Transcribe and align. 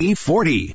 E40. 0.00 0.74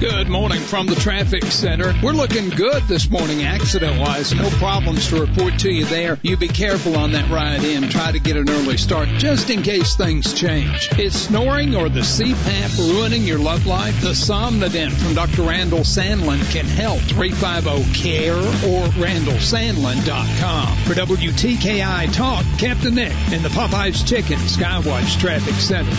Good 0.00 0.28
morning 0.28 0.60
from 0.60 0.86
the 0.86 0.94
traffic 0.94 1.44
center. 1.44 1.94
We're 2.02 2.12
looking 2.12 2.48
good 2.48 2.82
this 2.84 3.10
morning 3.10 3.44
accident 3.44 3.98
wise. 3.98 4.34
No 4.34 4.48
problems 4.50 5.08
to 5.08 5.20
report 5.20 5.58
to 5.60 5.70
you 5.70 5.84
there. 5.84 6.18
You 6.22 6.36
be 6.38 6.48
careful 6.48 6.96
on 6.96 7.12
that 7.12 7.30
ride 7.30 7.62
in. 7.62 7.88
Try 7.90 8.12
to 8.12 8.18
get 8.18 8.36
an 8.36 8.48
early 8.48 8.78
start 8.78 9.08
just 9.18 9.50
in 9.50 9.62
case 9.62 9.96
things 9.96 10.32
change. 10.32 10.88
Is 10.98 11.18
snoring 11.18 11.74
or 11.74 11.90
the 11.90 12.00
CPAP 12.00 12.78
ruining 12.78 13.24
your 13.24 13.38
love 13.38 13.66
life? 13.66 14.00
The 14.00 14.12
Somnodent 14.12 14.92
from 14.92 15.14
Dr. 15.14 15.42
Randall 15.42 15.80
Sandlin 15.80 16.40
can 16.52 16.66
help. 16.66 17.00
350-CARE 17.00 18.36
or 18.36 18.86
randallsandlin.com. 19.02 20.76
For 20.84 20.94
WTKI 20.94 22.12
Talk, 22.14 22.44
Captain 22.58 22.94
Nick 22.94 23.12
and 23.32 23.42
the 23.42 23.50
Popeyes 23.50 24.06
Chicken 24.06 24.38
Skywatch 24.38 25.18
Traffic 25.18 25.54
Center. 25.54 25.92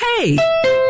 Hey! 0.00 0.38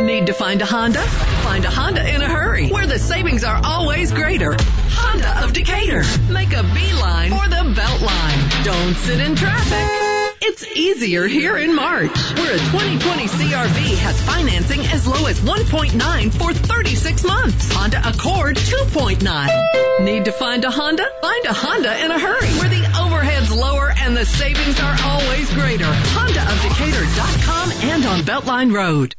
Need 0.02 0.26
to 0.26 0.32
find 0.32 0.62
a 0.62 0.66
Honda? 0.66 1.00
Find 1.00 1.64
a 1.64 1.70
Honda 1.70 2.14
in 2.14 2.22
a 2.22 2.28
hurry, 2.28 2.68
where 2.68 2.86
the 2.86 2.98
savings 2.98 3.42
are 3.42 3.60
always 3.64 4.12
greater. 4.12 4.56
Honda 4.60 5.44
of 5.44 5.52
Decatur. 5.52 6.04
Make 6.32 6.52
a 6.52 6.62
beeline 6.62 7.30
for 7.30 7.48
the 7.48 7.74
Beltline. 7.74 8.64
Don't 8.64 8.94
sit 8.94 9.20
in 9.20 9.34
traffic. 9.34 10.36
It's 10.42 10.64
easier 10.76 11.26
here 11.26 11.56
in 11.56 11.74
March, 11.74 12.16
where 12.34 12.54
a 12.54 12.58
2020 12.58 13.26
CRV 13.26 13.96
has 13.98 14.20
financing 14.22 14.80
as 14.80 15.06
low 15.06 15.26
as 15.26 15.40
1.9 15.40 16.32
for 16.32 16.54
36 16.54 17.24
months. 17.24 17.72
Honda 17.72 17.98
Accord 18.08 18.56
2.9. 18.56 20.04
Need 20.04 20.24
to 20.24 20.32
find 20.32 20.64
a 20.64 20.70
Honda? 20.70 21.04
Find 21.20 21.44
a 21.46 21.52
Honda 21.52 22.04
in 22.04 22.10
a 22.10 22.18
hurry, 22.18 22.48
where 22.58 22.68
the 22.68 23.00
overhead's 23.02 23.52
lower 23.54 23.89
and 24.10 24.16
the 24.16 24.26
savings 24.26 24.80
are 24.80 24.96
always 25.04 25.54
greater. 25.54 25.84
HondaofDecatur.com 25.84 27.70
and 27.90 28.04
on 28.04 28.18
Beltline 28.22 28.74
Road. 28.74 29.14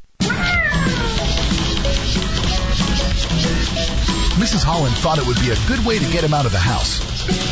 Mrs. 4.35 4.65
Holland 4.65 4.93
thought 4.97 5.17
it 5.17 5.25
would 5.25 5.39
be 5.39 5.51
a 5.51 5.55
good 5.65 5.85
way 5.85 5.97
to 5.97 6.03
get 6.11 6.25
him 6.25 6.33
out 6.33 6.45
of 6.45 6.51
the 6.51 6.59
house. 6.59 6.99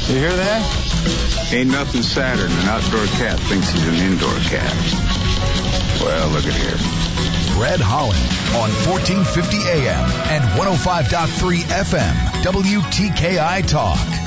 You 0.09 0.15
hear 0.15 0.35
that? 0.35 1.53
Ain't 1.53 1.71
nothing 1.71 2.03
sadder 2.03 2.43
than 2.43 2.59
an 2.59 2.67
outdoor 2.67 3.05
cat 3.15 3.39
thinks 3.47 3.69
he's 3.71 3.87
an 3.87 3.95
indoor 3.95 4.35
cat. 4.51 4.75
Well, 6.03 6.27
look 6.35 6.43
at 6.43 6.53
here. 6.53 6.75
Fred 7.55 7.79
Holland 7.79 8.19
on 8.51 8.69
1450 8.83 9.63
AM 9.79 10.03
and 10.27 10.43
105.3 10.59 11.63
FM, 11.71 12.15
WTKI 12.43 13.65
Talk. 13.65 14.18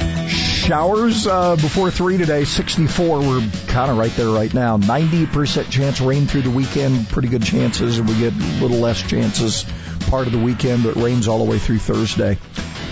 Showers 0.63 1.27
uh, 1.27 1.57
before 1.57 1.91
3 1.91 2.19
today, 2.19 2.45
64. 2.45 3.19
We're 3.19 3.51
kind 3.67 3.91
of 3.91 3.97
right 3.99 4.13
there 4.13 4.29
right 4.29 4.55
now. 4.55 4.79
90% 4.79 5.69
chance 5.69 6.01
rain 6.01 6.27
through 6.27 6.43
the 6.43 6.51
weekend, 6.51 7.09
pretty 7.09 7.27
good 7.27 7.43
chances, 7.43 8.01
we 8.01 8.17
get 8.21 8.33
a 8.33 8.63
little 8.63 8.79
less 8.79 9.03
chances 9.03 9.65
part 10.07 10.29
of 10.29 10.33
the 10.33 10.39
weekend, 10.39 10.85
but 10.85 10.95
rains 10.95 11.27
all 11.27 11.45
the 11.45 11.51
way 11.51 11.59
through 11.59 11.81
Thursday. 11.81 12.39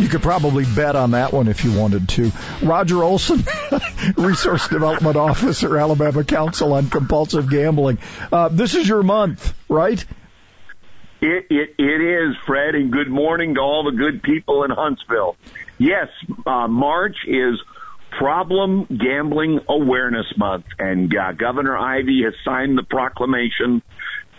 You 0.01 0.09
could 0.09 0.21
probably 0.21 0.65
bet 0.65 0.97
on 0.97 1.13
that 1.13 1.33
one 1.33 1.47
if 1.47 1.65
you 1.65 1.73
wanted 1.73 2.09
to. 2.09 2.33
Roger 2.61 3.05
Olson, 3.05 3.45
Resource 4.17 4.67
Development 4.67 5.15
Officer, 5.15 5.79
Alabama 5.79 6.25
Council 6.25 6.73
on 6.73 6.91
Compulsive 6.91 7.49
Gambling. 7.49 7.99
Uh, 8.33 8.49
this 8.49 8.75
is 8.75 8.89
your 8.89 9.05
month, 9.05 9.55
right? 9.69 10.05
It, 11.21 11.47
it, 11.51 11.75
it 11.79 12.01
is, 12.01 12.35
Fred, 12.47 12.75
and 12.75 12.91
good 12.91 13.11
morning 13.11 13.55
to 13.55 13.61
all 13.61 13.85
the 13.85 13.97
good 13.97 14.25
people 14.25 14.65
in 14.65 14.73
Huntsville. 14.73 15.37
Yes, 15.81 16.09
uh, 16.47 16.69
March 16.69 17.17
is 17.27 17.59
Problem 18.19 18.85
Gambling 18.85 19.61
Awareness 19.67 20.27
Month, 20.37 20.67
and 20.79 21.11
uh, 21.17 21.33
Governor 21.33 21.75
Ivey 21.75 22.23
has 22.25 22.35
signed 22.45 22.77
the 22.77 22.83
proclamation 22.83 23.81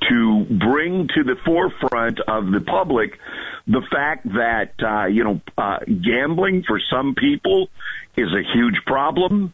to 0.08 0.46
bring 0.46 1.08
to 1.08 1.24
the 1.24 1.36
forefront 1.44 2.20
of 2.20 2.52
the 2.52 2.62
public 2.62 3.18
the 3.66 3.82
fact 3.92 4.26
that 4.34 4.74
uh, 4.84 5.08
you 5.08 5.24
know 5.24 5.42
uh, 5.58 5.80
gambling 5.88 6.62
for 6.62 6.80
some 6.92 7.16
people 7.16 7.70
is 8.16 8.28
a 8.32 8.44
huge 8.54 8.80
problem. 8.86 9.52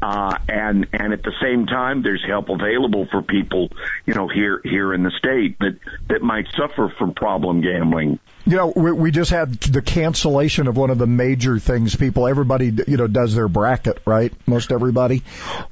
Uh, 0.00 0.38
and 0.48 0.86
and 0.92 1.12
at 1.12 1.24
the 1.24 1.32
same 1.42 1.66
time, 1.66 2.04
there's 2.04 2.22
help 2.24 2.50
available 2.50 3.08
for 3.10 3.22
people, 3.22 3.70
you 4.04 4.14
know, 4.14 4.28
here 4.28 4.60
here 4.62 4.94
in 4.94 5.02
the 5.02 5.10
state 5.18 5.58
that 5.58 5.76
that 6.08 6.22
might 6.22 6.46
suffer 6.56 6.92
from 6.98 7.14
problem 7.14 7.62
gambling. 7.62 8.20
You 8.46 8.56
know, 8.56 8.72
we, 8.74 8.92
we 8.92 9.10
just 9.10 9.30
had 9.30 9.54
the 9.54 9.82
cancellation 9.82 10.68
of 10.68 10.76
one 10.76 10.90
of 10.90 10.98
the 10.98 11.06
major 11.06 11.58
things. 11.58 11.96
People, 11.96 12.28
everybody, 12.28 12.72
you 12.86 12.96
know, 12.96 13.08
does 13.08 13.34
their 13.34 13.48
bracket, 13.48 14.00
right? 14.06 14.32
Most 14.46 14.70
everybody. 14.70 15.24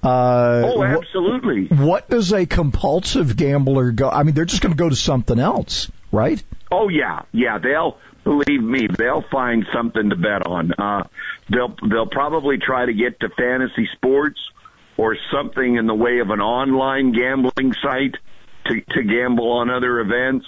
Uh, 0.03 0.62
oh, 0.65 0.83
absolutely. 0.83 1.69
What, 1.69 1.87
what 1.87 2.11
does 2.11 2.33
a 2.33 2.47
compulsive 2.47 3.37
gambler 3.37 3.93
go? 3.93 4.11
I 4.11 4.25
mean, 4.25 4.35
they're 4.35 4.45
just 4.45 4.61
going 4.61 4.73
to 4.73 4.79
go 4.79 4.89
to 4.89 4.97
something 4.97 5.39
else, 5.39 5.91
right? 6.11 6.43
Oh 6.73 6.89
yeah, 6.89 7.23
yeah. 7.33 7.59
They'll 7.59 7.97
believe 8.25 8.62
me, 8.62 8.89
they'll 8.89 9.25
find 9.31 9.65
something 9.73 10.11
to 10.11 10.17
bet 10.17 10.47
on. 10.47 10.73
Uh, 10.73 11.05
they'll 11.51 11.77
they'll 11.89 12.09
probably 12.11 12.59
try 12.59 12.87
to 12.87 12.93
get 12.93 13.21
to 13.21 13.29
fantasy 13.29 13.89
sports 13.95 14.41
or 14.97 15.17
something 15.33 15.77
in 15.77 15.87
the 15.87 15.95
way 15.95 16.19
of 16.19 16.31
an 16.31 16.41
online 16.41 17.12
gambling 17.12 17.75
site 17.83 18.17
to 18.67 18.81
to 18.81 19.03
gamble 19.05 19.53
on 19.53 19.71
other 19.71 20.01
events. 20.01 20.47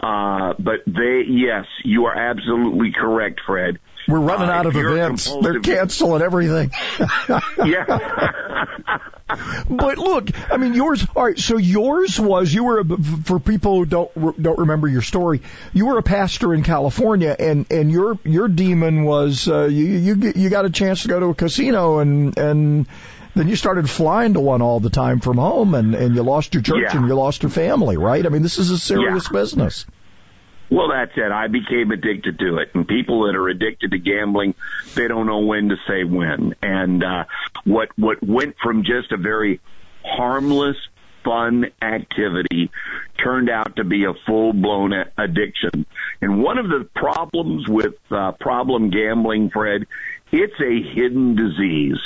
Uh, 0.00 0.54
but 0.58 0.84
they, 0.86 1.22
yes, 1.26 1.64
you 1.84 2.06
are 2.06 2.14
absolutely 2.14 2.92
correct, 2.92 3.40
Fred. 3.46 3.78
We're 4.08 4.20
running 4.20 4.48
uh, 4.48 4.52
out 4.52 4.66
of 4.66 4.76
events. 4.76 5.34
They're 5.42 5.60
canceling 5.60 6.22
everything. 6.22 6.70
yeah. 7.64 8.66
but 9.68 9.98
look, 9.98 10.30
I 10.50 10.58
mean, 10.58 10.74
yours. 10.74 11.04
All 11.16 11.24
right. 11.24 11.38
So 11.38 11.56
yours 11.56 12.20
was 12.20 12.52
you 12.52 12.64
were 12.64 12.80
a, 12.80 12.84
for 13.24 13.40
people 13.40 13.78
who 13.78 13.86
don't 13.86 14.42
don't 14.42 14.58
remember 14.58 14.86
your 14.86 15.02
story. 15.02 15.42
You 15.72 15.86
were 15.86 15.98
a 15.98 16.02
pastor 16.02 16.54
in 16.54 16.62
California, 16.62 17.34
and 17.36 17.66
and 17.70 17.90
your 17.90 18.18
your 18.24 18.46
demon 18.46 19.04
was 19.04 19.48
uh, 19.48 19.64
you 19.64 19.84
you 19.84 20.32
you 20.36 20.50
got 20.50 20.66
a 20.66 20.70
chance 20.70 21.02
to 21.02 21.08
go 21.08 21.18
to 21.18 21.26
a 21.26 21.34
casino 21.34 21.98
and 21.98 22.38
and 22.38 22.86
then 23.36 23.48
you 23.48 23.56
started 23.56 23.88
flying 23.88 24.34
to 24.34 24.40
one 24.40 24.62
all 24.62 24.80
the 24.80 24.90
time 24.90 25.20
from 25.20 25.36
home 25.36 25.74
and 25.74 25.94
and 25.94 26.14
you 26.14 26.22
lost 26.22 26.54
your 26.54 26.62
church 26.62 26.82
yeah. 26.82 26.96
and 26.96 27.06
you 27.06 27.14
lost 27.14 27.42
your 27.42 27.50
family 27.50 27.96
right 27.96 28.26
i 28.26 28.28
mean 28.28 28.42
this 28.42 28.58
is 28.58 28.70
a 28.70 28.78
serious 28.78 29.26
yeah. 29.26 29.38
business 29.40 29.86
well, 30.68 30.88
that's 30.88 31.12
it. 31.16 31.30
I 31.30 31.46
became 31.46 31.92
addicted 31.92 32.38
to 32.40 32.58
it. 32.58 32.70
And 32.74 32.88
people 32.88 33.26
that 33.26 33.36
are 33.36 33.48
addicted 33.48 33.92
to 33.92 33.98
gambling, 33.98 34.54
they 34.94 35.06
don't 35.06 35.26
know 35.26 35.40
when 35.40 35.68
to 35.68 35.76
say 35.86 36.02
when. 36.04 36.54
And, 36.60 37.04
uh, 37.04 37.24
what, 37.64 37.90
what 37.96 38.22
went 38.22 38.56
from 38.62 38.82
just 38.82 39.12
a 39.12 39.16
very 39.16 39.60
harmless, 40.04 40.76
fun 41.24 41.66
activity 41.80 42.70
turned 43.22 43.48
out 43.48 43.76
to 43.76 43.84
be 43.84 44.04
a 44.04 44.14
full 44.26 44.52
blown 44.52 44.92
addiction. 45.16 45.86
And 46.20 46.42
one 46.42 46.58
of 46.58 46.68
the 46.68 46.88
problems 46.94 47.68
with, 47.68 47.94
uh, 48.10 48.32
problem 48.32 48.90
gambling, 48.90 49.50
Fred, 49.50 49.86
it's 50.32 50.60
a 50.60 50.94
hidden 50.94 51.36
disease. 51.36 51.98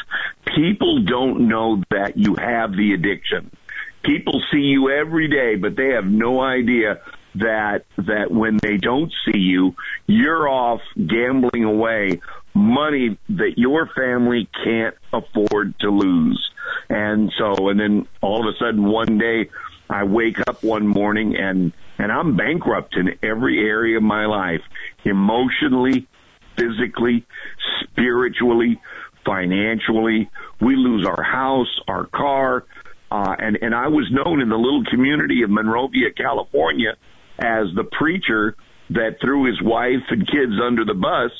People 0.55 1.03
don't 1.05 1.49
know 1.49 1.83
that 1.91 2.17
you 2.17 2.35
have 2.37 2.73
the 2.73 2.93
addiction. 2.95 3.51
People 4.03 4.43
see 4.53 4.59
you 4.59 4.91
every 4.91 5.29
day, 5.29 5.57
but 5.57 5.77
they 5.77 5.91
have 5.91 6.07
no 6.07 6.41
idea 6.41 7.01
that 7.37 7.85
that 7.97 8.31
when 8.31 8.59
they 8.61 8.77
don't 8.77 9.13
see 9.25 9.39
you, 9.39 9.75
you're 10.07 10.49
off 10.49 10.81
gambling 10.97 11.65
away 11.65 12.21
money 12.55 13.19
that 13.29 13.55
your 13.57 13.89
family 13.95 14.49
can't 14.65 14.97
afford 15.13 15.79
to 15.81 15.91
lose. 15.91 16.51
And 16.89 17.33
so, 17.39 17.69
and 17.69 17.79
then 17.79 18.09
all 18.21 18.47
of 18.47 18.55
a 18.55 18.59
sudden 18.59 18.85
one 18.85 19.19
day 19.19 19.49
I 19.89 20.05
wake 20.05 20.39
up 20.47 20.63
one 20.63 20.87
morning 20.87 21.37
and, 21.37 21.73
and 21.99 22.13
I'm 22.13 22.37
bankrupt 22.37 22.97
in 22.97 23.19
every 23.23 23.59
area 23.61 23.97
of 23.97 24.03
my 24.03 24.27
life, 24.27 24.63
emotionally, 25.05 26.07
physically, 26.61 27.27
spiritually, 27.83 28.81
financially. 29.25 30.31
We 30.61 30.77
lose 30.77 31.07
our 31.07 31.23
house, 31.23 31.81
our 31.89 32.07
car, 32.07 32.65
uh, 33.11 33.35
and, 33.39 33.59
and 33.61 33.75
I 33.75 33.89
was 33.89 34.09
known 34.13 34.41
in 34.41 34.49
the 34.49 34.57
little 34.57 34.85
community 34.85 35.43
of 35.43 35.51
Monrovia, 35.51 36.13
California 36.17 36.97
as 37.39 37.67
the 37.75 37.85
preacher 37.85 38.55
that 38.91 39.17
threw 39.21 39.47
his 39.47 39.61
wife 39.63 40.05
and 40.11 40.27
kids 40.27 40.53
under 40.63 40.85
the 40.85 40.95
bus 40.95 41.31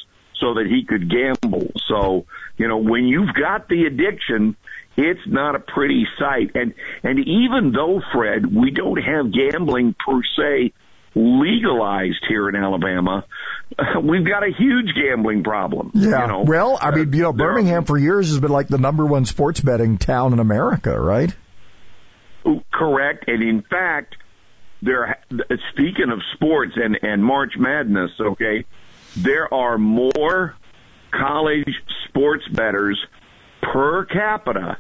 so 0.41 0.55
that 0.55 0.67
he 0.67 0.85
could 0.85 1.11
gamble. 1.11 1.71
So, 1.87 2.27
you 2.57 2.67
know, 2.67 2.79
when 2.79 3.05
you've 3.05 3.35
got 3.35 3.69
the 3.69 3.85
addiction, 3.85 4.57
it's 4.97 5.21
not 5.27 5.55
a 5.55 5.59
pretty 5.59 6.07
sight. 6.19 6.53
And, 6.55 6.75
and 7.03 7.19
even 7.19 7.73
though, 7.73 8.01
Fred, 8.13 8.47
we 8.47 8.71
don't 8.71 9.03
have 9.03 9.33
gambling 9.33 9.95
per 9.95 10.23
se 10.37 10.73
legalized 11.15 12.25
here 12.29 12.49
in 12.49 12.57
Alabama, 12.57 13.25
we've 14.03 14.27
got 14.27 14.43
a 14.43 14.53
huge 14.57 14.95
gambling 14.95 15.43
problem. 15.43 15.91
Yeah. 15.95 16.23
You 16.23 16.27
know? 16.29 16.45
Well, 16.47 16.79
I 16.81 16.91
mean, 16.91 17.13
you 17.13 17.23
know, 17.23 17.33
Birmingham 17.33 17.85
for 17.85 17.99
years 17.99 18.29
has 18.29 18.39
been 18.41 18.51
like 18.51 18.69
the 18.69 18.79
number 18.79 19.05
one 19.05 19.25
sports 19.25 19.61
betting 19.61 19.99
town 19.99 20.33
in 20.33 20.39
America, 20.39 20.99
right? 20.99 21.35
Correct. 22.73 23.25
And 23.29 23.43
in 23.43 23.63
fact, 23.63 24.17
there 24.83 25.19
speaking 25.73 26.11
of 26.11 26.21
sports 26.35 26.73
and 26.77 26.99
and 27.03 27.23
March 27.23 27.53
Madness, 27.59 28.11
okay, 28.19 28.65
there 29.17 29.53
are 29.53 29.77
more 29.77 30.57
college 31.11 31.75
sports 32.09 32.45
bettors 32.53 32.99
per 33.63 34.05
capita 34.07 34.79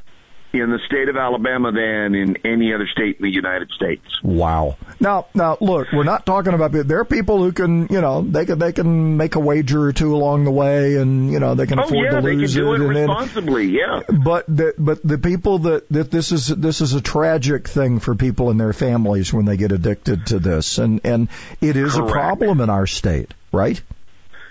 in 0.52 0.70
the 0.70 0.80
state 0.86 1.08
of 1.08 1.16
Alabama 1.16 1.70
than 1.70 2.14
in 2.14 2.36
any 2.44 2.74
other 2.74 2.86
state 2.90 3.16
in 3.16 3.22
the 3.22 3.30
United 3.30 3.70
States. 3.70 4.02
Wow. 4.22 4.76
Now, 4.98 5.26
now 5.32 5.56
look, 5.60 5.92
we're 5.92 6.02
not 6.02 6.26
talking 6.26 6.54
about 6.54 6.72
there 6.72 6.98
are 7.00 7.04
people 7.04 7.42
who 7.42 7.52
can, 7.52 7.86
you 7.88 8.00
know, 8.00 8.22
they 8.22 8.46
can 8.46 8.58
they 8.58 8.72
can 8.72 9.16
make 9.16 9.36
a 9.36 9.40
wager 9.40 9.82
or 9.82 9.92
two 9.92 10.14
along 10.14 10.44
the 10.44 10.50
way, 10.50 10.96
and 10.96 11.30
you 11.30 11.38
know 11.38 11.54
they 11.54 11.66
can 11.66 11.78
oh, 11.78 11.84
afford 11.84 12.04
yeah, 12.04 12.10
to 12.10 12.20
lose 12.20 12.54
they 12.54 12.60
can 12.60 12.66
do 12.66 12.72
it, 12.72 12.80
it 12.80 12.86
and 12.86 13.08
responsibly. 13.08 13.66
Then, 13.66 13.74
yeah. 13.76 14.02
But 14.24 14.46
the, 14.46 14.74
but 14.76 15.02
the 15.02 15.18
people 15.18 15.60
that 15.60 15.88
that 15.90 16.10
this 16.10 16.32
is 16.32 16.48
this 16.48 16.80
is 16.80 16.94
a 16.94 17.00
tragic 17.00 17.68
thing 17.68 18.00
for 18.00 18.14
people 18.14 18.50
and 18.50 18.58
their 18.60 18.72
families 18.72 19.32
when 19.32 19.44
they 19.44 19.56
get 19.56 19.72
addicted 19.72 20.26
to 20.26 20.38
this, 20.38 20.78
and 20.78 21.00
and 21.04 21.28
it 21.60 21.76
is 21.76 21.94
Correct. 21.94 22.10
a 22.10 22.12
problem 22.12 22.60
in 22.60 22.70
our 22.70 22.86
state, 22.86 23.32
right? 23.52 23.80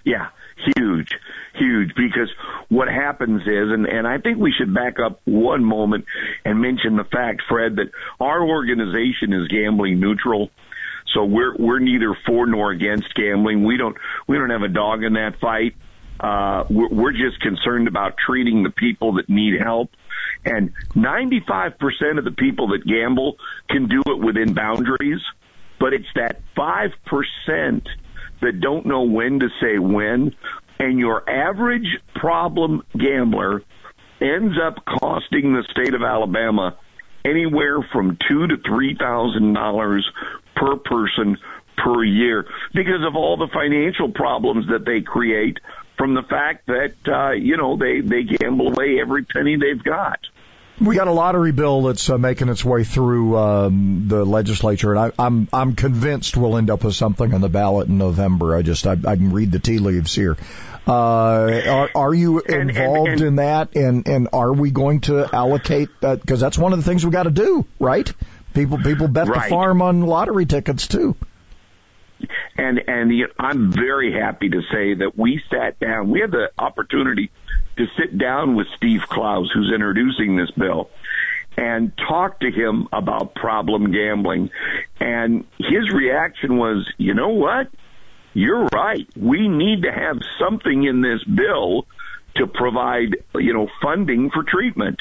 Yeah, 0.06 0.30
huge, 0.76 1.10
huge. 1.56 1.90
Because 1.96 2.30
what 2.70 2.88
happens 2.88 3.42
is, 3.42 3.72
and, 3.72 3.86
and 3.86 4.08
I 4.08 4.18
think 4.18 4.38
we 4.38 4.54
should 4.58 4.74
back 4.74 4.98
up 5.00 5.22
one 5.26 5.64
moment 5.64 6.06
and 6.46 6.62
mention 6.62 6.96
the 6.96 7.04
fact, 7.04 7.44
Fred, 7.48 7.78
that 7.78 7.92
our 8.20 8.42
organization 8.42 9.34
is 9.34 9.48
gambling 9.48 10.00
neutral. 10.00 10.50
So 11.14 11.26
we're 11.26 11.56
we're 11.58 11.80
neither 11.80 12.16
for 12.26 12.46
nor 12.46 12.72
against 12.72 13.14
gambling. 13.16 13.64
We 13.64 13.78
don't 13.78 13.98
we 14.28 14.38
don't 14.38 14.52
have 14.52 14.62
a 14.62 14.68
dog 14.68 15.04
in 15.04 15.14
that 15.14 15.40
fight. 15.40 15.76
Uh, 16.20 16.66
we're, 16.70 16.90
we're 16.90 17.12
just 17.12 17.40
concerned 17.42 17.88
about 17.88 18.16
treating 18.18 18.64
the 18.64 18.70
people 18.70 19.14
that 19.14 19.30
need 19.30 19.60
help. 19.60 19.90
And 20.46 20.74
95% 20.96 22.18
of 22.18 22.24
the 22.24 22.32
people 22.32 22.70
that 22.70 22.86
gamble 22.86 23.38
can 23.70 23.88
do 23.88 24.02
it 24.06 24.20
within 24.20 24.54
boundaries, 24.54 25.22
but 25.80 25.94
it's 25.94 26.08
that 26.16 26.42
5% 26.58 27.88
that 28.42 28.60
don't 28.60 28.86
know 28.86 29.04
when 29.04 29.40
to 29.40 29.50
say 29.62 29.80
when. 29.80 30.36
And 30.80 30.98
your 30.98 31.30
average 31.30 32.00
problem 32.16 32.84
gambler 32.98 33.64
ends 34.22 34.56
up 34.62 34.84
costing 34.86 35.54
the 35.54 35.64
state 35.72 35.94
of 35.94 36.04
Alabama 36.04 36.78
anywhere 37.26 37.82
from 37.92 38.18
two 38.28 38.48
to 38.48 38.58
three 38.66 38.96
thousand 38.96 39.54
dollars 39.54 40.10
per 40.56 40.78
person 40.78 41.38
per 41.78 42.04
year 42.04 42.46
because 42.74 43.06
of 43.06 43.16
all 43.16 43.38
the 43.38 43.48
financial 43.54 44.12
problems 44.12 44.68
that 44.68 44.86
they 44.86 45.02
create 45.02 45.58
from 45.98 46.14
the 46.14 46.24
fact 46.24 46.68
that 46.68 46.96
uh, 47.08 47.32
you 47.32 47.58
know 47.58 47.78
they 47.78 48.02
they 48.02 48.24
gamble 48.24 48.70
away 48.70 49.00
every 49.02 49.24
penny 49.26 49.58
they've 49.58 49.84
got. 49.84 50.20
We 50.82 50.96
got 50.96 51.08
a 51.08 51.12
lottery 51.12 51.52
bill 51.52 51.82
that's 51.84 52.10
uh, 52.10 52.18
making 52.18 52.48
its 52.50 52.64
way 52.64 52.84
through 52.86 53.38
um, 53.38 54.08
the 54.08 54.24
legislature, 54.24 54.94
and 54.96 55.00
I, 55.00 55.12
I'm 55.26 55.48
I'm 55.52 55.76
convinced 55.76 56.38
we'll 56.38 56.58
end 56.58 56.70
up 56.70 56.84
with 56.86 56.96
something 56.96 57.34
on 57.34 57.42
the 57.42 57.50
ballot 57.50 57.90
in 57.90 57.98
November. 57.98 58.56
I 58.56 58.62
just 58.62 58.88
I, 58.88 58.94
I 58.94 59.16
can 59.16 59.34
read 59.34 59.52
the 59.52 59.60
tea 59.60 59.80
leaves 59.80 60.16
here. 60.16 60.38
Uh, 60.88 60.92
are, 61.68 61.90
are 61.94 62.14
you 62.14 62.40
And- 62.40 62.70
and- 62.70 62.70
involved 62.72 63.10
and- 63.12 63.22
in 63.22 63.36
that, 63.36 63.76
and 63.76 64.08
and 64.08 64.30
are 64.32 64.54
we 64.54 64.72
going 64.72 65.02
to 65.02 65.28
allocate 65.36 65.90
that? 66.00 66.22
Because 66.22 66.40
that's 66.40 66.58
one 66.58 66.72
of 66.72 66.80
the 66.80 66.86
things 66.86 67.06
we 67.06 67.12
got 67.12 67.24
to 67.24 67.32
do, 67.32 67.66
right? 67.80 68.12
People 68.54 68.78
people 68.78 69.08
bet 69.10 69.28
the 69.28 69.34
farm 69.50 69.82
on 69.82 70.02
lottery 70.02 70.46
tickets 70.46 70.88
too. 70.88 71.16
And 72.58 72.82
and 72.88 73.12
I'm 73.38 73.72
very 73.72 74.14
happy 74.14 74.50
to 74.50 74.62
say 74.72 74.96
that 74.96 75.18
we 75.18 75.42
sat 75.50 75.80
down. 75.80 76.10
We 76.10 76.20
had 76.20 76.32
the 76.32 76.52
opportunity 76.58 77.32
to 77.78 77.86
sit 77.98 78.18
down 78.18 78.56
with 78.56 78.68
Steve 78.76 79.02
Clouse, 79.08 79.50
who's 79.54 79.72
introducing 79.74 80.36
this 80.36 80.52
bill, 80.52 80.90
and 81.58 81.92
talk 81.98 82.40
to 82.42 82.52
him 82.52 82.88
about 82.92 83.36
problem 83.36 83.92
gambling. 83.92 84.50
And 85.00 85.46
his 85.58 85.90
reaction 85.92 86.58
was, 86.58 86.88
you 86.98 87.14
know 87.14 87.30
what? 87.30 87.70
You're 88.34 88.66
right. 88.66 89.08
We 89.16 89.48
need 89.48 89.84
to 89.84 89.92
have 89.92 90.18
something 90.40 90.84
in 90.84 91.02
this 91.02 91.24
bill 91.24 91.88
to 92.36 92.48
provide, 92.48 93.18
you 93.36 93.54
know, 93.54 93.68
funding 93.82 94.30
for 94.30 94.44
treatment 94.44 94.99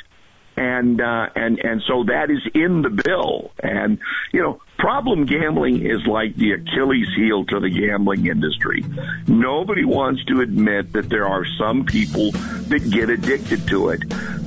and 0.59 1.01
uh, 1.01 1.29
and 1.37 1.59
and 1.61 1.83
so 1.87 2.05
that 2.05 2.31
is 2.31 2.43
in 2.53 2.83
the 2.83 2.91
bill. 2.91 3.53
And 3.63 3.99
you 4.33 4.43
know, 4.43 4.61
problem 4.77 5.25
gambling 5.25 5.87
is 5.87 6.05
like 6.07 6.35
the 6.35 6.53
Achilles 6.53 7.09
heel 7.17 7.45
to 7.47 7.61
the 7.61 7.71
gambling 7.71 8.27
industry. 8.27 8.85
Nobody 9.29 9.85
wants 9.85 10.25
to 10.25 10.41
admit 10.41 10.93
that 10.95 11.09
there 11.09 11.27
are 11.27 11.47
some 11.59 11.85
people 11.85 12.33
that 12.33 12.91
get 12.91 13.09
addicted 13.09 13.69
to 13.69 13.91
it. 13.91 14.03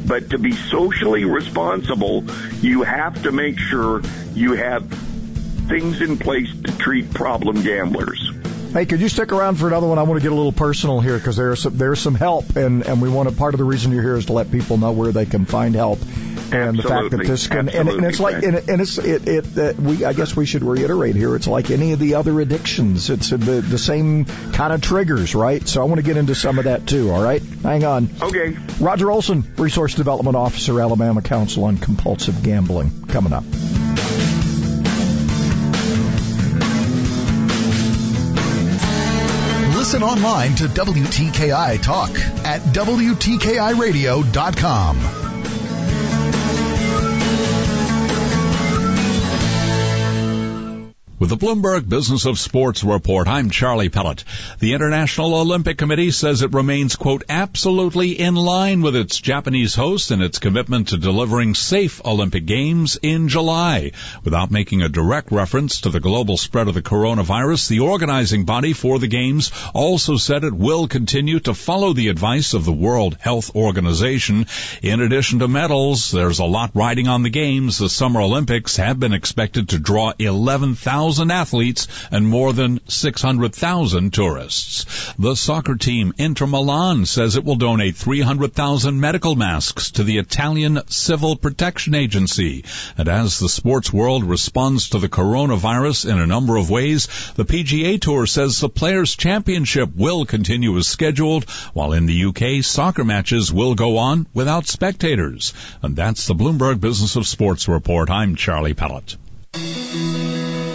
But 0.06 0.32
to 0.32 0.38
be 0.38 0.52
socially 0.52 1.24
responsible, 1.24 2.26
you 2.60 2.84
have 2.84 3.24
to 3.24 3.32
make 3.32 3.58
sure 3.58 4.02
you 4.34 4.54
have 4.54 4.90
things 5.70 6.02
in 6.02 6.18
place 6.18 6.50
to 6.66 6.78
treat 6.78 7.14
problem 7.14 7.64
gamblers. 7.64 8.41
Hey, 8.74 8.86
could 8.86 9.02
you 9.02 9.10
stick 9.10 9.34
around 9.34 9.56
for 9.56 9.68
another 9.68 9.86
one? 9.86 10.00
I 10.00 10.04
want 10.04 10.22
to 10.22 10.24
get 10.24 10.32
a 10.32 10.36
little 10.36 10.54
personal 10.54 11.02
here 11.02 11.18
because 11.18 11.36
there's 11.36 11.62
some, 11.62 11.78
there's 11.78 12.00
some 12.00 12.16
help, 12.16 12.56
and 12.56 12.88
and 12.88 13.02
we 13.02 13.10
want 13.10 13.28
to. 13.28 13.36
Part 13.36 13.54
of 13.54 13.58
the 13.58 13.66
reason 13.66 13.92
you're 13.92 14.02
here 14.02 14.16
is 14.16 14.28
to 14.28 14.34
let 14.34 14.50
people 14.50 14.78
know 14.78 14.94
where 14.94 15.12
they 15.12 15.26
can 15.26 15.44
find 15.44 15.76
help, 15.76 16.00
and 16.54 16.80
the 16.80 16.84
fact 16.84 17.12
that 17.12 17.26
this 17.26 17.48
can 17.48 17.68
and, 17.68 17.90
and 17.90 18.06
it's 18.06 18.22
like 18.22 18.44
and, 18.44 18.56
and 18.56 18.82
it's 18.82 18.98
it 18.98 19.28
it 19.28 19.58
uh, 19.58 19.74
we 19.78 20.06
I 20.06 20.14
guess 20.14 20.38
we 20.38 20.46
should 20.46 20.64
reiterate 20.64 21.18
here. 21.18 21.36
It's 21.36 21.48
like 21.48 21.70
any 21.70 21.92
of 21.92 22.00
the 22.00 22.16
other 22.16 22.40
addictions. 22.40 23.10
It's 23.10 23.34
uh, 23.34 23.38
the 23.38 23.60
the 23.60 23.78
same 23.78 24.24
kind 24.24 24.72
of 24.72 24.80
triggers, 24.80 25.36
right? 25.36 25.68
So 25.68 25.82
I 25.82 25.84
want 25.84 25.98
to 25.98 26.04
get 26.04 26.16
into 26.16 26.34
some 26.34 26.58
of 26.58 26.64
that 26.64 26.88
too. 26.88 27.12
All 27.12 27.22
right, 27.22 27.42
hang 27.42 27.84
on. 27.84 28.10
Okay. 28.22 28.56
Roger 28.80 29.12
Olson, 29.12 29.54
Resource 29.58 29.96
Development 29.96 30.38
Officer, 30.38 30.80
Alabama 30.80 31.22
Council 31.22 31.66
on 31.66 31.78
Compulsive 31.78 32.42
Gambling, 32.42 33.08
coming 33.08 33.34
up. 33.34 33.44
Listen 40.02 40.20
online 40.20 40.56
to 40.56 40.64
WTKI 40.64 41.82
Talk 41.82 42.10
at 42.44 42.62
WTKIRadio.com. 42.74 45.31
With 51.22 51.30
the 51.30 51.38
Bloomberg 51.38 51.88
Business 51.88 52.26
of 52.26 52.40
Sports 52.40 52.84
report, 52.84 53.28
I'm 53.28 53.52
Charlie 53.52 53.90
Pellet. 53.90 54.24
The 54.58 54.74
International 54.74 55.36
Olympic 55.36 55.78
Committee 55.78 56.10
says 56.10 56.42
it 56.42 56.52
remains, 56.52 56.96
quote, 56.96 57.24
absolutely 57.30 58.20
in 58.20 58.34
line 58.34 58.82
with 58.82 58.96
its 58.96 59.20
Japanese 59.20 59.76
host 59.76 60.10
and 60.10 60.24
its 60.24 60.40
commitment 60.40 60.88
to 60.88 60.98
delivering 60.98 61.54
safe 61.54 62.04
Olympic 62.04 62.48
Games 62.48 62.98
in 63.04 63.30
July. 63.30 63.92
Without 64.24 64.50
making 64.50 64.82
a 64.82 64.90
direct 64.90 65.32
reference 65.32 65.82
to 65.82 65.90
the 65.90 66.00
global 66.00 66.38
spread 66.38 66.68
of 66.68 66.74
the 66.74 66.82
coronavirus, 66.82 67.68
the 67.68 67.82
organizing 67.82 68.46
body 68.46 68.74
for 68.74 68.98
the 68.98 69.06
Games 69.06 69.52
also 69.76 70.18
said 70.18 70.44
it 70.44 70.56
will 70.56 70.88
continue 70.88 71.40
to 71.42 71.54
follow 71.54 71.94
the 71.94 72.08
advice 72.08 72.56
of 72.56 72.66
the 72.66 72.74
World 72.74 73.16
Health 73.20 73.56
Organization. 73.56 74.48
In 74.82 75.02
addition 75.02 75.38
to 75.38 75.48
medals, 75.48 76.10
there's 76.10 76.40
a 76.40 76.46
lot 76.46 76.72
riding 76.74 77.08
on 77.08 77.22
the 77.22 77.30
Games. 77.30 77.78
The 77.78 77.90
Summer 77.90 78.22
Olympics 78.22 78.78
have 78.78 79.00
been 79.00 79.14
expected 79.14 79.70
to 79.70 79.78
draw 79.78 80.14
11,000 80.18 81.11
athletes 81.20 81.88
and 82.12 82.28
more 82.28 82.54
than 82.54 82.80
600,000 82.88 84.14
tourists. 84.14 85.14
The 85.18 85.36
soccer 85.36 85.76
team 85.76 86.14
Inter 86.18 86.48
Milan 86.48 87.06
says 87.06 87.36
it 87.36 87.44
will 87.44 87.56
donate 87.56 87.96
300,000 87.96 89.00
medical 89.00 89.36
masks 89.36 89.92
to 89.92 90.04
the 90.04 90.18
Italian 90.18 90.80
Civil 90.88 91.36
Protection 91.36 91.96
Agency. 91.96 92.64
And 92.98 93.10
as 93.10 93.40
the 93.40 93.50
sports 93.50 93.92
world 93.92 94.24
responds 94.24 94.90
to 94.90 95.00
the 95.00 95.10
coronavirus 95.10 96.10
in 96.10 96.20
a 96.20 96.28
number 96.28 96.58
of 96.58 96.70
ways, 96.70 97.08
the 97.36 97.46
PGA 97.46 98.00
Tour 98.00 98.26
says 98.26 98.60
the 98.60 98.70
Players 98.70 99.16
Championship 99.16 99.96
will 99.96 100.26
continue 100.26 100.78
as 100.78 100.88
scheduled, 100.88 101.50
while 101.74 101.94
in 101.94 102.06
the 102.06 102.26
UK, 102.26 102.64
soccer 102.64 103.04
matches 103.04 103.52
will 103.52 103.76
go 103.76 103.98
on 103.98 104.28
without 104.34 104.68
spectators. 104.68 105.54
And 105.82 105.96
that's 105.96 106.28
the 106.28 106.36
Bloomberg 106.36 106.80
Business 106.80 107.16
of 107.16 107.28
Sports 107.28 107.68
report. 107.68 108.10
I'm 108.10 108.36
Charlie 108.36 108.74
Pellet. 108.74 109.18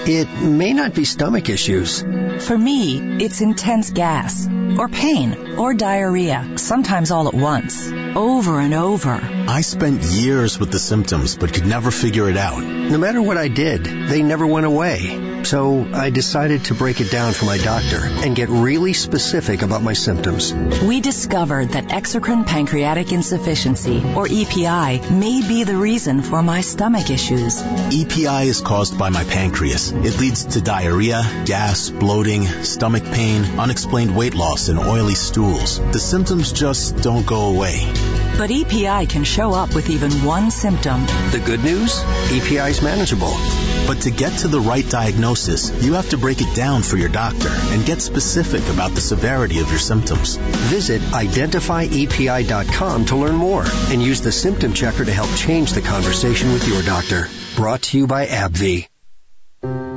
It 0.09 0.29
may 0.41 0.73
not 0.73 0.95
be 0.95 1.05
stomach 1.05 1.49
issues. 1.49 2.03
For 2.47 2.57
me, 2.57 3.17
it's 3.25 3.41
intense 3.41 3.91
gas, 3.91 4.47
or 4.79 4.89
pain, 4.89 5.57
or 5.59 5.75
diarrhea, 5.75 6.59
sometimes 6.59 7.11
all 7.11 7.27
at 7.27 7.35
once, 7.35 7.91
over 8.15 8.61
and 8.61 8.73
over. 8.73 9.19
I 9.49 9.63
spent 9.63 10.03
years 10.03 10.61
with 10.61 10.71
the 10.71 10.79
symptoms 10.79 11.37
but 11.37 11.53
could 11.53 11.67
never 11.67 11.91
figure 11.91 12.31
it 12.31 12.37
out. 12.37 12.63
No 12.63 12.99
matter 12.99 13.21
what 13.21 13.37
I 13.37 13.49
did, 13.49 13.85
they 13.85 14.23
never 14.23 14.47
went 14.47 14.67
away. 14.67 15.43
So 15.43 15.87
I 15.93 16.11
decided 16.11 16.65
to 16.67 16.75
break 16.75 17.01
it 17.01 17.11
down 17.11 17.33
for 17.33 17.45
my 17.45 17.57
doctor 17.57 18.01
and 18.03 18.35
get 18.35 18.49
really 18.49 18.93
specific 18.93 19.63
about 19.63 19.83
my 19.83 19.93
symptoms. 19.93 20.53
We 20.53 21.01
discovered 21.01 21.71
that 21.71 21.89
exocrine 21.89 22.47
pancreatic 22.47 23.13
insufficiency, 23.13 24.03
or 24.17 24.27
EPI, 24.27 25.11
may 25.11 25.47
be 25.47 25.65
the 25.65 25.77
reason 25.77 26.23
for 26.23 26.43
my 26.43 26.63
stomach 26.63 27.11
issues. 27.11 27.63
EPI 27.63 28.49
is 28.49 28.61
caused 28.61 28.99
by 28.99 29.11
my 29.11 29.25
pancreas. 29.25 29.93
It 30.05 30.19
leads 30.19 30.45
to 30.45 30.61
diarrhea, 30.61 31.23
gas, 31.47 31.91
bloating, 31.91 32.47
stomach 32.47 33.05
pain, 33.05 33.59
unexplained 33.59 34.17
weight 34.17 34.35
loss, 34.35 34.69
and 34.69 34.79
oily 34.79 35.15
stools. 35.15 35.79
The 35.79 35.99
symptoms 35.99 36.53
just 36.53 37.03
don't 37.03 37.27
go 37.27 37.55
away. 37.55 37.93
But 38.39 38.51
EPI 38.51 39.07
can 39.07 39.25
show 39.25 39.55
up 39.55 39.75
with 39.75 39.89
even 39.89 40.11
one 40.25 40.51
symptom. 40.51 41.07
The 41.31 41.43
good 41.45 41.65
news? 41.65 41.99
EPI 42.31 42.71
is 42.71 42.83
manageable. 42.83 43.35
But 43.87 44.03
to 44.03 44.11
get 44.11 44.39
to 44.41 44.49
the 44.49 44.61
right 44.61 44.89
diagnosis, 44.89 45.83
you 45.83 45.95
have 45.95 46.11
to 46.11 46.19
break 46.19 46.41
it 46.41 46.55
down 46.55 46.83
for 46.83 46.97
your 46.97 47.09
doctor 47.09 47.49
and 47.49 47.87
get 47.87 48.03
specific 48.03 48.63
about 48.69 48.93
the 48.93 49.01
severity 49.01 49.61
of 49.61 49.71
your 49.71 49.79
symptoms. 49.79 50.37
Visit 50.37 51.01
identifyepi.com 51.03 53.07
to 53.07 53.17
learn 53.17 53.37
more 53.37 53.65
and 53.65 54.03
use 54.03 54.21
the 54.21 54.33
symptom 54.33 54.75
checker 54.75 55.05
to 55.05 55.13
help 55.13 55.35
change 55.37 55.73
the 55.73 55.83
conversation 55.83 56.53
with 56.53 56.69
your 56.69 56.83
doctor. 56.83 57.29
Brought 57.57 57.83
to 57.83 57.99
you 57.99 58.07
by 58.07 58.27
AbbVie. 58.27 58.89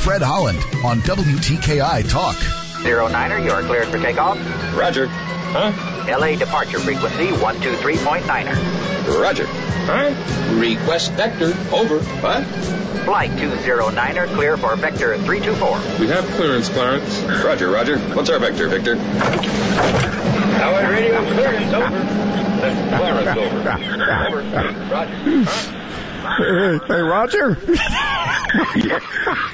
Fred 0.00 0.22
Holland 0.22 0.58
on 0.84 0.98
WTKI 1.02 2.10
Talk. 2.10 2.34
Zero 2.82 3.06
Niner, 3.06 3.38
you 3.38 3.52
are 3.52 3.62
cleared 3.62 3.86
for 3.86 4.00
takeoff. 4.00 4.38
Roger. 4.76 5.06
Huh? 5.06 5.70
LA 6.18 6.34
departure 6.34 6.80
frequency 6.80 7.28
123.9er. 7.28 8.87
Roger. 9.16 9.46
Huh? 9.46 10.14
Request 10.58 11.12
vector. 11.12 11.54
Over. 11.72 12.00
What? 12.00 12.44
Flight 13.04 13.30
209er, 13.32 14.26
clear 14.34 14.56
for 14.56 14.76
vector 14.76 15.16
324. 15.16 15.98
We 15.98 16.08
have 16.08 16.24
clearance, 16.36 16.68
Clarence. 16.68 17.20
Roger, 17.44 17.70
Roger. 17.70 17.98
What's 18.14 18.28
our 18.28 18.38
vector, 18.38 18.68
Victor? 18.68 18.96
Our 20.60 20.90
radio 20.90 21.22
clearance, 21.32 21.72
over. 21.72 21.98
Clarence, 22.98 23.38
over. 23.38 23.58
Over. 24.28 24.42
Roger. 24.90 25.44
Huh? 25.44 25.77
Hey, 26.18 27.00
Roger. 27.00 27.50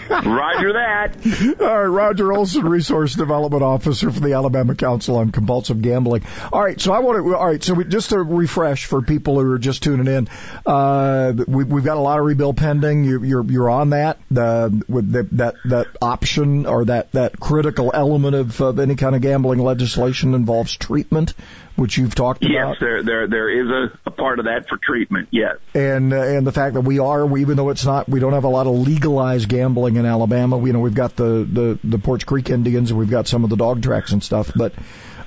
Roger 0.09 0.73
that. 0.75 1.57
All 1.61 1.67
right, 1.67 1.87
Roger 1.87 2.33
Olson, 2.33 2.65
Resource 2.67 3.15
Development 3.15 3.63
Officer 3.63 4.11
for 4.11 4.21
the 4.21 4.33
Alabama 4.33 4.75
Council 4.75 5.17
on 5.17 5.31
Compulsive 5.31 5.83
Gambling. 5.83 6.23
All 6.53 6.63
right, 6.63 6.81
so 6.81 6.93
I 6.93 7.01
want 7.01 7.25
to. 7.25 7.37
All 7.37 7.47
right, 7.47 7.63
so 7.63 7.75
we, 7.75 7.85
just 7.85 8.11
to 8.11 8.19
refresh 8.19 8.87
for 8.87 9.03
people 9.03 9.41
who 9.41 9.51
are 9.53 9.59
just 9.59 9.83
tuning 9.83 10.07
in, 10.07 10.29
uh, 10.65 11.35
we, 11.47 11.65
we've 11.65 11.85
got 11.85 11.97
a 11.97 12.01
lottery 12.01 12.35
bill 12.35 12.55
pending. 12.55 13.05
You, 13.05 13.23
you're 13.25 13.45
you're 13.45 13.71
on 13.71 13.91
that 13.91 14.19
uh, 14.37 14.71
with 14.89 15.13
the, 15.13 15.25
that 15.33 15.57
that 15.67 15.87
option 16.01 16.67
or 16.67 16.85
that 16.87 17.13
that 17.13 17.39
critical 17.39 17.91
element 17.93 18.37
of, 18.37 18.61
of 18.61 18.79
any 18.79 18.97
kind 18.97 19.15
of 19.15 19.23
gambling 19.23 19.59
legislation 19.59 20.35
involves 20.35 20.75
treatment 20.77 21.35
which 21.77 21.99
you've 21.99 22.15
talked 22.15 22.43
yes, 22.43 22.51
about. 22.53 22.69
Yes, 22.69 22.77
there 22.81 23.03
there 23.03 23.27
there 23.27 23.51
is 23.51 23.69
a, 23.69 23.99
a 24.07 24.11
part 24.11 24.39
of 24.39 24.45
that 24.45 24.69
for 24.69 24.77
treatment. 24.77 25.29
Yes, 25.31 25.57
and 25.75 26.13
uh, 26.13 26.23
and 26.23 26.47
the 26.47 26.53
fact 26.53 26.64
that 26.71 26.81
we 26.81 26.99
are, 26.99 27.27
we, 27.27 27.43
even 27.43 27.57
though 27.57 27.71
it's 27.71 27.85
not, 27.85 28.09
we 28.09 28.21
don't 28.21 28.33
have 28.33 28.45
a 28.45 28.49
lot 28.49 28.67
of 28.67 28.75
legalized 28.75 29.49
gambling 29.49 29.97
in 29.97 30.07
Alabama. 30.07 30.57
We, 30.57 30.71
you 30.71 30.73
know, 30.73 30.81
we've 30.81 30.95
got 30.95 31.17
the 31.17 31.47
the 31.51 31.79
the 31.85 31.99
Poarch 31.99 32.27
Creek 32.27 32.51
Indians, 32.51 32.91
and 32.91 32.99
we've 32.99 33.11
got 33.11 33.29
some 33.29 33.45
of 33.45 33.51
the 33.51 33.57
dog 33.57 33.83
tracks 33.83 34.13
and 34.13 34.23
stuff, 34.23 34.51
but. 34.55 34.73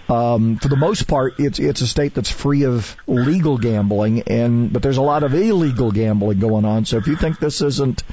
Um, 0.09 0.55
for 0.55 0.69
the 0.69 0.77
most 0.77 1.05
part, 1.09 1.37
it's 1.37 1.59
it's 1.59 1.81
a 1.81 1.87
state 1.87 2.13
that's 2.13 2.31
free 2.31 2.63
of 2.63 2.95
legal 3.07 3.57
gambling, 3.57 4.21
and 4.21 4.71
but 4.71 4.81
there's 4.81 4.95
a 4.95 5.01
lot 5.01 5.23
of 5.23 5.33
illegal 5.33 5.91
gambling 5.91 6.39
going 6.39 6.63
on. 6.63 6.85
So 6.85 6.95
if 6.95 7.07
you 7.07 7.17
think 7.17 7.39
this 7.39 7.61
isn't 7.61 8.03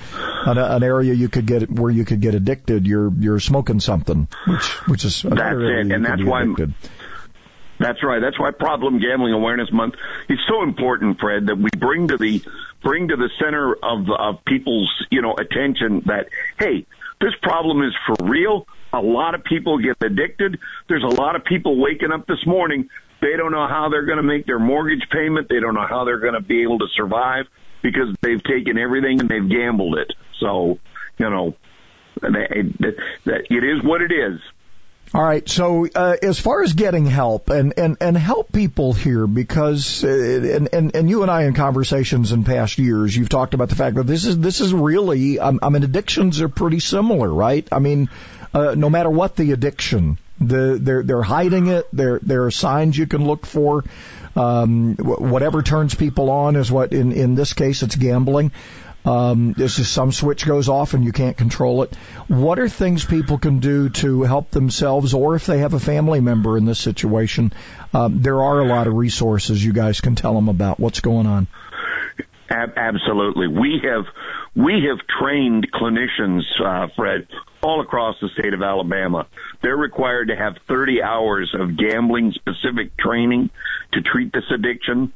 an, 0.44 0.58
an 0.58 0.82
area 0.82 1.14
you 1.14 1.28
could 1.28 1.46
get 1.46 1.70
where 1.70 1.92
you 1.92 2.04
could 2.04 2.20
get 2.20 2.34
addicted, 2.34 2.84
you're 2.84 3.12
you're 3.16 3.38
smoking 3.38 3.78
something, 3.78 4.26
which 4.48 4.66
which 4.88 5.04
is 5.04 5.22
that's 5.22 5.56
it, 5.56 5.92
and 5.92 6.04
that's 6.04 6.24
why. 6.24 6.42
Addicted. 6.42 6.74
That's 7.78 8.02
right. 8.02 8.20
That's 8.20 8.38
why 8.38 8.50
Problem 8.52 8.98
Gambling 9.00 9.32
Awareness 9.32 9.70
Month 9.72 9.94
is 10.28 10.38
so 10.48 10.62
important, 10.62 11.18
Fred, 11.20 11.46
that 11.46 11.58
we 11.58 11.70
bring 11.76 12.08
to 12.08 12.16
the 12.16 12.42
bring 12.84 13.08
to 13.08 13.16
the 13.16 13.30
center 13.42 13.74
of 13.82 14.06
of 14.10 14.44
people's 14.44 14.92
you 15.10 15.22
know 15.22 15.34
attention 15.34 16.02
that 16.06 16.28
hey, 16.58 16.86
this 17.20 17.32
problem 17.42 17.82
is 17.82 17.92
for 18.06 18.28
real. 18.28 18.66
A 18.92 19.00
lot 19.00 19.34
of 19.34 19.42
people 19.42 19.78
get 19.78 19.96
addicted. 20.00 20.60
There's 20.88 21.02
a 21.02 21.20
lot 21.20 21.34
of 21.34 21.44
people 21.44 21.80
waking 21.80 22.12
up 22.12 22.26
this 22.26 22.46
morning. 22.46 22.88
They 23.20 23.36
don't 23.36 23.50
know 23.50 23.66
how 23.66 23.88
they're 23.90 24.04
going 24.04 24.18
to 24.18 24.22
make 24.22 24.46
their 24.46 24.58
mortgage 24.58 25.08
payment. 25.10 25.48
They 25.48 25.58
don't 25.58 25.74
know 25.74 25.86
how 25.88 26.04
they're 26.04 26.20
going 26.20 26.34
to 26.34 26.42
be 26.42 26.62
able 26.62 26.78
to 26.78 26.86
survive 26.94 27.46
because 27.82 28.14
they've 28.20 28.42
taken 28.44 28.78
everything 28.78 29.20
and 29.20 29.28
they've 29.28 29.48
gambled 29.48 29.98
it. 29.98 30.12
So, 30.38 30.78
you 31.18 31.30
know, 31.30 31.54
it 32.22 33.64
is 33.64 33.82
what 33.82 34.02
it 34.02 34.12
is. 34.12 34.40
All 35.14 35.22
right. 35.22 35.48
So, 35.48 35.86
uh, 35.94 36.16
as 36.20 36.40
far 36.40 36.64
as 36.64 36.72
getting 36.72 37.06
help 37.06 37.48
and, 37.48 37.74
and, 37.76 37.96
and 38.00 38.18
help 38.18 38.50
people 38.50 38.92
here, 38.94 39.28
because, 39.28 40.02
uh, 40.02 40.08
and, 40.08 40.68
and, 40.72 40.96
and 40.96 41.08
you 41.08 41.22
and 41.22 41.30
I 41.30 41.44
in 41.44 41.54
conversations 41.54 42.32
in 42.32 42.42
past 42.42 42.78
years, 42.78 43.16
you've 43.16 43.28
talked 43.28 43.54
about 43.54 43.68
the 43.68 43.76
fact 43.76 43.94
that 43.94 44.08
this 44.08 44.24
is, 44.24 44.36
this 44.36 44.60
is 44.60 44.74
really, 44.74 45.38
um, 45.38 45.60
I 45.62 45.68
mean, 45.68 45.84
addictions 45.84 46.40
are 46.40 46.48
pretty 46.48 46.80
similar, 46.80 47.32
right? 47.32 47.64
I 47.70 47.78
mean, 47.78 48.10
uh, 48.52 48.74
no 48.74 48.90
matter 48.90 49.08
what 49.08 49.36
the 49.36 49.52
addiction, 49.52 50.18
the, 50.40 50.78
they're, 50.80 51.04
they're 51.04 51.22
hiding 51.22 51.68
it. 51.68 51.86
There, 51.92 52.18
there 52.20 52.46
are 52.46 52.50
signs 52.50 52.98
you 52.98 53.06
can 53.06 53.24
look 53.24 53.46
for. 53.46 53.84
Um, 54.34 54.96
whatever 54.96 55.62
turns 55.62 55.94
people 55.94 56.28
on 56.28 56.56
is 56.56 56.72
what, 56.72 56.92
in, 56.92 57.12
in 57.12 57.36
this 57.36 57.52
case, 57.52 57.84
it's 57.84 57.94
gambling. 57.94 58.50
Um, 59.04 59.52
there's 59.52 59.76
just 59.76 59.92
some 59.92 60.12
switch 60.12 60.46
goes 60.46 60.68
off 60.68 60.94
and 60.94 61.04
you 61.04 61.12
can't 61.12 61.36
control 61.36 61.82
it. 61.82 61.94
What 62.28 62.58
are 62.58 62.68
things 62.68 63.04
people 63.04 63.38
can 63.38 63.60
do 63.60 63.90
to 63.90 64.22
help 64.22 64.50
themselves, 64.50 65.12
or 65.12 65.34
if 65.34 65.46
they 65.46 65.58
have 65.58 65.74
a 65.74 65.80
family 65.80 66.20
member 66.20 66.56
in 66.56 66.64
this 66.64 66.78
situation? 66.78 67.52
Um, 67.92 68.22
there 68.22 68.42
are 68.42 68.60
a 68.60 68.66
lot 68.66 68.86
of 68.86 68.94
resources 68.94 69.64
you 69.64 69.72
guys 69.72 70.00
can 70.00 70.14
tell 70.14 70.34
them 70.34 70.48
about 70.48 70.80
what's 70.80 71.00
going 71.00 71.26
on. 71.26 71.46
Absolutely, 72.48 73.48
we 73.48 73.80
have 73.84 74.04
we 74.54 74.86
have 74.88 74.98
trained 75.18 75.66
clinicians, 75.72 76.42
uh, 76.64 76.88
Fred, 76.94 77.26
all 77.64 77.80
across 77.80 78.16
the 78.20 78.28
state 78.38 78.52
of 78.52 78.62
Alabama. 78.62 79.26
They're 79.62 79.76
required 79.76 80.28
to 80.28 80.36
have 80.36 80.56
30 80.68 81.02
hours 81.02 81.54
of 81.58 81.76
gambling 81.76 82.32
specific 82.32 82.96
training 82.98 83.50
to 83.92 84.02
treat 84.02 84.32
this 84.32 84.44
addiction. 84.52 85.12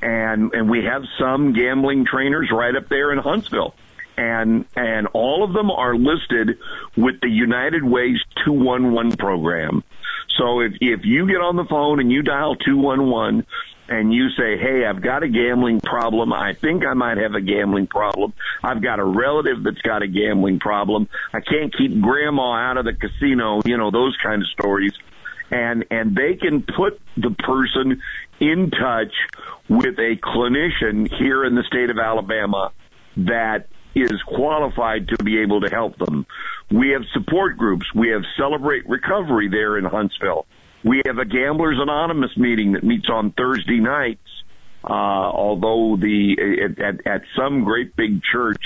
And, 0.00 0.52
and 0.52 0.68
we 0.68 0.84
have 0.84 1.02
some 1.18 1.52
gambling 1.52 2.04
trainers 2.04 2.50
right 2.52 2.74
up 2.74 2.88
there 2.88 3.12
in 3.12 3.18
Huntsville. 3.18 3.74
And, 4.16 4.66
and 4.76 5.06
all 5.14 5.44
of 5.44 5.52
them 5.52 5.70
are 5.70 5.94
listed 5.94 6.58
with 6.96 7.20
the 7.20 7.30
United 7.30 7.84
Ways 7.84 8.18
211 8.44 9.16
program. 9.16 9.84
So 10.38 10.60
if, 10.60 10.72
if 10.80 11.04
you 11.04 11.26
get 11.26 11.40
on 11.40 11.56
the 11.56 11.64
phone 11.64 12.00
and 12.00 12.10
you 12.10 12.22
dial 12.22 12.56
211, 12.56 13.46
and 13.92 14.12
you 14.12 14.30
say, 14.30 14.56
Hey, 14.56 14.86
I've 14.86 15.02
got 15.02 15.22
a 15.22 15.28
gambling 15.28 15.80
problem. 15.80 16.32
I 16.32 16.54
think 16.54 16.84
I 16.86 16.94
might 16.94 17.18
have 17.18 17.34
a 17.34 17.42
gambling 17.42 17.86
problem. 17.86 18.32
I've 18.62 18.82
got 18.82 18.98
a 18.98 19.04
relative 19.04 19.62
that's 19.62 19.82
got 19.82 20.02
a 20.02 20.08
gambling 20.08 20.60
problem. 20.60 21.08
I 21.32 21.40
can't 21.40 21.76
keep 21.76 22.00
grandma 22.00 22.54
out 22.54 22.78
of 22.78 22.86
the 22.86 22.94
casino, 22.94 23.60
you 23.66 23.76
know, 23.76 23.90
those 23.90 24.16
kind 24.22 24.40
of 24.40 24.48
stories. 24.48 24.92
And, 25.50 25.84
and 25.90 26.16
they 26.16 26.36
can 26.36 26.62
put 26.62 27.00
the 27.18 27.30
person 27.30 28.00
in 28.40 28.70
touch 28.70 29.12
with 29.68 29.98
a 29.98 30.16
clinician 30.22 31.12
here 31.18 31.44
in 31.44 31.54
the 31.54 31.62
state 31.64 31.90
of 31.90 31.98
Alabama 31.98 32.72
that 33.18 33.66
is 33.94 34.22
qualified 34.26 35.08
to 35.08 35.22
be 35.22 35.40
able 35.40 35.60
to 35.60 35.68
help 35.68 35.98
them. 35.98 36.24
We 36.70 36.90
have 36.90 37.02
support 37.12 37.58
groups. 37.58 37.84
We 37.94 38.08
have 38.08 38.22
Celebrate 38.38 38.88
Recovery 38.88 39.50
there 39.50 39.76
in 39.76 39.84
Huntsville. 39.84 40.46
We 40.84 41.02
have 41.06 41.18
a 41.18 41.24
Gamblers 41.24 41.78
Anonymous 41.80 42.36
meeting 42.36 42.72
that 42.72 42.82
meets 42.82 43.08
on 43.08 43.32
Thursday 43.32 43.80
nights. 43.80 44.20
Uh, 44.84 44.90
although 44.90 45.96
the 45.96 46.36
at, 46.64 46.80
at, 46.80 47.06
at 47.06 47.22
some 47.36 47.62
great 47.62 47.94
big 47.94 48.20
church, 48.24 48.60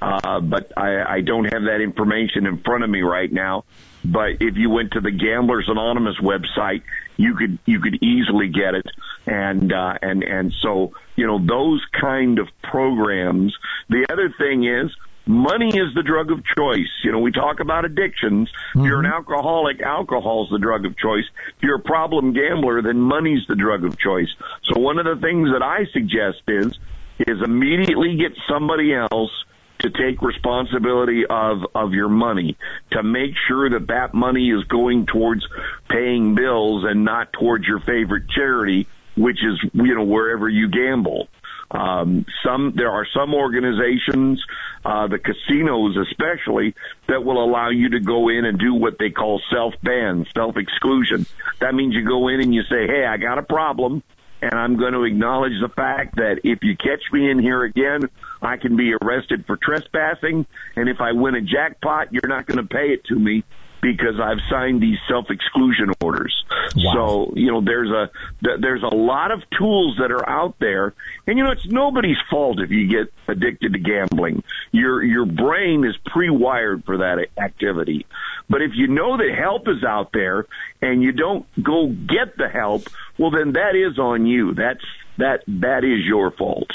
uh, 0.00 0.20
uh, 0.22 0.40
but 0.40 0.70
I, 0.76 1.16
I 1.16 1.20
don't 1.22 1.44
have 1.44 1.62
that 1.62 1.80
information 1.80 2.46
in 2.46 2.58
front 2.58 2.84
of 2.84 2.90
me 2.90 3.02
right 3.02 3.32
now. 3.32 3.64
But 4.04 4.40
if 4.40 4.56
you 4.56 4.70
went 4.70 4.92
to 4.92 5.00
the 5.00 5.10
Gamblers 5.10 5.68
Anonymous 5.68 6.18
website, 6.20 6.82
you 7.16 7.34
could 7.34 7.58
you 7.66 7.80
could 7.80 8.00
easily 8.02 8.48
get 8.48 8.74
it, 8.74 8.86
and 9.26 9.72
uh, 9.72 9.94
and 10.00 10.22
and 10.22 10.52
so 10.62 10.92
you 11.16 11.26
know 11.26 11.44
those 11.44 11.84
kind 12.00 12.38
of 12.38 12.48
programs. 12.62 13.56
The 13.88 14.06
other 14.08 14.32
thing 14.38 14.64
is 14.64 14.94
money 15.26 15.68
is 15.68 15.94
the 15.94 16.02
drug 16.02 16.30
of 16.30 16.42
choice. 16.56 16.90
You 17.02 17.12
know, 17.12 17.18
we 17.18 17.32
talk 17.32 17.60
about 17.60 17.84
addictions. 17.84 18.48
Mm-hmm. 18.48 18.80
If 18.80 18.86
you're 18.86 19.00
an 19.00 19.06
alcoholic, 19.06 19.80
alcohol's 19.80 20.48
the 20.50 20.58
drug 20.58 20.86
of 20.86 20.96
choice. 20.96 21.24
If 21.56 21.62
you're 21.62 21.76
a 21.76 21.82
problem 21.82 22.32
gambler, 22.32 22.82
then 22.82 23.00
money's 23.00 23.46
the 23.48 23.56
drug 23.56 23.84
of 23.84 23.98
choice. 23.98 24.28
So 24.70 24.80
one 24.80 24.98
of 24.98 25.04
the 25.04 25.20
things 25.20 25.50
that 25.52 25.62
I 25.62 25.86
suggest 25.92 26.42
is, 26.48 26.78
is 27.18 27.42
immediately 27.44 28.16
get 28.16 28.32
somebody 28.48 28.94
else 28.94 29.30
to 29.78 29.90
take 29.90 30.22
responsibility 30.22 31.24
of 31.28 31.58
of 31.74 31.92
your 31.92 32.08
money 32.08 32.56
to 32.92 33.02
make 33.02 33.32
sure 33.46 33.68
that 33.68 33.88
that 33.88 34.14
money 34.14 34.50
is 34.50 34.64
going 34.64 35.04
towards 35.04 35.46
paying 35.90 36.34
bills 36.34 36.84
and 36.88 37.04
not 37.04 37.30
towards 37.34 37.66
your 37.66 37.80
favorite 37.80 38.24
charity 38.30 38.86
which 39.18 39.36
is 39.36 39.70
you 39.74 39.94
know 39.94 40.04
wherever 40.04 40.48
you 40.48 40.68
gamble 40.70 41.28
um, 41.70 42.24
some 42.44 42.74
there 42.76 42.90
are 42.90 43.06
some 43.14 43.34
organizations, 43.34 44.44
uh, 44.86 45.08
the 45.08 45.18
casinos 45.18 45.96
especially, 45.96 46.72
that 47.08 47.24
will 47.24 47.42
allow 47.42 47.70
you 47.70 47.90
to 47.90 47.98
go 47.98 48.28
in 48.28 48.44
and 48.44 48.56
do 48.56 48.72
what 48.72 48.98
they 49.00 49.10
call 49.10 49.42
self 49.52 49.74
ban, 49.82 50.24
self 50.32 50.56
exclusion. 50.56 51.26
That 51.58 51.74
means 51.74 51.94
you 51.94 52.06
go 52.06 52.28
in 52.28 52.40
and 52.40 52.54
you 52.54 52.62
say, 52.62 52.86
"Hey, 52.86 53.04
I 53.04 53.16
got 53.16 53.38
a 53.38 53.42
problem." 53.42 54.04
And 54.40 54.52
I'm 54.52 54.76
going 54.76 54.92
to 54.92 55.02
acknowledge 55.02 55.60
the 55.60 55.70
fact 55.70 56.16
that 56.16 56.42
if 56.44 56.62
you 56.62 56.76
catch 56.76 57.02
me 57.10 57.30
in 57.30 57.38
here 57.38 57.64
again, 57.64 58.02
I 58.42 58.58
can 58.58 58.76
be 58.76 58.92
arrested 58.92 59.44
for 59.46 59.56
trespassing. 59.56 60.46
And 60.76 60.88
if 60.88 61.00
I 61.00 61.12
win 61.12 61.34
a 61.34 61.40
jackpot, 61.40 62.12
you're 62.12 62.28
not 62.28 62.46
going 62.46 62.58
to 62.58 62.66
pay 62.66 62.92
it 62.92 63.02
to 63.06 63.14
me 63.16 63.44
because 63.92 64.20
I've 64.20 64.40
signed 64.50 64.82
these 64.82 64.98
self-exclusion 65.08 65.92
orders. 66.02 66.34
Wow. 66.76 66.92
So, 66.92 67.32
you 67.36 67.50
know, 67.52 67.60
there's 67.60 67.90
a, 67.90 68.10
there's 68.40 68.82
a 68.82 68.94
lot 68.94 69.30
of 69.30 69.42
tools 69.56 69.98
that 70.00 70.10
are 70.10 70.28
out 70.28 70.56
there. 70.58 70.94
And, 71.26 71.38
you 71.38 71.44
know, 71.44 71.52
it's 71.52 71.66
nobody's 71.66 72.16
fault 72.28 72.60
if 72.60 72.70
you 72.70 72.88
get 72.88 73.12
addicted 73.28 73.72
to 73.74 73.78
gambling. 73.78 74.42
Your, 74.72 75.02
your 75.02 75.26
brain 75.26 75.84
is 75.84 75.96
pre-wired 76.06 76.84
for 76.84 76.98
that 76.98 77.26
activity. 77.38 78.06
But 78.48 78.62
if 78.62 78.72
you 78.74 78.88
know 78.88 79.16
that 79.16 79.34
help 79.38 79.68
is 79.68 79.84
out 79.84 80.10
there 80.12 80.46
and 80.82 81.02
you 81.02 81.12
don't 81.12 81.46
go 81.62 81.88
get 81.88 82.36
the 82.36 82.48
help, 82.48 82.88
well, 83.18 83.30
then 83.30 83.52
that 83.52 83.74
is 83.76 83.98
on 83.98 84.26
you. 84.26 84.54
That's, 84.54 84.84
that, 85.18 85.42
that 85.46 85.84
is 85.84 86.04
your 86.04 86.30
fault. 86.30 86.70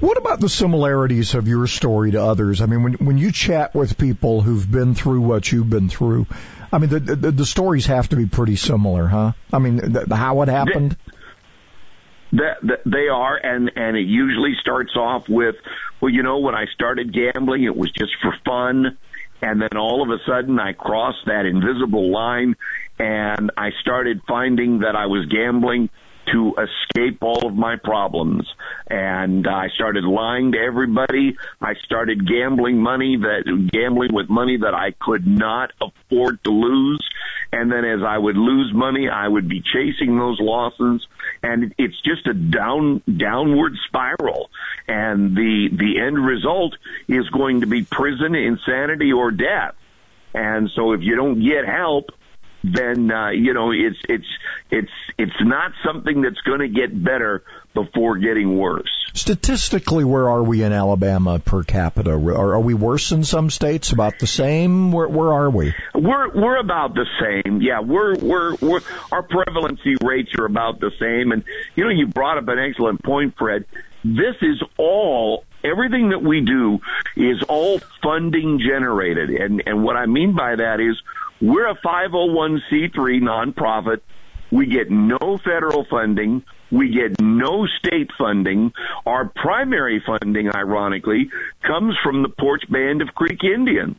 What 0.00 0.16
about 0.16 0.40
the 0.40 0.48
similarities 0.48 1.34
of 1.34 1.46
your 1.46 1.66
story 1.66 2.12
to 2.12 2.22
others? 2.22 2.62
I 2.62 2.66
mean, 2.66 2.82
when 2.82 2.92
when 2.94 3.18
you 3.18 3.32
chat 3.32 3.74
with 3.74 3.98
people 3.98 4.40
who've 4.40 4.70
been 4.70 4.94
through 4.94 5.20
what 5.20 5.50
you've 5.50 5.68
been 5.68 5.88
through, 5.88 6.26
I 6.72 6.78
mean, 6.78 6.90
the 6.90 7.00
the, 7.00 7.30
the 7.30 7.46
stories 7.46 7.86
have 7.86 8.08
to 8.08 8.16
be 8.16 8.26
pretty 8.26 8.56
similar, 8.56 9.06
huh? 9.06 9.32
I 9.52 9.58
mean, 9.58 9.76
the, 9.76 10.04
the, 10.06 10.16
how 10.16 10.40
it 10.42 10.48
happened. 10.48 10.96
That, 12.32 12.80
they 12.84 13.08
are, 13.08 13.36
and 13.36 13.70
and 13.76 13.96
it 13.96 14.06
usually 14.06 14.54
starts 14.60 14.96
off 14.96 15.28
with, 15.28 15.56
well, 16.00 16.10
you 16.10 16.22
know, 16.22 16.38
when 16.38 16.54
I 16.54 16.64
started 16.74 17.12
gambling, 17.12 17.64
it 17.64 17.76
was 17.76 17.92
just 17.92 18.12
for 18.22 18.34
fun, 18.44 18.96
and 19.42 19.60
then 19.60 19.76
all 19.76 20.02
of 20.02 20.08
a 20.08 20.18
sudden 20.26 20.58
I 20.58 20.72
crossed 20.72 21.26
that 21.26 21.44
invisible 21.44 22.10
line, 22.10 22.56
and 22.98 23.52
I 23.56 23.70
started 23.82 24.22
finding 24.26 24.80
that 24.80 24.96
I 24.96 25.06
was 25.06 25.26
gambling 25.26 25.90
to 26.32 26.54
escape 26.56 27.22
all 27.22 27.46
of 27.46 27.54
my 27.54 27.76
problems. 27.76 28.46
And 28.88 29.46
I 29.46 29.68
started 29.74 30.04
lying 30.04 30.52
to 30.52 30.58
everybody. 30.58 31.36
I 31.60 31.74
started 31.84 32.26
gambling 32.28 32.78
money 32.78 33.16
that, 33.16 33.68
gambling 33.72 34.12
with 34.12 34.28
money 34.28 34.58
that 34.58 34.74
I 34.74 34.92
could 34.92 35.26
not 35.26 35.72
afford 35.80 36.42
to 36.44 36.50
lose. 36.50 37.00
And 37.52 37.70
then 37.70 37.84
as 37.84 38.02
I 38.02 38.18
would 38.18 38.36
lose 38.36 38.72
money, 38.74 39.08
I 39.08 39.28
would 39.28 39.48
be 39.48 39.60
chasing 39.60 40.18
those 40.18 40.38
losses. 40.40 41.06
And 41.42 41.74
it's 41.78 42.00
just 42.02 42.26
a 42.26 42.34
down, 42.34 43.02
downward 43.16 43.74
spiral. 43.86 44.50
And 44.88 45.36
the, 45.36 45.68
the 45.72 46.00
end 46.00 46.18
result 46.18 46.76
is 47.08 47.28
going 47.30 47.60
to 47.60 47.66
be 47.66 47.84
prison, 47.84 48.34
insanity, 48.34 49.12
or 49.12 49.30
death. 49.30 49.74
And 50.34 50.68
so 50.74 50.92
if 50.92 51.02
you 51.02 51.14
don't 51.14 51.40
get 51.40 51.64
help, 51.64 52.10
then 52.64 53.10
uh, 53.10 53.28
you 53.28 53.52
know 53.52 53.70
it's 53.72 53.98
it's 54.08 54.26
it's 54.70 54.90
it's 55.18 55.40
not 55.40 55.72
something 55.84 56.22
that's 56.22 56.40
going 56.40 56.60
to 56.60 56.68
get 56.68 57.02
better 57.02 57.42
before 57.74 58.18
getting 58.18 58.56
worse. 58.56 58.90
Statistically, 59.12 60.04
where 60.04 60.28
are 60.28 60.42
we 60.42 60.62
in 60.62 60.72
Alabama 60.72 61.38
per 61.38 61.62
capita? 61.62 62.12
Are, 62.12 62.54
are 62.54 62.60
we 62.60 62.74
worse 62.74 63.12
in 63.12 63.24
some 63.24 63.50
states? 63.50 63.92
About 63.92 64.18
the 64.18 64.26
same? 64.26 64.90
Where 64.90 65.08
where 65.08 65.32
are 65.32 65.50
we? 65.50 65.74
We're 65.94 66.34
we're 66.34 66.58
about 66.58 66.94
the 66.94 67.06
same. 67.20 67.60
Yeah, 67.60 67.80
we're 67.80 68.16
we're 68.16 68.56
we're 68.56 68.80
our 69.12 69.22
prevalency 69.22 69.96
rates 70.02 70.30
are 70.38 70.46
about 70.46 70.80
the 70.80 70.90
same. 70.98 71.32
And 71.32 71.44
you 71.76 71.84
know, 71.84 71.90
you 71.90 72.08
brought 72.08 72.38
up 72.38 72.48
an 72.48 72.58
excellent 72.58 73.02
point, 73.04 73.34
Fred. 73.38 73.66
This 74.02 74.36
is 74.42 74.62
all 74.76 75.44
everything 75.62 76.10
that 76.10 76.22
we 76.22 76.40
do 76.40 76.80
is 77.16 77.42
all 77.48 77.80
funding 78.02 78.60
generated. 78.60 79.30
And 79.30 79.62
and 79.66 79.84
what 79.84 79.96
I 79.96 80.06
mean 80.06 80.34
by 80.34 80.56
that 80.56 80.80
is 80.80 81.00
we're 81.40 81.68
a 81.68 81.76
501c3 81.76 83.20
nonprofit. 83.20 84.00
We 84.54 84.66
get 84.66 84.88
no 84.88 85.36
federal 85.44 85.84
funding. 85.90 86.44
We 86.70 86.90
get 86.90 87.20
no 87.20 87.66
state 87.66 88.10
funding. 88.16 88.72
Our 89.04 89.28
primary 89.34 90.00
funding, 90.06 90.48
ironically, 90.54 91.28
comes 91.66 91.96
from 92.04 92.22
the 92.22 92.28
Poarch 92.28 92.70
Band 92.70 93.02
of 93.02 93.08
Creek 93.16 93.42
Indians. 93.42 93.98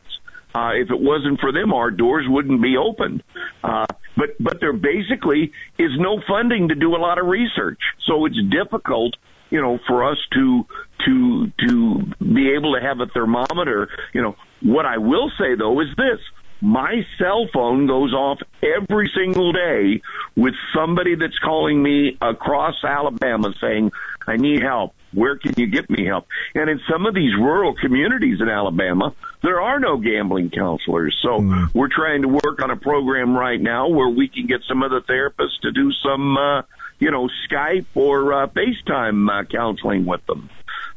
Uh, 0.54 0.70
if 0.76 0.90
it 0.90 0.98
wasn't 0.98 1.40
for 1.40 1.52
them, 1.52 1.74
our 1.74 1.90
doors 1.90 2.24
wouldn't 2.26 2.62
be 2.62 2.74
open. 2.78 3.22
Uh, 3.62 3.84
but 4.16 4.30
but 4.40 4.58
there 4.60 4.72
basically 4.72 5.52
is 5.78 5.90
no 5.98 6.22
funding 6.26 6.68
to 6.68 6.74
do 6.74 6.96
a 6.96 7.00
lot 7.06 7.18
of 7.18 7.26
research, 7.26 7.80
so 8.06 8.24
it's 8.24 8.38
difficult, 8.50 9.14
you 9.50 9.60
know, 9.60 9.78
for 9.86 10.10
us 10.10 10.16
to 10.32 10.64
to 11.04 11.52
to 11.68 12.02
be 12.34 12.52
able 12.56 12.74
to 12.74 12.80
have 12.80 13.00
a 13.00 13.06
thermometer. 13.12 13.90
You 14.14 14.22
know, 14.22 14.36
what 14.62 14.86
I 14.86 14.96
will 14.96 15.30
say 15.38 15.54
though 15.54 15.78
is 15.82 15.88
this: 15.98 16.20
my 16.60 17.06
cell 17.18 17.48
phone 17.52 17.86
goes 17.86 18.12
off 18.14 18.38
every 18.62 19.10
single 19.14 19.52
day 19.52 20.00
with 20.36 20.54
somebody 20.74 21.14
that's 21.14 21.38
calling 21.38 21.82
me 21.82 22.16
across 22.20 22.82
Alabama 22.84 23.52
saying, 23.60 23.92
I 24.26 24.36
need 24.36 24.62
help. 24.62 24.94
Where 25.12 25.38
can 25.38 25.54
you 25.56 25.66
get 25.66 25.88
me 25.88 26.04
help? 26.04 26.26
And 26.54 26.68
in 26.68 26.80
some 26.90 27.06
of 27.06 27.14
these 27.14 27.34
rural 27.36 27.74
communities 27.74 28.40
in 28.40 28.48
Alabama, 28.48 29.14
there 29.42 29.60
are 29.60 29.78
no 29.78 29.96
gambling 29.96 30.50
counselors. 30.50 31.16
So 31.22 31.40
mm. 31.40 31.74
we're 31.74 31.88
trying 31.88 32.22
to 32.22 32.28
work 32.28 32.60
on 32.62 32.70
a 32.70 32.76
program 32.76 33.36
right 33.36 33.60
now 33.60 33.88
where 33.88 34.08
we 34.08 34.28
can 34.28 34.46
get 34.46 34.62
some 34.68 34.82
of 34.82 34.90
the 34.90 35.00
therapists 35.00 35.60
to 35.62 35.72
do 35.72 35.92
some, 35.92 36.36
uh, 36.36 36.62
you 36.98 37.10
know, 37.10 37.28
Skype 37.48 37.86
or 37.94 38.32
uh, 38.32 38.46
FaceTime 38.48 39.28
uh, 39.30 39.44
counseling 39.44 40.04
with 40.04 40.24
them. 40.26 40.50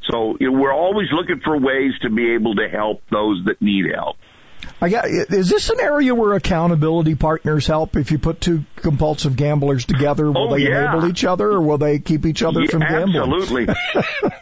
So 0.10 0.38
you 0.40 0.52
know, 0.52 0.60
we're 0.60 0.74
always 0.74 1.08
looking 1.12 1.40
for 1.40 1.58
ways 1.58 1.94
to 2.02 2.10
be 2.10 2.34
able 2.34 2.56
to 2.56 2.68
help 2.68 3.04
those 3.12 3.44
that 3.46 3.62
need 3.62 3.86
help. 3.94 4.18
I 4.82 4.90
got, 4.90 5.06
is 5.08 5.50
this 5.50 5.70
an 5.70 5.80
area 5.82 6.16
where 6.16 6.34
accountability 6.34 7.16
partners 7.16 7.68
help? 7.68 7.98
If 7.98 8.12
you 8.12 8.18
put 8.18 8.40
two 8.40 8.64
compulsive 8.78 9.36
gamblers 9.36 9.86
together, 9.86 10.32
will 10.32 10.54
oh, 10.54 10.56
they 10.56 10.64
yeah. 10.64 10.94
enable 10.94 11.10
each 11.10 11.26
other, 11.26 11.50
or 11.50 11.62
will 11.62 11.78
they 11.78 12.00
keep 12.00 12.26
each 12.26 12.44
other 12.44 12.62
yeah, 12.62 12.68
from 12.68 12.82
gambling? 12.82 13.42
Absolutely. 13.42 13.76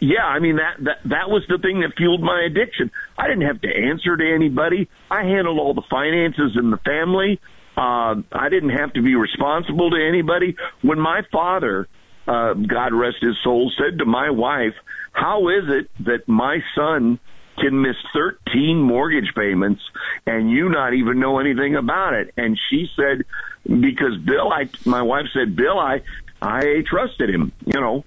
yeah, 0.00 0.24
I 0.24 0.38
mean 0.38 0.56
that, 0.56 0.84
that 0.84 0.98
that 1.08 1.28
was 1.28 1.42
the 1.48 1.58
thing 1.58 1.80
that 1.80 1.96
fueled 1.96 2.22
my 2.22 2.42
addiction. 2.46 2.92
I 3.16 3.26
didn't 3.26 3.46
have 3.46 3.60
to 3.62 3.68
answer 3.68 4.16
to 4.16 4.34
anybody. 4.34 4.88
I 5.10 5.22
handled 5.24 5.58
all 5.58 5.74
the 5.74 5.86
finances 5.90 6.56
in 6.56 6.70
the 6.70 6.78
family. 6.78 7.40
Uh, 7.76 8.22
I 8.32 8.48
didn't 8.48 8.70
have 8.70 8.92
to 8.94 9.02
be 9.02 9.16
responsible 9.16 9.90
to 9.90 9.96
anybody. 9.96 10.56
When 10.82 11.00
my 11.00 11.22
father, 11.32 11.88
uh, 12.28 12.54
God 12.54 12.92
rest 12.92 13.18
his 13.20 13.36
soul, 13.42 13.72
said 13.76 13.98
to 13.98 14.04
my 14.04 14.30
wife, 14.30 14.74
"How 15.12 15.48
is 15.48 15.64
it 15.68 15.90
that 16.04 16.28
my 16.28 16.62
son?" 16.76 17.18
Can 17.60 17.80
miss 17.80 17.96
13 18.12 18.80
mortgage 18.80 19.32
payments 19.34 19.82
and 20.26 20.50
you 20.50 20.68
not 20.68 20.94
even 20.94 21.20
know 21.20 21.38
anything 21.38 21.76
about 21.76 22.14
it. 22.14 22.32
And 22.36 22.58
she 22.70 22.88
said, 22.96 23.24
because 23.64 24.16
Bill, 24.24 24.52
I, 24.52 24.68
my 24.84 25.02
wife 25.02 25.26
said, 25.32 25.56
Bill, 25.56 25.78
I, 25.78 26.02
I 26.40 26.82
trusted 26.86 27.30
him, 27.30 27.52
you 27.64 27.80
know, 27.80 28.04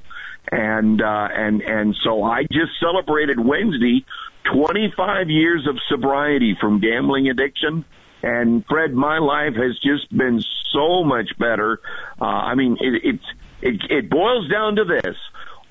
and, 0.52 1.02
uh, 1.02 1.28
and, 1.32 1.62
and 1.62 1.96
so 2.04 2.24
I 2.24 2.44
just 2.44 2.72
celebrated 2.80 3.40
Wednesday 3.40 4.06
25 4.54 5.30
years 5.30 5.68
of 5.68 5.78
sobriety 5.88 6.58
from 6.60 6.80
gambling 6.80 7.30
addiction. 7.30 7.86
And 8.24 8.66
Fred, 8.66 8.94
my 8.94 9.20
life 9.20 9.56
has 9.56 9.78
just 9.80 10.16
been 10.16 10.44
so 10.72 11.04
much 11.04 11.30
better. 11.38 11.80
Uh, 12.20 12.26
I 12.26 12.56
mean, 12.56 12.78
it, 12.80 13.02
it's, 13.04 13.26
it, 13.62 13.82
it 13.90 14.10
boils 14.10 14.50
down 14.50 14.76
to 14.78 14.86
this. 14.86 15.16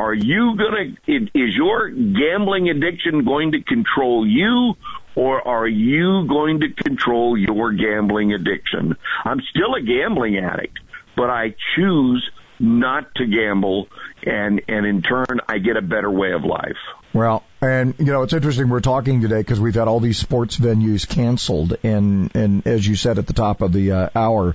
Are 0.00 0.14
you 0.14 0.56
going 0.56 0.96
to, 1.06 1.14
is 1.34 1.54
your 1.54 1.90
gambling 1.90 2.70
addiction 2.70 3.22
going 3.22 3.52
to 3.52 3.62
control 3.62 4.26
you 4.26 4.74
or 5.14 5.46
are 5.46 5.68
you 5.68 6.26
going 6.26 6.60
to 6.60 6.70
control 6.72 7.36
your 7.36 7.72
gambling 7.72 8.32
addiction? 8.32 8.96
I'm 9.24 9.40
still 9.50 9.74
a 9.74 9.82
gambling 9.82 10.38
addict, 10.38 10.78
but 11.16 11.28
I 11.28 11.54
choose 11.76 12.30
not 12.58 13.14
to 13.16 13.26
gamble, 13.26 13.88
and 14.24 14.62
and 14.68 14.86
in 14.86 15.02
turn, 15.02 15.40
I 15.46 15.58
get 15.58 15.76
a 15.76 15.82
better 15.82 16.10
way 16.10 16.32
of 16.32 16.44
life. 16.44 16.76
Well, 17.12 17.44
and 17.60 17.94
you 17.98 18.06
know 18.06 18.22
it's 18.22 18.32
interesting 18.32 18.68
we're 18.68 18.80
talking 18.80 19.20
today 19.20 19.38
because 19.38 19.60
we've 19.60 19.74
had 19.74 19.88
all 19.88 20.00
these 20.00 20.18
sports 20.18 20.58
venues 20.58 21.06
canceled, 21.06 21.76
and 21.82 22.34
and 22.34 22.66
as 22.66 22.86
you 22.86 22.96
said 22.96 23.18
at 23.18 23.26
the 23.26 23.32
top 23.32 23.60
of 23.60 23.72
the 23.72 23.92
uh, 23.92 24.08
hour, 24.14 24.54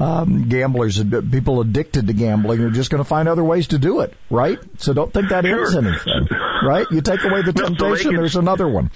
um, 0.00 0.48
gamblers, 0.48 1.02
people 1.02 1.60
addicted 1.60 2.06
to 2.06 2.12
gambling, 2.14 2.60
are 2.60 2.70
just 2.70 2.90
going 2.90 3.02
to 3.02 3.08
find 3.08 3.28
other 3.28 3.44
ways 3.44 3.68
to 3.68 3.78
do 3.78 4.00
it, 4.00 4.14
right? 4.30 4.58
So 4.78 4.94
don't 4.94 5.12
think 5.12 5.28
that 5.28 5.44
sure. 5.44 5.66
ends 5.66 5.76
anything, 5.76 6.28
right? 6.64 6.86
You 6.90 7.02
take 7.02 7.22
away 7.22 7.42
the 7.42 7.52
temptation, 7.52 8.16
there's 8.16 8.36
another 8.36 8.66
one. 8.66 8.90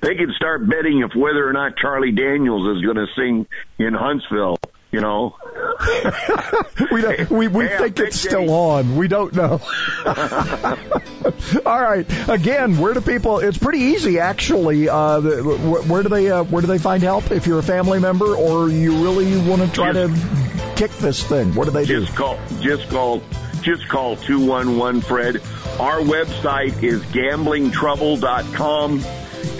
They 0.00 0.14
can 0.14 0.32
start 0.36 0.68
betting 0.68 1.04
if 1.04 1.14
whether 1.14 1.46
or 1.46 1.52
not 1.52 1.76
Charlie 1.76 2.12
Daniels 2.12 2.76
is 2.76 2.84
going 2.84 2.96
to 2.96 3.06
sing 3.16 3.46
in 3.78 3.94
Huntsville 3.94 4.56
you 4.90 5.00
know. 5.00 5.36
we 6.90 7.02
don't, 7.02 7.30
we 7.30 7.48
we 7.48 7.66
hey, 7.66 7.78
think 7.78 7.98
it's 8.00 8.20
still 8.20 8.50
on. 8.50 8.96
We 8.96 9.08
don't 9.08 9.34
know. 9.34 9.60
All 11.66 11.80
right. 11.80 12.06
Again, 12.28 12.78
where 12.78 12.94
do 12.94 13.00
people? 13.00 13.40
It's 13.40 13.58
pretty 13.58 13.80
easy 13.80 14.18
actually. 14.18 14.88
Uh, 14.88 15.20
where 15.20 16.02
do 16.02 16.08
they 16.08 16.30
uh, 16.30 16.44
where 16.44 16.62
do 16.62 16.66
they 16.66 16.78
find 16.78 17.02
help 17.02 17.30
if 17.30 17.46
you're 17.46 17.58
a 17.58 17.62
family 17.62 18.00
member 18.00 18.34
or 18.34 18.70
you 18.70 19.02
really 19.02 19.36
want 19.48 19.62
to 19.62 19.70
try 19.70 19.92
just, 19.92 20.14
to 20.14 20.74
kick 20.76 20.90
this 20.92 21.22
thing? 21.22 21.54
What 21.54 21.66
do 21.66 21.70
they 21.70 21.84
just 21.84 22.12
do? 22.12 22.16
Call, 22.16 22.38
just 22.60 22.88
call 22.88 23.22
just 23.60 23.88
call 23.88 24.16
two 24.16 24.46
one 24.46 24.78
one 24.78 25.00
Fred. 25.00 25.36
Our 25.78 26.00
website 26.00 26.82
is 26.82 27.02
gamblingtrouble.com 27.02 29.04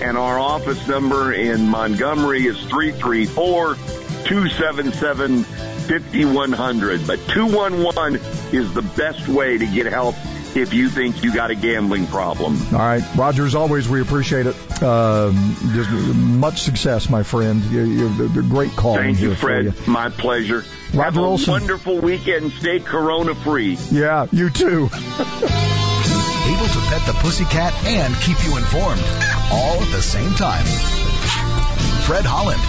and 0.01 0.17
our 0.17 0.39
office 0.39 0.87
number 0.87 1.31
in 1.31 1.69
Montgomery 1.69 2.45
is 2.45 2.61
three 2.65 2.91
three 2.91 3.25
four. 3.25 3.75
334 3.75 3.98
277 4.29 5.43
5100. 5.43 7.07
But 7.07 7.19
211 7.29 8.15
is 8.53 8.73
the 8.73 8.83
best 8.83 9.27
way 9.27 9.57
to 9.57 9.65
get 9.65 9.87
help 9.87 10.15
if 10.55 10.73
you 10.73 10.89
think 10.89 11.23
you 11.23 11.33
got 11.33 11.51
a 11.51 11.55
gambling 11.55 12.07
problem. 12.07 12.57
All 12.73 12.79
right. 12.79 13.03
Roger, 13.15 13.45
as 13.45 13.55
always, 13.55 13.89
we 13.89 14.01
appreciate 14.01 14.45
it. 14.45 14.55
Um, 14.83 15.55
just 15.73 15.89
much 16.15 16.61
success, 16.61 17.09
my 17.09 17.23
friend. 17.23 17.63
You're, 17.65 17.85
you're 17.85 18.25
a 18.25 18.43
great 18.43 18.71
call. 18.71 18.95
Thank 18.95 19.19
you, 19.19 19.33
Fred. 19.35 19.65
You. 19.65 19.73
My 19.87 20.09
pleasure. 20.09 20.63
Roger 20.93 21.01
Have 21.03 21.17
a 21.17 21.21
Olson. 21.21 21.51
wonderful 21.51 21.99
weekend. 21.99 22.51
Stay 22.53 22.79
corona 22.79 23.35
free. 23.35 23.77
Yeah, 23.91 24.27
you 24.31 24.49
too. 24.49 24.89
Able 26.49 26.65
to 26.65 26.79
pet 26.87 27.05
the 27.05 27.13
pussycat 27.19 27.73
and 27.85 28.15
keep 28.15 28.43
you 28.45 28.57
informed 28.57 29.01
all 29.51 29.81
at 29.83 29.91
the 29.91 30.01
same 30.01 30.31
time. 30.31 30.65
Fred 32.05 32.25
Holland 32.25 32.61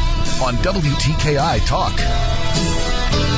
on 0.43 0.55
WTKI 0.57 1.67
Talk. 1.67 3.30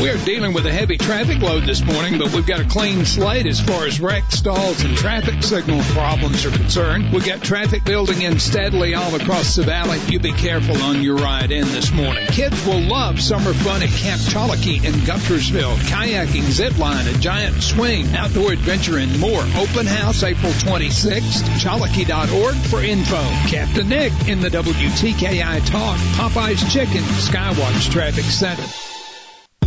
We 0.00 0.10
are 0.10 0.24
dealing 0.24 0.52
with 0.52 0.64
a 0.64 0.72
heavy 0.72 0.96
traffic 0.96 1.42
load 1.42 1.64
this 1.64 1.82
morning, 1.82 2.18
but 2.18 2.32
we've 2.32 2.46
got 2.46 2.60
a 2.60 2.64
clean 2.64 3.04
slate 3.04 3.46
as 3.46 3.60
far 3.60 3.84
as 3.84 4.00
wreck 4.00 4.30
stalls 4.30 4.84
and 4.84 4.96
traffic 4.96 5.42
signal 5.42 5.80
problems 5.86 6.46
are 6.46 6.52
concerned. 6.52 7.12
We've 7.12 7.26
got 7.26 7.42
traffic 7.42 7.82
building 7.82 8.22
in 8.22 8.38
steadily 8.38 8.94
all 8.94 9.12
across 9.16 9.56
the 9.56 9.64
valley. 9.64 9.98
You 10.06 10.20
be 10.20 10.32
careful 10.32 10.80
on 10.82 11.02
your 11.02 11.16
ride 11.16 11.50
in 11.50 11.66
this 11.72 11.90
morning. 11.90 12.28
Kids 12.28 12.64
will 12.64 12.80
love 12.80 13.20
summer 13.20 13.52
fun 13.52 13.82
at 13.82 13.88
Camp 13.88 14.22
Chalky 14.22 14.76
in 14.76 14.94
Guntersville. 15.02 15.74
Kayaking, 15.88 16.48
zip 16.48 16.78
line, 16.78 17.08
a 17.08 17.18
giant 17.18 17.60
swing, 17.60 18.06
outdoor 18.14 18.52
adventure, 18.52 18.98
and 18.98 19.18
more. 19.18 19.42
Open 19.56 19.84
house 19.84 20.22
April 20.22 20.52
26th. 20.52 21.58
Chalky.org 21.58 22.54
for 22.70 22.80
info. 22.84 23.20
Captain 23.48 23.88
Nick 23.88 24.12
in 24.28 24.38
the 24.38 24.48
WTKI 24.48 25.66
Talk. 25.66 25.98
Popeye's 26.14 26.72
Chicken, 26.72 27.02
Skywatch 27.02 27.90
Traffic 27.90 28.24
Center. 28.26 28.87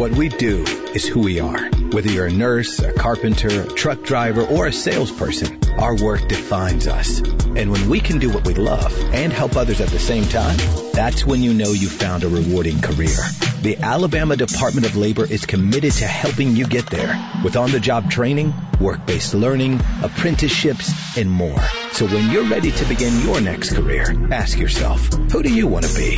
What 0.02 0.14
we 0.14 0.30
do 0.30 0.64
is 0.96 1.06
who 1.06 1.20
we 1.20 1.40
are. 1.42 1.70
Whether 1.92 2.10
you're 2.10 2.26
a 2.26 2.34
nurse, 2.34 2.80
a 2.80 2.92
carpenter, 2.92 3.62
a 3.62 3.68
truck 3.68 4.02
driver, 4.02 4.42
or 4.42 4.66
a 4.66 4.74
salesperson, 4.74 5.60
our 5.78 5.96
work 5.96 6.28
defines 6.28 6.88
us. 6.88 7.20
And 7.20 7.72
when 7.72 7.88
we 7.88 8.00
can 8.00 8.18
do 8.18 8.34
what 8.34 8.44
we 8.44 8.56
love 8.56 8.92
and 9.14 9.32
help 9.32 9.56
others 9.56 9.80
at 9.80 9.90
the 9.90 10.00
same 10.00 10.24
time, 10.24 10.58
that's 10.94 11.24
when 11.24 11.44
you 11.44 11.54
know 11.54 11.72
you've 11.72 11.92
found 11.92 12.24
a 12.24 12.30
rewarding 12.30 12.82
career. 12.82 13.16
The 13.62 13.78
Alabama 13.80 14.36
Department 14.36 14.88
of 14.88 14.98
Labor 14.98 15.24
is 15.24 15.46
committed 15.46 15.94
to 15.94 16.08
helping 16.08 16.56
you 16.56 16.66
get 16.66 16.88
there 16.88 17.14
with 17.44 17.56
on-the-job 17.56 18.10
training, 18.10 18.56
work-based 18.80 19.36
learning, 19.36 19.82
apprenticeships, 20.02 21.16
and 21.16 21.30
more. 21.30 21.62
So 21.92 22.08
when 22.08 22.32
you're 22.32 22.50
ready 22.50 22.72
to 22.72 22.86
begin 22.86 23.22
your 23.22 23.40
next 23.40 23.76
career, 23.76 24.16
ask 24.32 24.58
yourself, 24.58 25.14
who 25.32 25.44
do 25.44 25.54
you 25.54 25.68
want 25.68 25.86
to 25.86 25.94
be? 25.96 26.18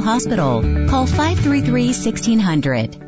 Hospital. 0.00 0.62
Call 0.88 1.06
533 1.06 1.86
1600. 1.88 3.07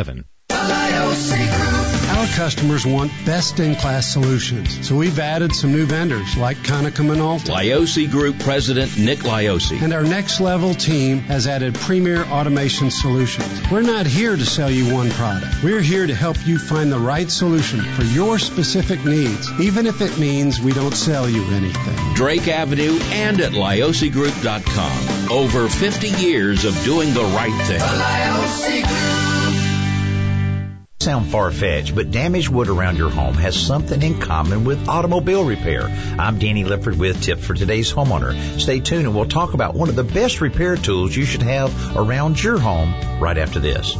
7. 0.00 0.24
Our 2.16 2.26
customers 2.34 2.86
want 2.86 3.12
best-in-class 3.26 4.10
solutions, 4.10 4.88
so 4.88 4.96
we've 4.96 5.18
added 5.18 5.54
some 5.54 5.72
new 5.72 5.84
vendors 5.84 6.38
like 6.38 6.56
Konica 6.58 7.04
Minolta. 7.04 7.52
Lioce 7.52 8.10
Group 8.10 8.38
President 8.38 8.96
Nick 8.96 9.18
Lioce. 9.20 9.82
And 9.82 9.92
our 9.92 10.02
next 10.02 10.40
level 10.40 10.72
team 10.72 11.18
has 11.18 11.46
added 11.46 11.74
premier 11.74 12.24
automation 12.24 12.90
solutions. 12.90 13.60
We're 13.70 13.82
not 13.82 14.06
here 14.06 14.34
to 14.34 14.46
sell 14.46 14.70
you 14.70 14.94
one 14.94 15.10
product. 15.10 15.62
We're 15.62 15.82
here 15.82 16.06
to 16.06 16.14
help 16.14 16.46
you 16.46 16.58
find 16.58 16.90
the 16.90 16.98
right 16.98 17.30
solution 17.30 17.80
for 17.80 18.04
your 18.04 18.38
specific 18.38 19.04
needs, 19.04 19.50
even 19.60 19.84
if 19.86 20.00
it 20.00 20.18
means 20.18 20.62
we 20.62 20.72
don't 20.72 20.94
sell 20.94 21.28
you 21.28 21.44
anything. 21.52 22.14
Drake 22.14 22.48
Avenue 22.48 22.98
and 23.12 23.38
at 23.42 23.52
liosigroup.com. 23.52 25.30
Over 25.30 25.68
50 25.68 26.08
years 26.08 26.64
of 26.64 26.82
doing 26.84 27.12
the 27.12 27.24
right 27.24 27.66
thing 27.66 29.19
sound 31.02 31.30
far-fetched, 31.30 31.94
but 31.94 32.10
damaged 32.10 32.50
wood 32.50 32.68
around 32.68 32.98
your 32.98 33.08
home 33.08 33.32
has 33.32 33.58
something 33.58 34.02
in 34.02 34.20
common 34.20 34.64
with 34.64 34.86
automobile 34.86 35.42
repair. 35.42 35.84
I'm 36.18 36.38
Danny 36.38 36.62
Lipford 36.62 36.98
with 36.98 37.22
Tips 37.22 37.42
for 37.42 37.54
Today's 37.54 37.90
Homeowner. 37.90 38.60
Stay 38.60 38.80
tuned 38.80 39.06
and 39.06 39.14
we'll 39.14 39.24
talk 39.24 39.54
about 39.54 39.74
one 39.74 39.88
of 39.88 39.96
the 39.96 40.04
best 40.04 40.42
repair 40.42 40.76
tools 40.76 41.16
you 41.16 41.24
should 41.24 41.40
have 41.40 41.96
around 41.96 42.42
your 42.42 42.58
home 42.58 42.92
right 43.18 43.38
after 43.38 43.60
this. 43.60 43.96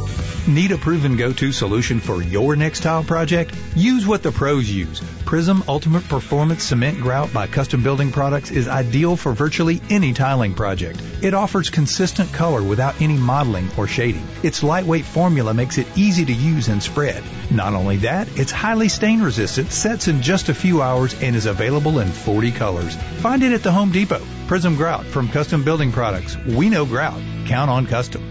Need 0.47 0.71
a 0.71 0.77
proven 0.77 1.17
go-to 1.17 1.51
solution 1.51 1.99
for 1.99 2.21
your 2.21 2.55
next 2.55 2.81
tile 2.81 3.03
project? 3.03 3.55
Use 3.75 4.07
what 4.07 4.23
the 4.23 4.31
pros 4.31 4.69
use. 4.69 4.99
Prism 5.23 5.63
Ultimate 5.67 6.03
Performance 6.09 6.63
Cement 6.63 6.99
Grout 6.99 7.31
by 7.31 7.45
Custom 7.45 7.83
Building 7.83 8.11
Products 8.11 8.49
is 8.49 8.67
ideal 8.67 9.15
for 9.15 9.33
virtually 9.33 9.81
any 9.91 10.13
tiling 10.13 10.55
project. 10.55 10.99
It 11.21 11.35
offers 11.35 11.69
consistent 11.69 12.33
color 12.33 12.63
without 12.63 12.99
any 13.01 13.17
modeling 13.17 13.69
or 13.77 13.85
shading. 13.85 14.27
Its 14.41 14.63
lightweight 14.63 15.05
formula 15.05 15.53
makes 15.53 15.77
it 15.77 15.87
easy 15.95 16.25
to 16.25 16.33
use 16.33 16.69
and 16.69 16.81
spread. 16.91 17.23
Not 17.49 17.73
only 17.73 17.97
that, 17.97 18.27
it's 18.37 18.51
highly 18.51 18.89
stain 18.89 19.21
resistant, 19.21 19.71
sets 19.71 20.07
in 20.07 20.21
just 20.21 20.49
a 20.49 20.53
few 20.53 20.81
hours, 20.81 21.13
and 21.21 21.35
is 21.35 21.45
available 21.45 21.99
in 21.99 22.09
40 22.09 22.51
colors. 22.51 22.95
Find 23.19 23.41
it 23.43 23.53
at 23.53 23.63
the 23.63 23.71
Home 23.71 23.91
Depot. 23.91 24.21
Prism 24.47 24.75
Grout 24.75 25.05
from 25.05 25.29
Custom 25.29 25.63
Building 25.63 25.93
Products. 25.93 26.37
We 26.37 26.69
know 26.69 26.85
grout. 26.85 27.21
Count 27.47 27.71
on 27.71 27.87
custom. 27.87 28.30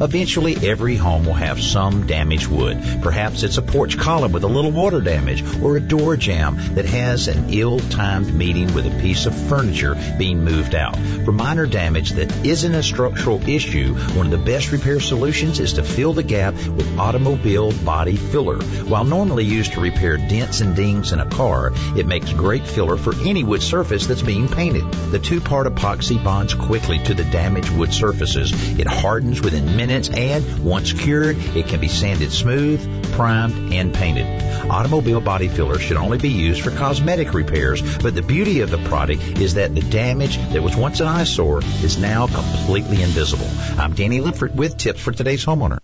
Eventually, 0.00 0.56
every 0.68 0.96
home 0.96 1.24
will 1.24 1.34
have 1.34 1.62
some 1.62 2.06
damaged 2.06 2.48
wood. 2.48 2.82
Perhaps 3.00 3.42
it's 3.44 3.58
a 3.58 3.62
porch 3.62 3.96
column 3.96 4.32
with 4.32 4.42
a 4.42 4.48
little 4.48 4.72
water 4.72 5.00
damage 5.00 5.44
or 5.62 5.76
a 5.76 5.80
door 5.80 6.16
jamb 6.16 6.56
that 6.74 6.84
has 6.84 7.28
an 7.28 7.52
ill-timed 7.52 8.34
meeting 8.34 8.74
with 8.74 8.86
a 8.86 9.00
piece 9.00 9.26
of 9.26 9.34
furniture 9.48 9.96
being 10.18 10.44
moved 10.44 10.74
out. 10.74 10.96
For 11.24 11.30
minor 11.30 11.66
damage 11.66 12.10
that 12.12 12.44
isn't 12.44 12.74
a 12.74 12.82
structural 12.82 13.48
issue, 13.48 13.94
one 13.94 14.26
of 14.26 14.32
the 14.32 14.44
best 14.44 14.72
repair 14.72 14.98
solutions 14.98 15.60
is 15.60 15.74
to 15.74 15.84
fill 15.84 16.12
the 16.12 16.24
gap 16.24 16.54
with 16.54 16.98
automobile 16.98 17.72
body 17.84 18.16
filler. 18.16 18.60
While 18.84 19.04
normally 19.04 19.44
used 19.44 19.74
to 19.74 19.80
repair 19.80 20.16
dents 20.16 20.60
and 20.60 20.74
dings 20.74 21.12
in 21.12 21.20
a 21.20 21.30
car, 21.30 21.72
it 21.96 22.06
makes 22.06 22.32
great 22.32 22.66
filler 22.66 22.96
for 22.96 23.14
any 23.24 23.44
wood 23.44 23.62
surface 23.62 24.06
that's 24.06 24.22
being 24.22 24.48
painted. 24.48 24.90
The 25.12 25.18
two-part 25.20 25.66
epoxy 25.68 26.22
bonds 26.22 26.54
quickly 26.54 26.98
to 27.04 27.14
the 27.14 27.24
damaged 27.24 27.70
wood 27.70 27.92
surfaces. 27.92 28.52
It 28.78 28.88
hardens 28.88 29.40
within 29.40 29.76
minutes 29.76 29.83
minutes, 29.86 30.08
and 30.08 30.64
once 30.64 30.92
cured, 30.94 31.36
it 31.54 31.66
can 31.66 31.78
be 31.78 31.88
sanded 31.88 32.32
smooth, 32.32 33.12
primed, 33.12 33.74
and 33.74 33.92
painted. 33.92 34.26
Automobile 34.70 35.20
body 35.20 35.48
filler 35.48 35.78
should 35.78 35.98
only 35.98 36.16
be 36.16 36.30
used 36.30 36.62
for 36.62 36.70
cosmetic 36.70 37.34
repairs, 37.34 37.82
but 37.98 38.14
the 38.14 38.22
beauty 38.22 38.60
of 38.60 38.70
the 38.70 38.78
product 38.78 39.22
is 39.40 39.54
that 39.54 39.74
the 39.74 39.82
damage 39.82 40.38
that 40.52 40.62
was 40.62 40.74
once 40.74 41.00
an 41.00 41.06
eyesore 41.06 41.60
is 41.82 41.98
now 41.98 42.26
completely 42.26 43.02
invisible. 43.02 43.50
I'm 43.78 43.94
Danny 43.94 44.20
Lipford 44.20 44.56
with 44.56 44.78
tips 44.78 45.00
for 45.00 45.12
today's 45.12 45.44
homeowner. 45.44 45.83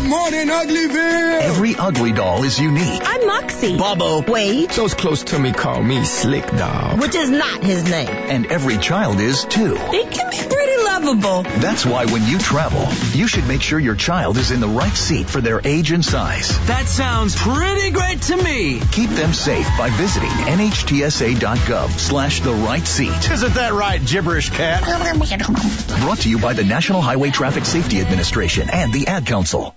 Good 0.00 0.08
morning, 0.08 0.48
Uglyville! 0.48 1.42
Every 1.42 1.76
ugly 1.76 2.12
doll 2.12 2.42
is 2.44 2.58
unique. 2.58 3.02
I'm 3.04 3.26
Moxie. 3.26 3.76
Bobo. 3.76 4.22
Wade. 4.22 4.70
Those 4.70 4.94
close 4.94 5.22
to 5.24 5.38
me 5.38 5.52
call 5.52 5.82
me 5.82 6.02
Slick 6.06 6.46
Doll. 6.46 6.96
Which 6.96 7.14
is 7.14 7.28
not 7.28 7.62
his 7.62 7.84
name. 7.84 8.08
And 8.08 8.46
every 8.46 8.78
child 8.78 9.20
is 9.20 9.44
too. 9.44 9.76
It 9.76 10.10
can 10.10 10.30
be 10.30 10.38
pretty 10.38 10.82
lovable. 10.84 11.42
That's 11.60 11.84
why 11.84 12.06
when 12.06 12.24
you 12.26 12.38
travel, 12.38 12.88
you 13.12 13.28
should 13.28 13.46
make 13.46 13.60
sure 13.60 13.78
your 13.78 13.94
child 13.94 14.38
is 14.38 14.50
in 14.50 14.60
the 14.60 14.68
right 14.68 14.96
seat 14.96 15.28
for 15.28 15.42
their 15.42 15.60
age 15.62 15.92
and 15.92 16.02
size. 16.02 16.58
That 16.66 16.86
sounds 16.86 17.36
pretty 17.36 17.90
great 17.90 18.22
to 18.22 18.42
me. 18.42 18.80
Keep 18.92 19.10
them 19.10 19.34
safe 19.34 19.68
by 19.76 19.90
visiting 19.90 20.30
nhtsa.gov 20.30 21.90
slash 21.90 22.40
the 22.40 22.54
right 22.54 22.86
seat. 22.86 23.30
Isn't 23.30 23.54
that 23.54 23.74
right, 23.74 24.02
gibberish 24.04 24.48
cat? 24.48 24.82
Brought 26.00 26.18
to 26.20 26.30
you 26.30 26.38
by 26.38 26.54
the 26.54 26.64
National 26.64 27.02
Highway 27.02 27.30
Traffic 27.30 27.66
Safety 27.66 28.00
Administration 28.00 28.70
and 28.70 28.94
the 28.94 29.06
Ad 29.06 29.26
Council. 29.26 29.76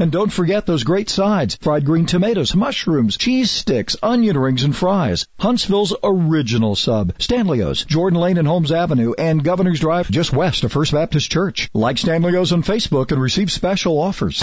And 0.00 0.10
don't 0.10 0.32
forget 0.32 0.64
those 0.64 0.82
great 0.82 1.10
sides. 1.10 1.58
Fried 1.60 1.84
green 1.84 2.06
tomatoes, 2.06 2.54
mushrooms, 2.56 3.18
cheese 3.18 3.50
sticks, 3.50 3.96
onion 4.02 4.38
rings, 4.38 4.62
and 4.64 4.74
fries. 4.74 5.26
Huntsville's 5.38 5.94
original 6.02 6.74
sub. 6.74 7.12
Stanley's, 7.18 7.84
Jordan 7.84 8.18
Lane 8.18 8.38
and 8.38 8.48
Holmes 8.48 8.72
Avenue, 8.72 9.12
and 9.18 9.44
Governor's 9.44 9.80
Drive 9.80 10.10
just 10.10 10.32
west 10.32 10.64
of 10.64 10.72
First 10.72 10.92
Baptist 10.92 11.30
Church. 11.30 11.68
Like 11.74 11.98
Stanley's 11.98 12.50
on 12.50 12.62
Facebook 12.62 13.12
and 13.12 13.20
receive 13.20 13.52
special 13.52 14.00
offers. 14.00 14.40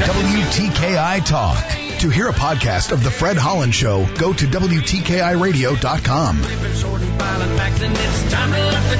WTKI 0.00 1.24
Talk. 1.24 1.89
To 2.00 2.08
hear 2.08 2.28
a 2.28 2.32
podcast 2.32 2.92
of 2.92 3.04
The 3.04 3.10
Fred 3.10 3.36
Holland 3.36 3.74
Show, 3.74 4.06
go 4.16 4.32
to 4.32 4.46
WTKIRadio.com. 4.46 6.40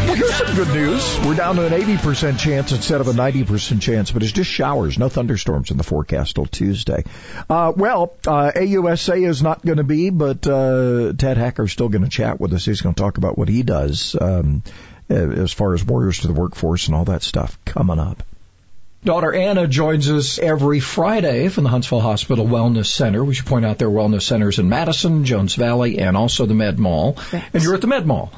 Well, 0.06 0.14
here's 0.16 0.34
some 0.34 0.54
good 0.54 0.68
news. 0.68 1.18
We're 1.20 1.34
down 1.34 1.56
to 1.56 1.64
an 1.64 1.72
80% 1.72 2.38
chance 2.38 2.72
instead 2.72 3.00
of 3.00 3.08
a 3.08 3.12
90% 3.12 3.80
chance, 3.80 4.10
but 4.10 4.22
it's 4.22 4.32
just 4.32 4.50
showers, 4.50 4.98
no 4.98 5.08
thunderstorms 5.08 5.70
in 5.70 5.78
the 5.78 5.82
forecast 5.82 6.34
till 6.34 6.44
Tuesday. 6.44 7.04
Uh, 7.48 7.72
well, 7.74 8.12
uh, 8.26 8.52
AUSA 8.54 9.26
is 9.26 9.42
not 9.42 9.64
going 9.64 9.78
to 9.78 9.84
be, 9.84 10.10
but 10.10 10.46
uh, 10.46 11.14
Ted 11.16 11.38
Hacker's 11.38 11.72
still 11.72 11.88
going 11.88 12.04
to 12.04 12.10
chat 12.10 12.38
with 12.38 12.52
us. 12.52 12.66
He's 12.66 12.82
going 12.82 12.94
to 12.94 13.00
talk 13.00 13.16
about 13.16 13.38
what 13.38 13.48
he 13.48 13.62
does 13.62 14.14
um, 14.20 14.62
as 15.08 15.54
far 15.54 15.72
as 15.72 15.82
warriors 15.82 16.18
to 16.18 16.26
the 16.26 16.34
workforce 16.34 16.88
and 16.88 16.94
all 16.94 17.06
that 17.06 17.22
stuff 17.22 17.58
coming 17.64 17.98
up. 17.98 18.22
Daughter 19.02 19.32
Anna 19.32 19.66
joins 19.66 20.10
us 20.10 20.38
every 20.38 20.78
Friday 20.78 21.48
from 21.48 21.64
the 21.64 21.70
Huntsville 21.70 22.00
Hospital 22.00 22.44
Wellness 22.44 22.84
Center. 22.84 23.24
We 23.24 23.32
should 23.34 23.46
point 23.46 23.64
out 23.64 23.78
there 23.78 23.88
are 23.88 23.90
wellness 23.90 24.22
centers 24.22 24.58
in 24.58 24.68
Madison, 24.68 25.24
Jones 25.24 25.54
Valley, 25.54 25.98
and 25.98 26.18
also 26.18 26.44
the 26.44 26.52
Med 26.52 26.78
Mall. 26.78 27.16
And 27.32 27.62
you're 27.62 27.74
at 27.74 27.80
the 27.80 27.86
Med 27.86 28.06
Mall. 28.06 28.30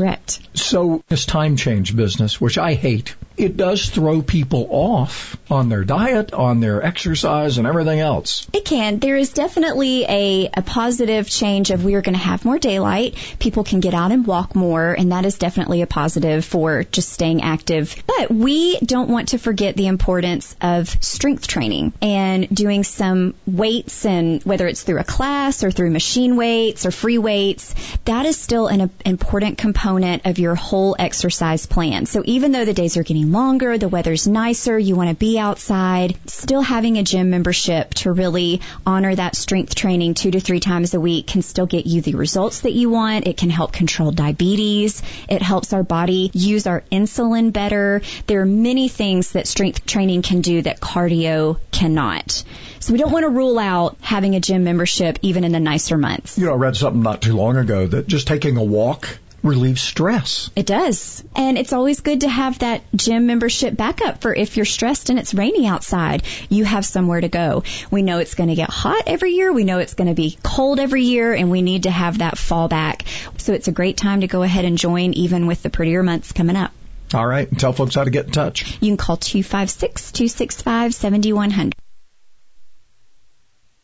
Correct. 0.00 0.40
So 0.54 1.02
this 1.08 1.26
time 1.26 1.56
change 1.56 1.94
business, 1.94 2.40
which 2.40 2.56
I 2.56 2.72
hate, 2.72 3.14
it 3.36 3.56
does 3.56 3.88
throw 3.88 4.22
people 4.22 4.66
off 4.70 5.36
on 5.50 5.68
their 5.68 5.84
diet, 5.84 6.32
on 6.32 6.60
their 6.60 6.82
exercise, 6.82 7.58
and 7.58 7.66
everything 7.66 8.00
else. 8.00 8.46
It 8.52 8.64
can. 8.64 8.98
There 8.98 9.16
is 9.16 9.32
definitely 9.32 10.04
a, 10.04 10.50
a 10.54 10.62
positive 10.62 11.28
change 11.28 11.70
of 11.70 11.84
we 11.84 11.94
are 11.96 12.02
going 12.02 12.14
to 12.14 12.20
have 12.20 12.46
more 12.46 12.58
daylight. 12.58 13.14
People 13.38 13.62
can 13.62 13.80
get 13.80 13.92
out 13.92 14.10
and 14.10 14.26
walk 14.26 14.54
more, 14.54 14.92
and 14.92 15.12
that 15.12 15.26
is 15.26 15.36
definitely 15.36 15.82
a 15.82 15.86
positive 15.86 16.44
for 16.46 16.82
just 16.84 17.10
staying 17.10 17.42
active. 17.42 18.02
But 18.06 18.30
we 18.30 18.78
don't 18.80 19.10
want 19.10 19.30
to 19.30 19.38
forget 19.38 19.76
the 19.76 19.86
importance 19.86 20.56
of 20.62 20.88
strength 21.02 21.46
training 21.46 21.92
and 22.00 22.48
doing 22.48 22.84
some 22.84 23.34
weights 23.46 24.06
and 24.06 24.42
whether 24.44 24.66
it's 24.66 24.82
through 24.82 24.98
a 25.00 25.04
class 25.04 25.62
or 25.62 25.70
through 25.70 25.90
machine 25.90 26.36
weights 26.36 26.86
or 26.86 26.90
free 26.90 27.18
weights, 27.18 27.74
that 28.06 28.24
is 28.24 28.38
still 28.38 28.66
an 28.66 28.90
important 29.04 29.58
component 29.58 29.89
of 29.98 30.38
your 30.38 30.54
whole 30.54 30.94
exercise 30.98 31.66
plan. 31.66 32.06
So 32.06 32.22
even 32.24 32.52
though 32.52 32.64
the 32.64 32.72
days 32.72 32.96
are 32.96 33.02
getting 33.02 33.32
longer, 33.32 33.76
the 33.76 33.88
weather's 33.88 34.28
nicer, 34.28 34.78
you 34.78 34.94
want 34.94 35.10
to 35.10 35.16
be 35.16 35.38
outside, 35.38 36.16
still 36.26 36.62
having 36.62 36.98
a 36.98 37.02
gym 37.02 37.30
membership 37.30 37.92
to 37.94 38.12
really 38.12 38.60
honor 38.86 39.14
that 39.14 39.34
strength 39.34 39.74
training 39.74 40.14
two 40.14 40.30
to 40.30 40.40
three 40.40 40.60
times 40.60 40.94
a 40.94 41.00
week 41.00 41.26
can 41.26 41.42
still 41.42 41.66
get 41.66 41.86
you 41.86 42.00
the 42.00 42.14
results 42.14 42.60
that 42.60 42.72
you 42.72 42.90
want. 42.90 43.26
It 43.26 43.36
can 43.36 43.50
help 43.50 43.72
control 43.72 44.12
diabetes. 44.12 45.02
It 45.28 45.42
helps 45.42 45.72
our 45.72 45.82
body 45.82 46.30
use 46.32 46.66
our 46.66 46.82
insulin 46.92 47.52
better. 47.52 48.02
There 48.26 48.40
are 48.40 48.46
many 48.46 48.88
things 48.88 49.32
that 49.32 49.46
strength 49.46 49.86
training 49.86 50.22
can 50.22 50.40
do 50.40 50.62
that 50.62 50.80
cardio 50.80 51.58
cannot. 51.72 52.44
So 52.80 52.92
we 52.92 52.98
don't 52.98 53.12
want 53.12 53.24
to 53.24 53.30
rule 53.30 53.58
out 53.58 53.96
having 54.00 54.34
a 54.34 54.40
gym 54.40 54.64
membership 54.64 55.18
even 55.22 55.44
in 55.44 55.52
the 55.52 55.60
nicer 55.60 55.98
months. 55.98 56.38
You 56.38 56.46
know, 56.46 56.52
I 56.52 56.56
read 56.56 56.76
something 56.76 57.02
not 57.02 57.20
too 57.20 57.34
long 57.34 57.56
ago 57.56 57.86
that 57.86 58.06
just 58.06 58.26
taking 58.26 58.56
a 58.56 58.64
walk 58.64 59.18
relieves 59.42 59.80
stress. 59.80 60.50
It 60.54 60.66
does. 60.66 61.24
And 61.34 61.58
it's 61.58 61.72
always 61.72 62.00
good 62.00 62.22
to 62.22 62.28
have 62.28 62.58
that 62.60 62.82
gym 62.94 63.26
membership 63.26 63.76
backup 63.76 64.20
for 64.20 64.34
if 64.34 64.56
you're 64.56 64.66
stressed 64.66 65.10
and 65.10 65.18
it's 65.18 65.34
rainy 65.34 65.66
outside, 65.66 66.22
you 66.48 66.64
have 66.64 66.84
somewhere 66.84 67.20
to 67.20 67.28
go. 67.28 67.64
We 67.90 68.02
know 68.02 68.18
it's 68.18 68.34
going 68.34 68.50
to 68.50 68.54
get 68.54 68.70
hot 68.70 69.04
every 69.06 69.32
year. 69.32 69.52
We 69.52 69.64
know 69.64 69.78
it's 69.78 69.94
going 69.94 70.08
to 70.08 70.14
be 70.14 70.38
cold 70.42 70.80
every 70.80 71.04
year 71.04 71.32
and 71.32 71.50
we 71.50 71.62
need 71.62 71.84
to 71.84 71.90
have 71.90 72.18
that 72.18 72.36
fallback. 72.36 73.06
So 73.40 73.52
it's 73.52 73.68
a 73.68 73.72
great 73.72 73.96
time 73.96 74.20
to 74.20 74.26
go 74.26 74.42
ahead 74.42 74.64
and 74.64 74.78
join 74.78 75.14
even 75.14 75.46
with 75.46 75.62
the 75.62 75.70
prettier 75.70 76.02
months 76.02 76.32
coming 76.32 76.56
up. 76.56 76.72
All 77.12 77.26
right. 77.26 77.50
Tell 77.58 77.72
folks 77.72 77.94
how 77.94 78.04
to 78.04 78.10
get 78.10 78.26
in 78.26 78.32
touch. 78.32 78.78
You 78.80 78.90
can 78.90 78.96
call 78.96 79.16
256 79.16 80.12
265 80.12 80.94
7100 80.94 81.74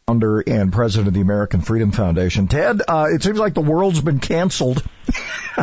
founder 0.06 0.38
and 0.38 0.72
president 0.72 1.08
of 1.08 1.14
the 1.14 1.20
American 1.20 1.60
Freedom 1.60 1.90
Foundation. 1.90 2.46
Ted, 2.46 2.80
uh, 2.86 3.08
it 3.10 3.24
seems 3.24 3.40
like 3.40 3.54
the 3.54 3.60
world's 3.60 4.00
been 4.00 4.20
canceled. 4.20 4.80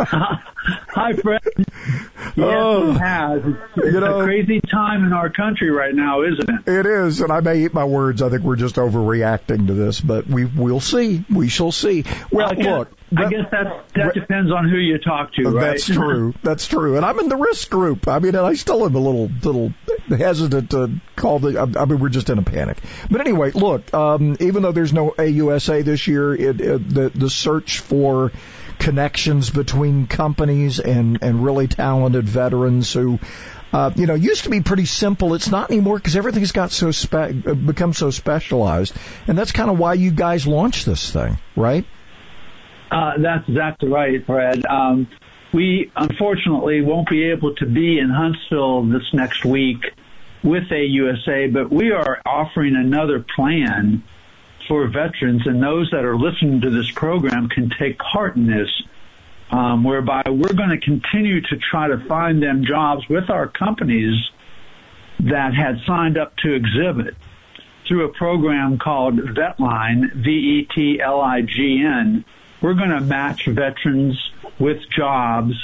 Hi, 0.00 1.12
Fred. 1.14 1.40
Yes, 1.56 2.36
oh, 2.38 2.90
it 2.90 2.98
has. 2.98 3.42
It's, 3.76 3.94
you 3.94 4.00
know, 4.00 4.20
a 4.20 4.24
crazy 4.24 4.60
time 4.60 5.04
in 5.04 5.12
our 5.12 5.30
country 5.30 5.70
right 5.70 5.94
now, 5.94 6.22
isn't 6.22 6.48
it? 6.48 6.68
It 6.70 6.86
is, 6.86 7.20
and 7.20 7.32
I 7.32 7.40
may 7.40 7.64
eat 7.64 7.74
my 7.74 7.84
words. 7.84 8.22
I 8.22 8.28
think 8.28 8.42
we're 8.42 8.56
just 8.56 8.76
overreacting 8.76 9.66
to 9.68 9.74
this, 9.74 10.00
but 10.00 10.26
we 10.26 10.44
we'll 10.44 10.80
see. 10.80 11.24
We 11.30 11.48
shall 11.48 11.72
see. 11.72 12.04
Well, 12.30 12.50
I 12.50 12.54
guess, 12.54 12.66
look. 12.66 12.92
I 13.16 13.28
guess 13.30 13.46
that 13.50 13.88
that 13.94 14.14
depends 14.14 14.52
on 14.52 14.68
who 14.68 14.76
you 14.76 14.98
talk 14.98 15.32
to, 15.34 15.44
right? 15.44 15.60
That's 15.60 15.86
true. 15.86 16.34
That's 16.42 16.66
true. 16.66 16.96
And 16.96 17.04
I'm 17.04 17.18
in 17.18 17.28
the 17.28 17.36
risk 17.36 17.70
group. 17.70 18.06
I 18.06 18.18
mean, 18.18 18.34
and 18.34 18.46
I 18.46 18.54
still 18.54 18.84
am 18.84 18.94
a 18.94 19.00
little 19.00 19.30
little 19.42 19.72
hesitant 20.08 20.70
to 20.70 20.90
call 21.16 21.38
the. 21.38 21.58
I 21.58 21.84
mean, 21.84 21.98
we're 21.98 22.10
just 22.10 22.30
in 22.30 22.38
a 22.38 22.42
panic. 22.42 22.78
But 23.10 23.20
anyway, 23.20 23.52
look. 23.52 23.92
Um, 23.94 24.36
even 24.40 24.62
though 24.62 24.72
there's 24.72 24.92
no 24.92 25.10
AUSA 25.10 25.84
this 25.84 26.06
year, 26.06 26.34
it, 26.34 26.60
it, 26.60 26.88
the 26.88 27.08
the 27.08 27.30
search 27.30 27.80
for 27.80 28.32
connections 28.80 29.50
between 29.50 30.06
companies 30.08 30.80
and, 30.80 31.18
and 31.22 31.44
really 31.44 31.68
talented 31.68 32.28
veterans 32.28 32.92
who, 32.92 33.20
uh, 33.72 33.92
you 33.94 34.06
know, 34.06 34.14
used 34.14 34.44
to 34.44 34.50
be 34.50 34.60
pretty 34.60 34.86
simple. 34.86 35.34
It's 35.34 35.50
not 35.50 35.70
anymore 35.70 35.96
because 35.98 36.16
everything's 36.16 36.52
got 36.52 36.72
so 36.72 36.90
spe- 36.90 37.44
become 37.44 37.92
so 37.92 38.10
specialized, 38.10 38.96
and 39.28 39.38
that's 39.38 39.52
kind 39.52 39.70
of 39.70 39.78
why 39.78 39.94
you 39.94 40.10
guys 40.10 40.46
launched 40.46 40.86
this 40.86 41.10
thing, 41.12 41.38
right? 41.54 41.84
Uh, 42.90 43.12
that's 43.18 43.48
exactly 43.48 43.88
right, 43.88 44.26
Fred. 44.26 44.66
Um, 44.66 45.06
we 45.52 45.92
unfortunately 45.94 46.80
won't 46.80 47.08
be 47.08 47.30
able 47.30 47.54
to 47.56 47.66
be 47.66 47.98
in 47.98 48.10
Huntsville 48.10 48.84
this 48.86 49.02
next 49.12 49.44
week 49.44 49.84
with 50.42 50.64
AUSA, 50.70 51.52
but 51.52 51.70
we 51.70 51.92
are 51.92 52.20
offering 52.24 52.74
another 52.74 53.24
plan 53.36 54.02
for 54.70 54.86
veterans 54.86 55.42
and 55.46 55.60
those 55.60 55.90
that 55.90 56.04
are 56.04 56.16
listening 56.16 56.60
to 56.60 56.70
this 56.70 56.88
program 56.92 57.48
can 57.48 57.68
take 57.76 57.98
part 57.98 58.36
in 58.36 58.46
this, 58.46 58.68
um, 59.50 59.82
whereby 59.82 60.22
we're 60.28 60.54
going 60.54 60.70
to 60.70 60.78
continue 60.78 61.40
to 61.40 61.56
try 61.56 61.88
to 61.88 61.98
find 62.06 62.40
them 62.40 62.64
jobs 62.64 63.02
with 63.08 63.28
our 63.30 63.48
companies 63.48 64.14
that 65.18 65.54
had 65.54 65.80
signed 65.88 66.16
up 66.16 66.36
to 66.36 66.54
exhibit 66.54 67.16
through 67.88 68.04
a 68.04 68.12
program 68.12 68.78
called 68.78 69.16
Vetlign, 69.16 70.14
V-E-T-L-I-G-N. 70.22 72.24
We're 72.62 72.74
going 72.74 72.90
to 72.90 73.00
match 73.00 73.46
veterans 73.46 74.16
with 74.60 74.78
jobs 74.96 75.54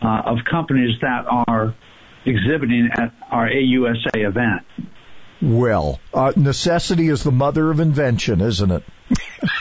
uh, 0.00 0.22
of 0.26 0.38
companies 0.48 1.00
that 1.00 1.24
are 1.26 1.74
exhibiting 2.24 2.88
at 2.96 3.12
our 3.32 3.48
AUSA 3.48 4.14
event. 4.14 4.62
Well, 5.44 6.00
uh, 6.14 6.32
necessity 6.36 7.08
is 7.08 7.22
the 7.22 7.30
mother 7.30 7.70
of 7.70 7.78
invention, 7.78 8.40
isn't 8.40 8.70
it? 8.70 8.82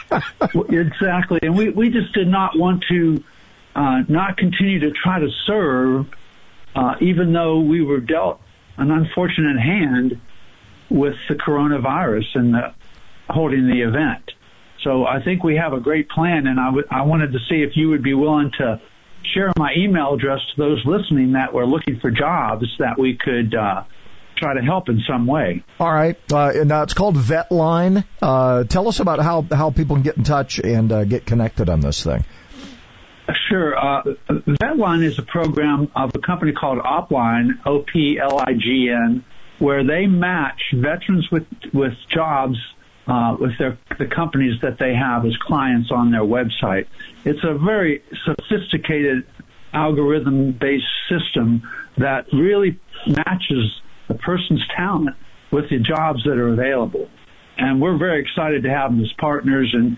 exactly. 0.70 1.40
And 1.42 1.58
we, 1.58 1.70
we 1.70 1.90
just 1.90 2.14
did 2.14 2.30
not 2.30 2.58
want 2.58 2.86
to 2.88 3.22
uh, 3.76 4.04
not 4.08 4.38
continue 4.38 4.80
to 4.80 4.92
try 4.92 5.20
to 5.20 5.30
serve, 5.46 6.08
uh, 6.74 6.96
even 7.02 7.34
though 7.34 7.60
we 7.60 7.82
were 7.84 8.00
dealt 8.00 8.40
an 8.78 8.92
unfortunate 8.92 9.60
hand 9.60 10.22
with 10.90 11.16
the 11.28 11.36
coronavirus 11.36 12.36
and 12.36 12.54
the, 12.54 12.74
holding 13.30 13.68
the 13.68 13.82
event. 13.82 14.32
So 14.84 15.06
I 15.06 15.22
think 15.22 15.44
we 15.44 15.58
have 15.58 15.74
a 15.74 15.82
great 15.82 16.08
plan, 16.08 16.48
and 16.48 16.62
I, 16.62 16.66
w- 16.66 16.88
I 16.90 17.02
wanted 17.02 17.34
to 17.34 17.40
see 17.50 17.62
if 17.62 17.76
you 17.76 17.90
would 17.90 18.04
be 18.04 18.14
willing 18.14 18.52
to 18.58 18.80
share 19.34 19.52
my 19.58 19.74
email 19.76 20.14
address 20.14 20.40
to 20.56 20.62
those 20.62 20.82
listening 20.86 21.34
that 21.34 21.54
were 21.54 21.66
looking 21.66 22.00
for 22.00 22.10
jobs 22.10 22.68
that 22.80 22.98
we 22.98 23.18
could 23.18 23.54
uh, 23.54 23.84
try 24.38 24.54
to 24.54 24.62
help 24.62 24.90
in 24.90 25.02
some 25.08 25.26
way. 25.26 25.64
All 25.80 25.92
right. 25.92 26.18
Uh, 26.32 26.52
and 26.56 26.72
uh, 26.72 26.84
it's 26.84 26.94
called 26.94 27.16
Vetlign. 27.16 28.04
Uh, 28.22 28.64
tell 28.66 28.88
us 28.88 29.00
about 29.00 29.20
how, 29.20 29.46
how 29.52 29.72
people 29.72 29.96
can 29.96 30.04
get 30.04 30.18
in 30.18 30.24
touch 30.24 30.60
and 30.60 30.92
uh, 30.92 31.04
get 31.04 31.26
connected 31.26 31.70
on 31.70 31.80
this 31.80 32.04
thing. 32.04 32.24
Sure. 33.50 33.78
Uh, 33.78 34.04
Vetlign 34.30 35.04
is 35.04 35.18
a 35.20 35.24
program 35.24 35.92
of 35.96 36.12
a 36.16 36.20
company 36.20 36.52
called 36.52 36.80
Oplign, 36.80 37.52
O-P-L-I-G-N, 37.66 39.24
where 39.60 39.86
they 39.86 40.08
match 40.08 40.62
veterans 40.74 41.30
with, 41.32 41.46
with 41.74 41.94
jobs 42.14 42.58
uh, 43.08 43.36
with 43.40 43.52
their, 43.58 43.78
the 44.00 44.06
companies 44.06 44.60
that 44.62 44.78
they 44.80 44.94
have 44.94 45.26
as 45.26 45.36
clients 45.38 45.90
on 45.92 46.12
their 46.12 46.22
website. 46.22 46.88
It's 47.26 47.44
a 47.44 47.58
very 47.58 48.04
sophisticated 48.26 49.26
algorithm-based 49.74 50.86
system 51.10 51.64
that 51.98 52.26
really 52.32 52.80
matches 53.08 53.82
the 54.08 54.16
person's 54.16 54.64
talent 54.76 55.16
with 55.52 55.66
the 55.70 55.80
jobs 55.80 56.24
that 56.26 56.38
are 56.38 56.50
available. 56.50 57.08
And 57.58 57.82
we're 57.82 57.98
very 57.98 58.22
excited 58.22 58.64
to 58.64 58.70
have 58.70 58.92
them 58.92 59.02
as 59.02 59.12
partners. 59.20 59.74
And 59.74 59.98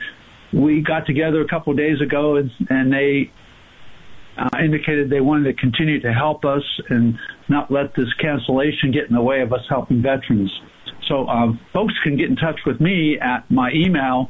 we 0.53 0.81
got 0.81 1.05
together 1.05 1.41
a 1.41 1.47
couple 1.47 1.71
of 1.71 1.77
days 1.77 2.01
ago 2.01 2.35
and, 2.35 2.51
and 2.69 2.91
they 2.91 3.31
uh, 4.37 4.49
indicated 4.63 5.09
they 5.09 5.21
wanted 5.21 5.45
to 5.45 5.53
continue 5.59 5.99
to 6.01 6.13
help 6.13 6.43
us 6.43 6.63
and 6.89 7.17
not 7.47 7.71
let 7.71 7.95
this 7.95 8.11
cancellation 8.21 8.91
get 8.91 9.05
in 9.09 9.15
the 9.15 9.21
way 9.21 9.39
of 9.41 9.53
us 9.53 9.61
helping 9.69 10.01
veterans. 10.01 10.51
So 11.07 11.25
uh, 11.25 11.53
folks 11.73 11.93
can 12.03 12.17
get 12.17 12.29
in 12.29 12.35
touch 12.35 12.59
with 12.65 12.81
me 12.81 13.17
at 13.19 13.49
my 13.49 13.71
email, 13.71 14.29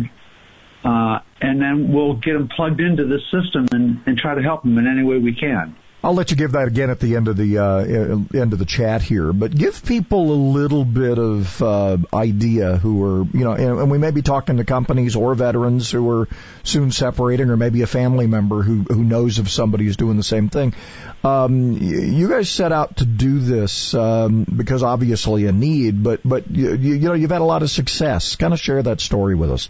Uh, 0.85 1.21
and 1.41 1.61
then 1.61 1.93
we'll 1.93 2.15
get 2.15 2.33
them 2.33 2.49
plugged 2.49 2.81
into 2.81 3.07
this 3.07 3.23
system 3.31 3.67
and, 3.73 4.01
and 4.07 4.19
try 4.19 4.35
to 4.35 4.43
help 4.43 4.63
them 4.63 4.79
in 4.79 4.87
any 4.87 5.05
way 5.05 5.19
we 5.19 5.35
can. 5.35 5.77
I'll 6.05 6.15
let 6.15 6.33
you 6.33 6.37
give 6.37 6.53
that 6.53 6.67
again 6.67 6.91
at 6.91 6.99
the 6.99 7.15
end 7.15 7.29
of 7.29 7.37
the 7.37 7.59
uh, 7.59 7.79
end 7.79 8.53
of 8.53 8.59
the 8.59 8.65
chat 8.65 9.03
here, 9.03 9.33
but 9.33 9.55
give 9.55 9.85
people 9.85 10.33
a 10.33 10.41
little 10.53 10.85
bit 10.85 11.17
of 11.17 11.63
uh, 11.63 11.99
idea 12.13 12.77
who 12.77 13.05
are 13.05 13.25
you 13.33 13.45
know, 13.45 13.53
and 13.53 13.89
we 13.89 13.99
may 13.99 14.11
be 14.11 14.21
talking 14.21 14.57
to 14.57 14.65
companies 14.65 15.15
or 15.15 15.37
veterans 15.37 15.93
who 15.93 16.11
are 16.11 16.29
soon 16.65 16.91
separating, 16.91 17.51
or 17.51 17.57
maybe 17.57 17.83
a 17.83 17.87
family 17.87 18.27
member 18.27 18.63
who 18.63 18.81
who 18.83 19.05
knows 19.05 19.39
of 19.39 19.49
somebody 19.49 19.85
who's 19.85 19.97
doing 19.97 20.17
the 20.17 20.25
same 20.25 20.49
thing. 20.49 20.75
Um, 21.23 21.79
you 21.81 22.29
guys 22.29 22.51
set 22.51 22.73
out 22.73 22.97
to 22.97 23.05
do 23.05 23.39
this 23.39 23.95
um, 23.95 24.45
because 24.45 24.83
obviously 24.83 25.47
a 25.47 25.53
need, 25.53 26.03
but 26.03 26.21
but 26.25 26.51
you, 26.51 26.75
you 26.75 26.99
know 26.99 27.15
you've 27.15 27.31
had 27.31 27.43
a 27.43 27.45
lot 27.45 27.63
of 27.63 27.71
success. 27.71 28.35
Kind 28.35 28.53
of 28.53 28.59
share 28.59 28.83
that 28.83 29.01
story 29.01 29.37
with 29.37 29.53
us. 29.53 29.69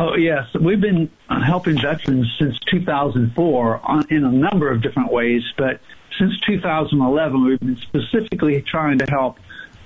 Oh 0.00 0.14
yes, 0.14 0.46
we've 0.54 0.80
been 0.80 1.10
helping 1.28 1.74
veterans 1.80 2.32
since 2.38 2.56
2004 2.70 3.80
on, 3.82 4.06
in 4.10 4.24
a 4.24 4.30
number 4.30 4.70
of 4.70 4.80
different 4.80 5.10
ways, 5.10 5.42
but 5.56 5.80
since 6.20 6.38
2011 6.46 7.44
we've 7.44 7.58
been 7.58 7.76
specifically 7.78 8.62
trying 8.62 8.98
to 8.98 9.06
help 9.06 9.38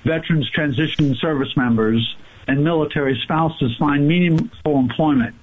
veterans 0.03 0.47
transition 0.51 1.15
service 1.15 1.57
members 1.57 2.15
and 2.47 2.63
military 2.63 3.19
spouses 3.23 3.75
find 3.79 4.07
meaningful 4.07 4.77
employment. 4.77 5.33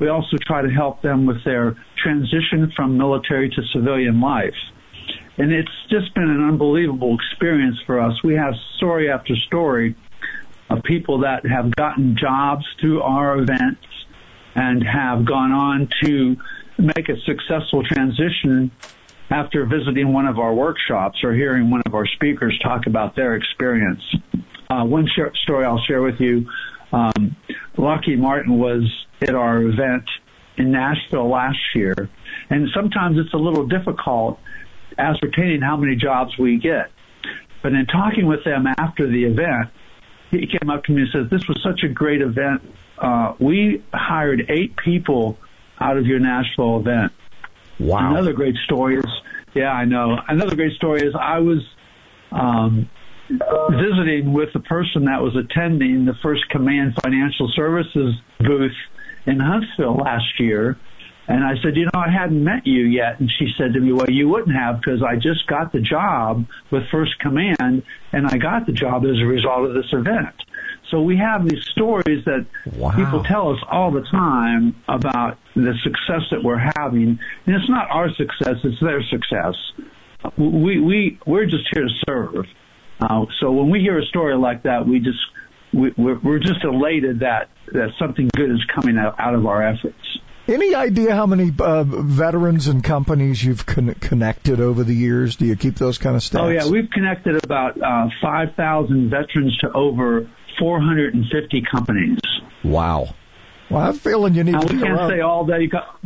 We 0.00 0.08
also 0.08 0.38
try 0.38 0.60
to 0.60 0.70
help 0.70 1.02
them 1.02 1.24
with 1.24 1.44
their 1.44 1.76
transition 2.02 2.72
from 2.74 2.98
military 2.98 3.48
to 3.50 3.62
civilian 3.72 4.20
life. 4.20 4.56
And 5.38 5.52
it's 5.52 5.70
just 5.88 6.12
been 6.14 6.28
an 6.28 6.42
unbelievable 6.48 7.14
experience 7.14 7.76
for 7.86 8.00
us. 8.00 8.20
We 8.24 8.34
have 8.34 8.54
story 8.76 9.08
after 9.08 9.36
story 9.46 9.94
of 10.68 10.82
people 10.82 11.20
that 11.20 11.46
have 11.46 11.70
gotten 11.76 12.16
jobs 12.18 12.64
through 12.80 13.02
our 13.02 13.38
events 13.38 13.86
and 14.56 14.82
have 14.82 15.24
gone 15.24 15.52
on 15.52 15.88
to 16.02 16.34
make 16.78 17.08
a 17.08 17.20
successful 17.26 17.84
transition 17.84 18.70
after 19.30 19.66
visiting 19.66 20.12
one 20.12 20.26
of 20.26 20.38
our 20.38 20.54
workshops 20.54 21.22
or 21.22 21.34
hearing 21.34 21.70
one 21.70 21.82
of 21.84 21.94
our 21.94 22.06
speakers 22.06 22.58
talk 22.62 22.86
about 22.86 23.14
their 23.14 23.34
experience. 23.34 24.02
Uh, 24.70 24.84
one 24.84 25.06
share, 25.14 25.30
story 25.42 25.64
I'll 25.64 25.82
share 25.86 26.02
with 26.02 26.18
you. 26.20 26.48
Um, 26.92 27.36
Lockheed 27.76 28.18
Martin 28.18 28.58
was 28.58 28.82
at 29.20 29.34
our 29.34 29.62
event 29.62 30.04
in 30.56 30.72
Nashville 30.72 31.28
last 31.28 31.58
year, 31.74 32.08
and 32.48 32.68
sometimes 32.74 33.18
it's 33.18 33.34
a 33.34 33.38
little 33.38 33.66
difficult 33.66 34.38
ascertaining 34.96 35.60
how 35.60 35.76
many 35.76 35.96
jobs 35.96 36.36
we 36.38 36.58
get. 36.58 36.90
But 37.62 37.72
in 37.72 37.84
talking 37.86 38.26
with 38.26 38.44
them 38.44 38.66
after 38.78 39.06
the 39.06 39.24
event, 39.24 39.68
he 40.30 40.46
came 40.46 40.70
up 40.70 40.84
to 40.84 40.92
me 40.92 41.02
and 41.02 41.10
said, 41.10 41.30
"This 41.30 41.46
was 41.46 41.60
such 41.62 41.82
a 41.82 41.88
great 41.88 42.22
event 42.22 42.62
uh, 42.98 43.34
we 43.38 43.84
hired 43.92 44.50
eight 44.50 44.76
people 44.76 45.38
out 45.80 45.96
of 45.96 46.06
your 46.06 46.18
Nashville 46.18 46.78
event. 46.78 47.12
Wow. 47.78 48.12
Another 48.12 48.32
great 48.32 48.56
story 48.64 48.98
is, 48.98 49.04
yeah, 49.54 49.70
I 49.70 49.84
know. 49.84 50.16
Another 50.28 50.56
great 50.56 50.72
story 50.76 51.02
is 51.02 51.14
I 51.14 51.40
was 51.40 51.58
um, 52.32 52.88
visiting 53.28 54.32
with 54.32 54.52
the 54.52 54.60
person 54.60 55.04
that 55.04 55.20
was 55.20 55.36
attending 55.36 56.04
the 56.04 56.14
first 56.22 56.48
Command 56.48 56.94
Financial 57.02 57.50
Services 57.54 58.14
booth 58.38 58.76
in 59.26 59.40
Huntsville 59.40 59.96
last 59.96 60.38
year. 60.38 60.78
And 61.28 61.42
I 61.42 61.54
said, 61.60 61.74
you 61.74 61.86
know, 61.86 62.00
I 62.00 62.08
hadn't 62.08 62.42
met 62.42 62.66
you 62.66 62.84
yet. 62.84 63.18
And 63.18 63.30
she 63.36 63.48
said 63.58 63.74
to 63.74 63.80
me, 63.80 63.92
well, 63.92 64.08
you 64.08 64.28
wouldn't 64.28 64.56
have 64.56 64.80
because 64.80 65.02
I 65.02 65.16
just 65.16 65.46
got 65.48 65.72
the 65.72 65.80
job 65.80 66.46
with 66.70 66.84
First 66.90 67.18
Command 67.18 67.82
and 68.12 68.26
I 68.26 68.38
got 68.38 68.66
the 68.66 68.72
job 68.72 69.04
as 69.04 69.18
a 69.20 69.26
result 69.26 69.68
of 69.68 69.74
this 69.74 69.92
event. 69.92 70.36
So 70.90 71.02
we 71.02 71.16
have 71.16 71.48
these 71.48 71.64
stories 71.72 72.24
that 72.26 72.46
wow. 72.76 72.90
people 72.92 73.24
tell 73.24 73.50
us 73.50 73.58
all 73.70 73.90
the 73.90 74.02
time 74.02 74.76
about 74.88 75.38
the 75.54 75.74
success 75.82 76.22
that 76.30 76.42
we're 76.42 76.62
having. 76.76 77.18
And 77.46 77.56
it's 77.56 77.68
not 77.68 77.90
our 77.90 78.08
success, 78.10 78.56
it's 78.62 78.80
their 78.80 79.02
success. 79.02 79.54
We, 80.38 80.80
we, 80.80 81.18
we're 81.26 81.46
just 81.46 81.68
here 81.72 81.84
to 81.84 81.94
serve. 82.06 82.46
Uh, 83.00 83.26
so 83.40 83.52
when 83.52 83.70
we 83.70 83.80
hear 83.80 83.98
a 83.98 84.04
story 84.06 84.36
like 84.36 84.62
that, 84.62 84.86
we 84.86 85.00
just, 85.00 85.18
we, 85.72 85.92
we're, 85.96 86.18
we're 86.18 86.38
just 86.38 86.64
elated 86.64 87.20
that, 87.20 87.50
that 87.72 87.90
something 87.98 88.28
good 88.34 88.50
is 88.50 88.64
coming 88.74 88.96
out, 88.96 89.16
out 89.18 89.34
of 89.34 89.44
our 89.46 89.62
efforts. 89.62 90.18
Any 90.48 90.76
idea 90.76 91.12
how 91.12 91.26
many 91.26 91.52
uh, 91.58 91.82
veterans 91.82 92.68
and 92.68 92.82
companies 92.82 93.44
you've 93.44 93.66
con- 93.66 93.94
connected 93.94 94.60
over 94.60 94.84
the 94.84 94.94
years? 94.94 95.34
Do 95.36 95.44
you 95.44 95.56
keep 95.56 95.74
those 95.74 95.98
kind 95.98 96.14
of 96.14 96.22
stats? 96.22 96.40
Oh 96.40 96.48
yeah, 96.48 96.68
we've 96.68 96.88
connected 96.88 97.42
about 97.42 97.76
uh, 97.82 98.08
5,000 98.22 99.10
veterans 99.10 99.56
to 99.58 99.72
over 99.72 100.30
450 100.58 101.62
companies. 101.70 102.18
Wow. 102.64 103.14
Well, 103.70 103.88
I'm 103.88 103.94
feeling 103.94 104.34
you 104.34 104.44
need 104.44 104.52
now, 104.52 104.60
to 104.60 104.74
we 104.74 104.80
can't 104.80 104.94
around. 104.94 105.10
say 105.10 105.20
all 105.20 105.44
that. 105.46 105.60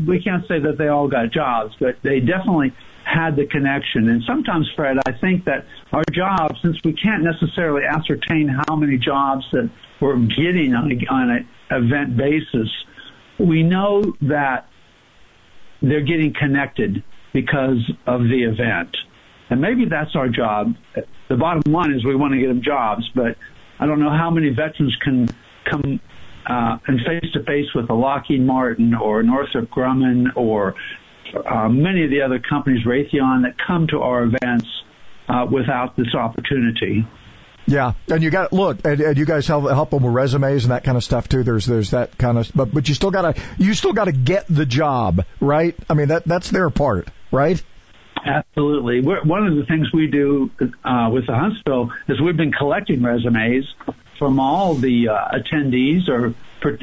We 0.06 0.22
can't 0.22 0.46
say 0.48 0.60
that 0.60 0.78
they 0.78 0.88
all 0.88 1.08
got 1.08 1.30
jobs, 1.30 1.74
but 1.78 1.96
they 2.02 2.20
definitely 2.20 2.72
had 3.04 3.36
the 3.36 3.46
connection. 3.46 4.08
And 4.08 4.22
sometimes, 4.26 4.70
Fred, 4.74 4.96
I 5.06 5.12
think 5.12 5.44
that 5.44 5.66
our 5.92 6.04
jobs, 6.12 6.58
since 6.62 6.76
we 6.84 6.94
can't 6.94 7.22
necessarily 7.22 7.82
ascertain 7.84 8.48
how 8.48 8.76
many 8.76 8.96
jobs 8.96 9.44
that 9.52 9.70
we're 10.00 10.16
getting 10.16 10.74
on, 10.74 10.90
a, 10.90 11.12
on 11.12 11.30
an 11.30 11.48
event 11.70 12.16
basis, 12.16 12.68
we 13.38 13.62
know 13.62 14.14
that 14.22 14.68
they're 15.82 16.04
getting 16.04 16.32
connected 16.32 17.02
because 17.32 17.90
of 18.06 18.22
the 18.22 18.44
event. 18.44 18.96
And 19.50 19.60
maybe 19.60 19.84
that's 19.84 20.14
our 20.14 20.28
job. 20.28 20.74
The 21.28 21.36
bottom 21.36 21.62
line 21.72 21.92
is 21.92 22.04
we 22.04 22.14
want 22.14 22.32
to 22.32 22.40
get 22.40 22.48
them 22.48 22.62
jobs, 22.62 23.08
but 23.14 23.36
I 23.80 23.86
don't 23.86 23.98
know 23.98 24.10
how 24.10 24.30
many 24.30 24.50
veterans 24.50 24.94
can 25.02 25.26
come 25.68 26.00
uh, 26.46 26.78
and 26.86 27.00
face 27.06 27.32
to 27.32 27.42
face 27.44 27.66
with 27.74 27.88
a 27.90 27.94
Lockheed 27.94 28.42
Martin 28.42 28.94
or 28.94 29.22
Northrop 29.22 29.70
Grumman 29.70 30.36
or 30.36 30.74
uh, 31.34 31.68
many 31.68 32.04
of 32.04 32.10
the 32.10 32.22
other 32.22 32.38
companies, 32.38 32.84
Raytheon, 32.84 33.42
that 33.42 33.54
come 33.66 33.86
to 33.88 34.00
our 34.00 34.24
events 34.24 34.66
uh, 35.28 35.46
without 35.50 35.96
this 35.96 36.14
opportunity. 36.14 37.06
Yeah, 37.66 37.92
and 38.08 38.22
you 38.22 38.30
got 38.30 38.52
look, 38.52 38.84
and, 38.84 39.00
and 39.00 39.16
you 39.16 39.24
guys 39.24 39.46
help 39.46 39.70
help 39.70 39.90
them 39.90 40.02
with 40.02 40.12
resumes 40.12 40.64
and 40.64 40.72
that 40.72 40.82
kind 40.82 40.96
of 40.96 41.04
stuff 41.04 41.28
too. 41.28 41.44
There's 41.44 41.66
there's 41.66 41.90
that 41.90 42.18
kind 42.18 42.36
of, 42.36 42.50
but 42.54 42.74
but 42.74 42.88
you 42.88 42.94
still 42.94 43.12
gotta 43.12 43.40
you 43.58 43.74
still 43.74 43.92
gotta 43.92 44.12
get 44.12 44.46
the 44.48 44.66
job, 44.66 45.24
right? 45.40 45.76
I 45.88 45.94
mean 45.94 46.08
that 46.08 46.24
that's 46.24 46.50
their 46.50 46.68
part, 46.70 47.08
right? 47.30 47.62
Absolutely. 48.24 49.00
We're, 49.00 49.22
one 49.24 49.46
of 49.46 49.56
the 49.56 49.64
things 49.64 49.92
we 49.92 50.06
do 50.06 50.50
uh, 50.84 51.10
with 51.12 51.26
the 51.26 51.34
Huntsville 51.34 51.90
is 52.08 52.20
we've 52.20 52.36
been 52.36 52.52
collecting 52.52 53.02
resumes 53.02 53.64
from 54.18 54.38
all 54.38 54.74
the 54.74 55.08
uh, 55.08 55.38
attendees 55.38 56.08
or, 56.08 56.34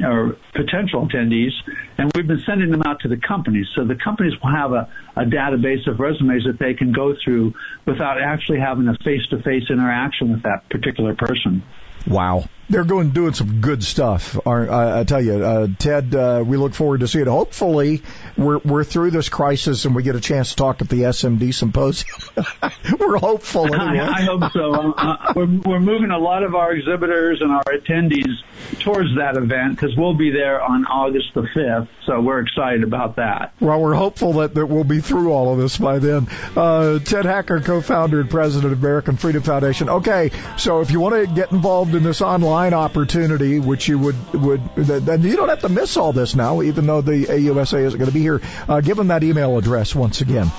or 0.04 0.38
potential 0.56 1.08
attendees, 1.08 1.52
and 2.00 2.12
we've 2.16 2.26
been 2.26 2.42
sending 2.46 2.72
them 2.72 2.82
out 2.84 3.00
to 3.02 3.08
the 3.08 3.18
companies. 3.18 3.68
So 3.76 3.86
the 3.86 3.96
companies 3.96 4.34
will 4.42 4.52
have 4.52 4.72
a, 4.72 4.90
a 5.16 5.24
database 5.24 5.86
of 5.88 6.00
resumes 6.00 6.46
that 6.46 6.58
they 6.58 6.74
can 6.74 6.92
go 6.92 7.16
through 7.24 7.54
without 7.86 8.20
actually 8.20 8.60
having 8.60 8.88
a 8.88 8.98
face-to-face 9.04 9.70
interaction 9.70 10.32
with 10.32 10.44
that 10.44 10.68
particular 10.70 11.14
person. 11.16 11.62
Wow. 12.08 12.46
They're 12.70 12.84
going 12.84 13.12
doing 13.12 13.34
some 13.34 13.62
good 13.62 13.84
stuff. 13.84 14.46
I, 14.46 15.00
I 15.00 15.04
tell 15.06 15.22
you, 15.22 15.44
uh, 15.44 15.68
Ted, 15.80 16.14
uh, 16.14 16.44
we 16.46 16.58
look 16.58 16.74
forward 16.74 17.00
to 17.00 17.08
see 17.08 17.20
it. 17.20 17.28
Hopefully, 17.28 18.02
we're 18.36 18.58
we're 18.60 18.84
through 18.84 19.12
this 19.12 19.30
crisis 19.30 19.86
and 19.86 19.96
we 19.96 20.04
get 20.04 20.16
a 20.16 20.20
chance 20.20 20.50
to 20.50 20.56
talk 20.58 20.82
at 20.82 20.90
the 20.90 21.04
SMD 21.04 21.54
symposium. 21.54 22.18
we're 23.00 23.18
hopeful. 23.18 23.74
Anyway. 23.74 24.00
I, 24.00 24.20
I 24.20 24.22
hope 24.24 24.52
so. 24.52 24.94
Uh, 24.98 25.34
we're 25.36 25.60
we're 25.66 25.80
moving 25.80 26.12
a 26.12 26.20
lot 26.20 26.44
of 26.44 26.56
our 26.56 26.74
exhibitors 26.74 27.42
and 27.42 27.52
our 27.52 27.64
attendees 27.64 28.36
towards 28.82 29.16
that 29.18 29.38
event 29.38 29.76
because 29.76 29.96
we'll 29.96 30.16
be 30.16 30.32
there 30.32 30.62
on 30.62 30.86
August 30.86 31.34
the 31.36 31.48
fifth. 31.54 31.90
So 32.06 32.20
we're 32.22 32.40
excited 32.40 32.84
about 32.84 33.16
that. 33.16 33.54
Well, 33.60 33.82
we're 33.82 33.94
hopeful 33.94 34.34
that, 34.34 34.56
that 34.56 34.66
we'll 34.66 34.84
be 34.84 35.00
through 35.00 35.32
all 35.32 35.54
of 35.54 35.60
this 35.60 35.78
by 35.78 36.00
then. 36.00 36.28
Uh, 36.56 37.00
Ted 37.00 37.26
Hacker, 37.26 37.62
co-founder 37.62 38.22
and 38.22 38.30
president 38.30 38.74
of 38.74 38.80
American 38.80 39.18
Freedom 39.18 39.42
Foundation. 39.42 39.90
Okay, 39.90 40.32
so 40.58 40.82
if 40.82 40.92
you 40.92 41.00
want 41.00 41.16
to 41.16 41.34
get 41.34 41.52
involved 41.52 41.96
in 41.96 42.04
this 42.04 42.22
online 42.22 42.57
opportunity, 42.74 43.60
which 43.60 43.88
you 43.88 44.00
would 44.00 44.34
would 44.34 44.62
then 44.76 45.22
you 45.22 45.36
don't 45.36 45.50
have 45.50 45.62
to 45.62 45.70
miss 45.70 45.98
all 45.98 46.14
this 46.14 46.36
now, 46.36 46.62
even 46.62 46.86
though 46.86 47.02
the 47.02 47.26
AUSA 47.26 47.84
isn't 47.86 48.00
going 48.00 48.10
to 48.10 48.14
be 48.14 48.22
here. 48.22 48.42
Uh, 48.68 48.82
give 48.82 48.98
them 48.98 49.08
that 49.08 49.24
email 49.24 49.58
address 49.58 49.96
once 49.96 50.22
again. 50.22 50.52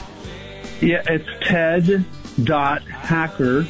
Yeah, 0.80 1.02
it's 1.06 1.28
ted 1.42 2.04
dot 2.42 2.82
hacker 2.82 3.66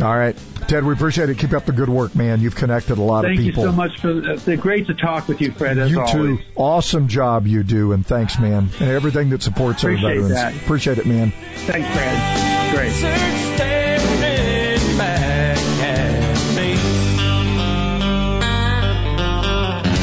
All 0.00 0.16
right. 0.16 0.36
Ted, 0.68 0.84
we 0.84 0.92
appreciate 0.94 1.28
it. 1.28 1.38
Keep 1.38 1.52
up 1.52 1.66
the 1.66 1.72
good 1.72 1.88
work, 1.88 2.14
man. 2.14 2.40
You've 2.40 2.56
connected 2.56 2.98
a 2.98 3.02
lot 3.02 3.24
Thank 3.24 3.38
of 3.38 3.44
people. 3.44 3.64
Thank 3.64 3.76
you 3.76 3.90
so 4.00 4.16
much 4.16 4.40
for 4.46 4.50
it's 4.50 4.60
great 4.60 4.86
to 4.86 4.94
talk 4.94 5.28
with 5.28 5.40
you, 5.40 5.52
Fred. 5.52 5.78
As 5.78 5.90
you 5.90 6.00
always. 6.00 6.38
too. 6.38 6.44
Awesome 6.56 7.08
job 7.08 7.46
you 7.46 7.62
do, 7.62 7.92
and 7.92 8.06
thanks, 8.06 8.38
man, 8.38 8.70
and 8.80 8.88
everything 8.88 9.30
that 9.30 9.42
supports 9.42 9.82
Appreciate 9.82 10.04
our 10.04 10.14
veterans. 10.14 10.34
That. 10.34 10.56
Appreciate 10.56 10.98
it, 10.98 11.06
man. 11.06 11.30
Thanks, 11.30 11.88
Fred. 11.88 12.51
Great. 12.72 12.92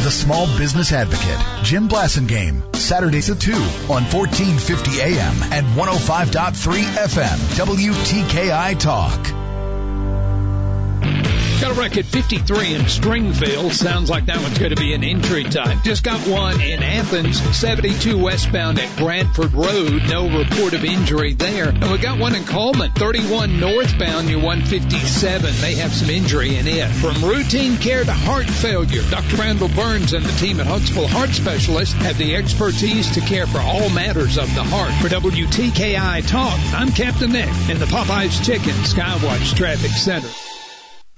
The 0.03 0.11
Small 0.11 0.45
Business 0.55 0.93
Advocate, 0.93 1.63
Jim 1.63 1.89
Blasingame, 1.89 2.75
Saturdays 2.75 3.31
at 3.31 3.39
2 3.39 3.53
on 3.53 4.03
1450 4.05 5.01
AM 5.01 5.51
and 5.51 5.65
105.3 5.75 6.83
FM, 7.07 7.37
WTKI 7.57 8.79
Talk. 8.79 9.48
Got 11.59 11.75
a 11.75 11.79
record 11.81 12.05
53 12.05 12.73
in 12.75 12.87
Springfield. 12.87 13.73
Sounds 13.73 14.09
like 14.09 14.27
that 14.27 14.41
one's 14.41 14.57
going 14.57 14.69
to 14.69 14.77
be 14.77 14.93
an 14.93 15.03
entry 15.03 15.43
type. 15.43 15.83
Just 15.83 16.05
got 16.05 16.25
one 16.25 16.61
in 16.61 16.81
Athens, 16.81 17.41
72 17.57 18.17
westbound 18.17 18.79
at 18.79 18.97
Bradford 18.97 19.53
Road. 19.53 20.03
No 20.07 20.29
report 20.29 20.71
of 20.73 20.85
injury 20.85 21.33
there. 21.33 21.67
And 21.67 21.91
we 21.91 21.97
got 21.97 22.17
one 22.17 22.35
in 22.35 22.45
Coleman, 22.45 22.93
31 22.93 23.59
northbound 23.59 24.27
near 24.27 24.37
157. 24.37 25.61
May 25.61 25.75
have 25.75 25.91
some 25.91 26.09
injury 26.09 26.55
in 26.55 26.65
it. 26.65 26.87
From 26.91 27.21
routine 27.25 27.75
care 27.75 28.05
to 28.05 28.13
heart 28.13 28.45
failure, 28.45 29.01
Dr. 29.11 29.35
Randall 29.35 29.67
Burns 29.67 30.13
and 30.13 30.23
the 30.25 30.31
team 30.39 30.61
at 30.61 30.67
Huntsville 30.67 31.09
Heart 31.09 31.31
Specialists 31.31 31.93
have 31.95 32.17
the 32.17 32.37
expertise 32.37 33.11
to 33.15 33.19
care 33.19 33.47
for 33.47 33.59
all 33.59 33.89
matters 33.89 34.37
of 34.37 34.47
the 34.55 34.63
heart. 34.63 34.93
For 35.01 35.09
WTKI 35.09 36.25
Talk, 36.25 36.57
I'm 36.73 36.93
Captain 36.93 37.33
Nick 37.33 37.49
in 37.69 37.79
the 37.79 37.85
Popeyes 37.85 38.41
Chicken 38.45 38.75
Skywatch 38.85 39.57
Traffic 39.57 39.91
Center. 39.91 40.29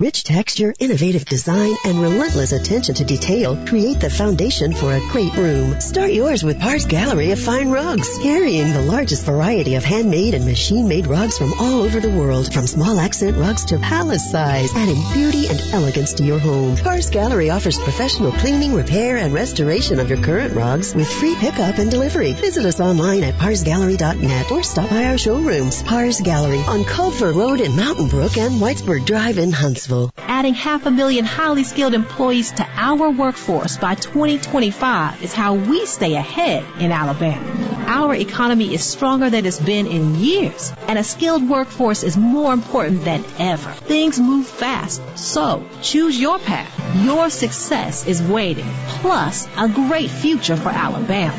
Rich 0.02 0.24
texture, 0.24 0.74
innovative 0.80 1.26
design, 1.26 1.76
and 1.86 2.02
relentless 2.02 2.54
attention 2.54 2.96
to 2.96 3.06
detail 3.06 3.56
create 3.68 4.00
the 4.00 4.10
foundation 4.10 4.74
for 4.74 4.92
a 4.92 5.08
great 5.12 5.32
room. 5.38 5.80
Start 5.80 6.12
yours 6.12 6.44
with 6.44 6.60
Pars 6.60 6.88
Gallery 6.88 7.30
of 7.30 7.40
Fine 7.40 7.70
Rugs, 7.70 8.18
carrying 8.18 8.74
the 8.74 8.82
largest 8.82 9.24
variety 9.26 9.76
of 9.76 9.84
handmade 9.84 10.34
and 10.34 10.44
machine-made 10.44 11.06
rugs 11.06 11.38
from 11.38 11.54
all 11.54 11.84
over 11.84 12.00
the 12.00 12.10
world, 12.10 12.52
from 12.52 12.66
small 12.66 13.00
accent 13.00 13.38
rugs 13.38 13.66
to 13.66 13.78
palace 13.78 14.32
size, 14.32 14.74
adding 14.74 15.00
beauty 15.14 15.48
and 15.48 15.62
elegance 15.72 16.14
to 16.14 16.24
your 16.24 16.40
home. 16.40 16.76
Pars 16.78 17.12
Gallery 17.12 17.52
offers 17.52 17.78
professional 17.78 18.32
cleaning, 18.32 18.74
repair, 18.74 19.18
and 19.18 19.36
restoration 19.36 20.00
of 20.00 20.10
your 20.10 20.24
current 20.24 20.56
rugs 20.56 20.96
with 20.96 21.08
free 21.08 21.36
pickup 21.36 21.78
and 21.78 21.92
delivery. 21.92 22.34
Visit 22.34 22.66
us 22.66 22.80
online 22.80 23.24
at 23.24 23.36
parsgallery.net 23.36 24.52
or 24.52 24.64
stop 24.64 24.90
by 24.90 25.06
our 25.06 25.20
showrooms. 25.20 25.84
Pars 25.84 26.22
Gallery 26.22 26.64
on 26.68 26.86
Culver 26.86 27.34
Road 27.34 27.62
in 27.62 27.76
Mountain 27.76 28.08
Brook 28.08 28.40
and 28.40 28.60
Whitesburg 28.60 29.06
Drive 29.06 29.38
in 29.38 29.52
Huntsville. 29.52 29.91
Adding 30.18 30.54
half 30.54 30.86
a 30.86 30.92
million 30.92 31.26
highly 31.26 31.64
skilled 31.64 31.94
employees 31.94 32.52
to 32.54 32.66
our 32.76 33.10
workforce 33.12 33.78
by 33.78 33.96
2025 33.96 35.24
is 35.24 35.34
how 35.34 35.56
we 35.56 35.86
stay 35.86 36.16
ahead 36.16 36.64
in 36.80 36.92
Alabama. 36.92 37.46
Our 37.88 38.16
economy 38.16 38.74
is 38.74 38.84
stronger 38.84 39.30
than 39.30 39.46
it's 39.46 39.60
been 39.60 39.88
in 39.88 40.16
years, 40.16 40.72
and 40.88 40.98
a 40.98 41.04
skilled 41.04 41.48
workforce 41.50 42.04
is 42.04 42.16
more 42.16 42.54
important 42.54 43.04
than 43.04 43.26
ever. 43.38 43.72
Things 43.72 44.20
move 44.20 44.48
fast, 44.48 45.02
so 45.18 45.68
choose 45.82 46.18
your 46.20 46.40
path. 46.40 46.72
Your 47.04 47.30
success 47.30 48.08
is 48.08 48.22
waiting, 48.22 48.70
plus 49.02 49.48
a 49.58 49.68
great 49.68 50.10
future 50.10 50.56
for 50.56 50.70
Alabama. 50.70 51.36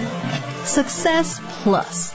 Success 0.64 1.40
Plus. 1.62 2.14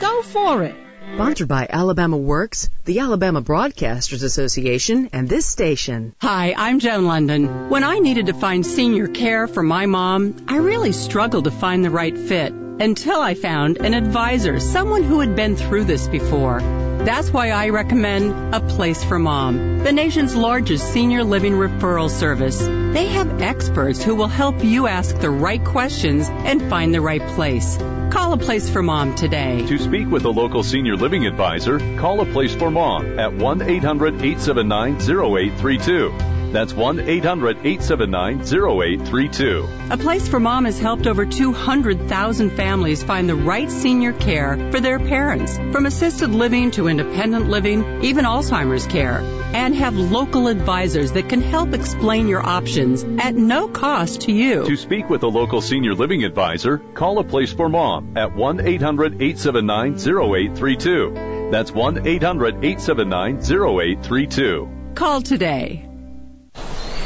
Go 0.00 0.22
for 0.22 0.62
it. 0.62 0.83
Sponsored 1.12 1.46
by 1.46 1.68
Alabama 1.70 2.16
Works, 2.16 2.68
the 2.86 2.98
Alabama 2.98 3.40
Broadcasters 3.40 4.24
Association, 4.24 5.10
and 5.12 5.28
this 5.28 5.46
station. 5.46 6.14
Hi, 6.20 6.54
I'm 6.56 6.80
Joan 6.80 7.04
London. 7.04 7.68
When 7.68 7.84
I 7.84 7.98
needed 8.00 8.26
to 8.26 8.32
find 8.32 8.66
senior 8.66 9.06
care 9.06 9.46
for 9.46 9.62
my 9.62 9.86
mom, 9.86 10.44
I 10.48 10.56
really 10.56 10.92
struggled 10.92 11.44
to 11.44 11.52
find 11.52 11.84
the 11.84 11.90
right 11.90 12.16
fit 12.16 12.52
until 12.52 13.20
I 13.20 13.34
found 13.34 13.78
an 13.78 13.94
advisor, 13.94 14.58
someone 14.58 15.04
who 15.04 15.20
had 15.20 15.36
been 15.36 15.54
through 15.54 15.84
this 15.84 16.08
before. 16.08 16.60
That's 17.04 17.30
why 17.30 17.50
I 17.50 17.68
recommend 17.68 18.54
A 18.54 18.60
Place 18.60 19.04
for 19.04 19.18
Mom, 19.18 19.80
the 19.80 19.92
nation's 19.92 20.34
largest 20.34 20.90
senior 20.90 21.22
living 21.22 21.52
referral 21.52 22.08
service. 22.08 22.58
They 22.58 23.08
have 23.08 23.42
experts 23.42 24.02
who 24.02 24.14
will 24.14 24.26
help 24.26 24.64
you 24.64 24.86
ask 24.86 25.18
the 25.18 25.28
right 25.28 25.62
questions 25.62 26.30
and 26.30 26.62
find 26.70 26.94
the 26.94 27.02
right 27.02 27.20
place. 27.34 27.76
Call 27.76 28.32
a 28.32 28.38
place 28.38 28.70
for 28.70 28.82
mom 28.82 29.14
today. 29.16 29.66
To 29.66 29.78
speak 29.78 30.08
with 30.08 30.24
a 30.24 30.30
local 30.30 30.62
senior 30.62 30.96
living 30.96 31.26
advisor, 31.26 31.78
call 31.98 32.20
a 32.20 32.26
place 32.26 32.54
for 32.54 32.70
mom 32.70 33.18
at 33.18 33.34
1 33.34 33.60
800 33.60 34.14
879 34.22 34.94
0832. 34.94 36.33
That's 36.54 36.72
1 36.72 37.00
800 37.00 37.66
879 37.66 38.42
0832. 38.42 39.68
A 39.90 39.98
Place 39.98 40.28
for 40.28 40.38
Mom 40.38 40.66
has 40.66 40.78
helped 40.78 41.08
over 41.08 41.26
200,000 41.26 42.50
families 42.50 43.02
find 43.02 43.28
the 43.28 43.34
right 43.34 43.68
senior 43.68 44.12
care 44.12 44.70
for 44.70 44.78
their 44.78 45.00
parents, 45.00 45.58
from 45.72 45.84
assisted 45.84 46.30
living 46.30 46.70
to 46.70 46.86
independent 46.86 47.48
living, 47.48 48.04
even 48.04 48.24
Alzheimer's 48.24 48.86
care, 48.86 49.18
and 49.52 49.74
have 49.74 49.96
local 49.96 50.46
advisors 50.46 51.10
that 51.12 51.28
can 51.28 51.42
help 51.42 51.74
explain 51.74 52.28
your 52.28 52.46
options 52.46 53.02
at 53.02 53.34
no 53.34 53.66
cost 53.66 54.20
to 54.20 54.32
you. 54.32 54.64
To 54.64 54.76
speak 54.76 55.10
with 55.10 55.24
a 55.24 55.28
local 55.28 55.60
senior 55.60 55.94
living 55.94 56.22
advisor, 56.22 56.78
call 56.78 57.18
a 57.18 57.24
place 57.24 57.52
for 57.52 57.68
mom 57.68 58.16
at 58.16 58.36
1 58.36 58.60
800 58.60 59.20
879 59.20 59.94
0832. 59.94 61.50
That's 61.50 61.72
1 61.72 62.06
800 62.06 62.64
879 62.64 63.38
0832. 63.38 64.68
Call 64.94 65.20
today. 65.20 65.90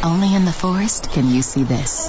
Only 0.03 0.35
in 0.35 0.45
the 0.45 0.53
forest 0.53 1.11
can 1.11 1.29
you 1.29 1.43
see 1.43 1.65
this. 1.65 2.09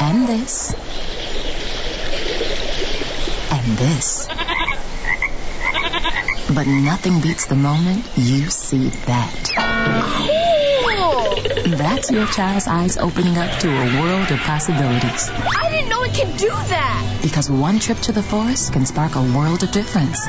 And 0.00 0.26
this. 0.26 0.74
And 3.52 3.78
this. 3.78 4.26
But 6.52 6.66
nothing 6.66 7.20
beats 7.20 7.46
the 7.46 7.54
moment 7.54 8.04
you 8.16 8.50
see 8.50 8.88
that. 8.88 9.52
That's 11.78 12.10
your 12.10 12.26
child's 12.26 12.66
eyes 12.66 12.96
opening 12.98 13.38
up 13.38 13.60
to 13.60 13.68
a 13.68 14.00
world 14.00 14.30
of 14.32 14.40
possibilities. 14.40 15.30
I 15.30 15.70
didn't 15.70 15.88
know 15.88 16.02
it 16.02 16.14
could 16.14 16.36
do 16.36 16.48
that. 16.48 17.20
Because 17.22 17.48
one 17.48 17.78
trip 17.78 17.98
to 17.98 18.12
the 18.12 18.22
forest 18.22 18.72
can 18.72 18.84
spark 18.84 19.14
a 19.14 19.22
world 19.22 19.62
of 19.62 19.70
difference. 19.70 20.26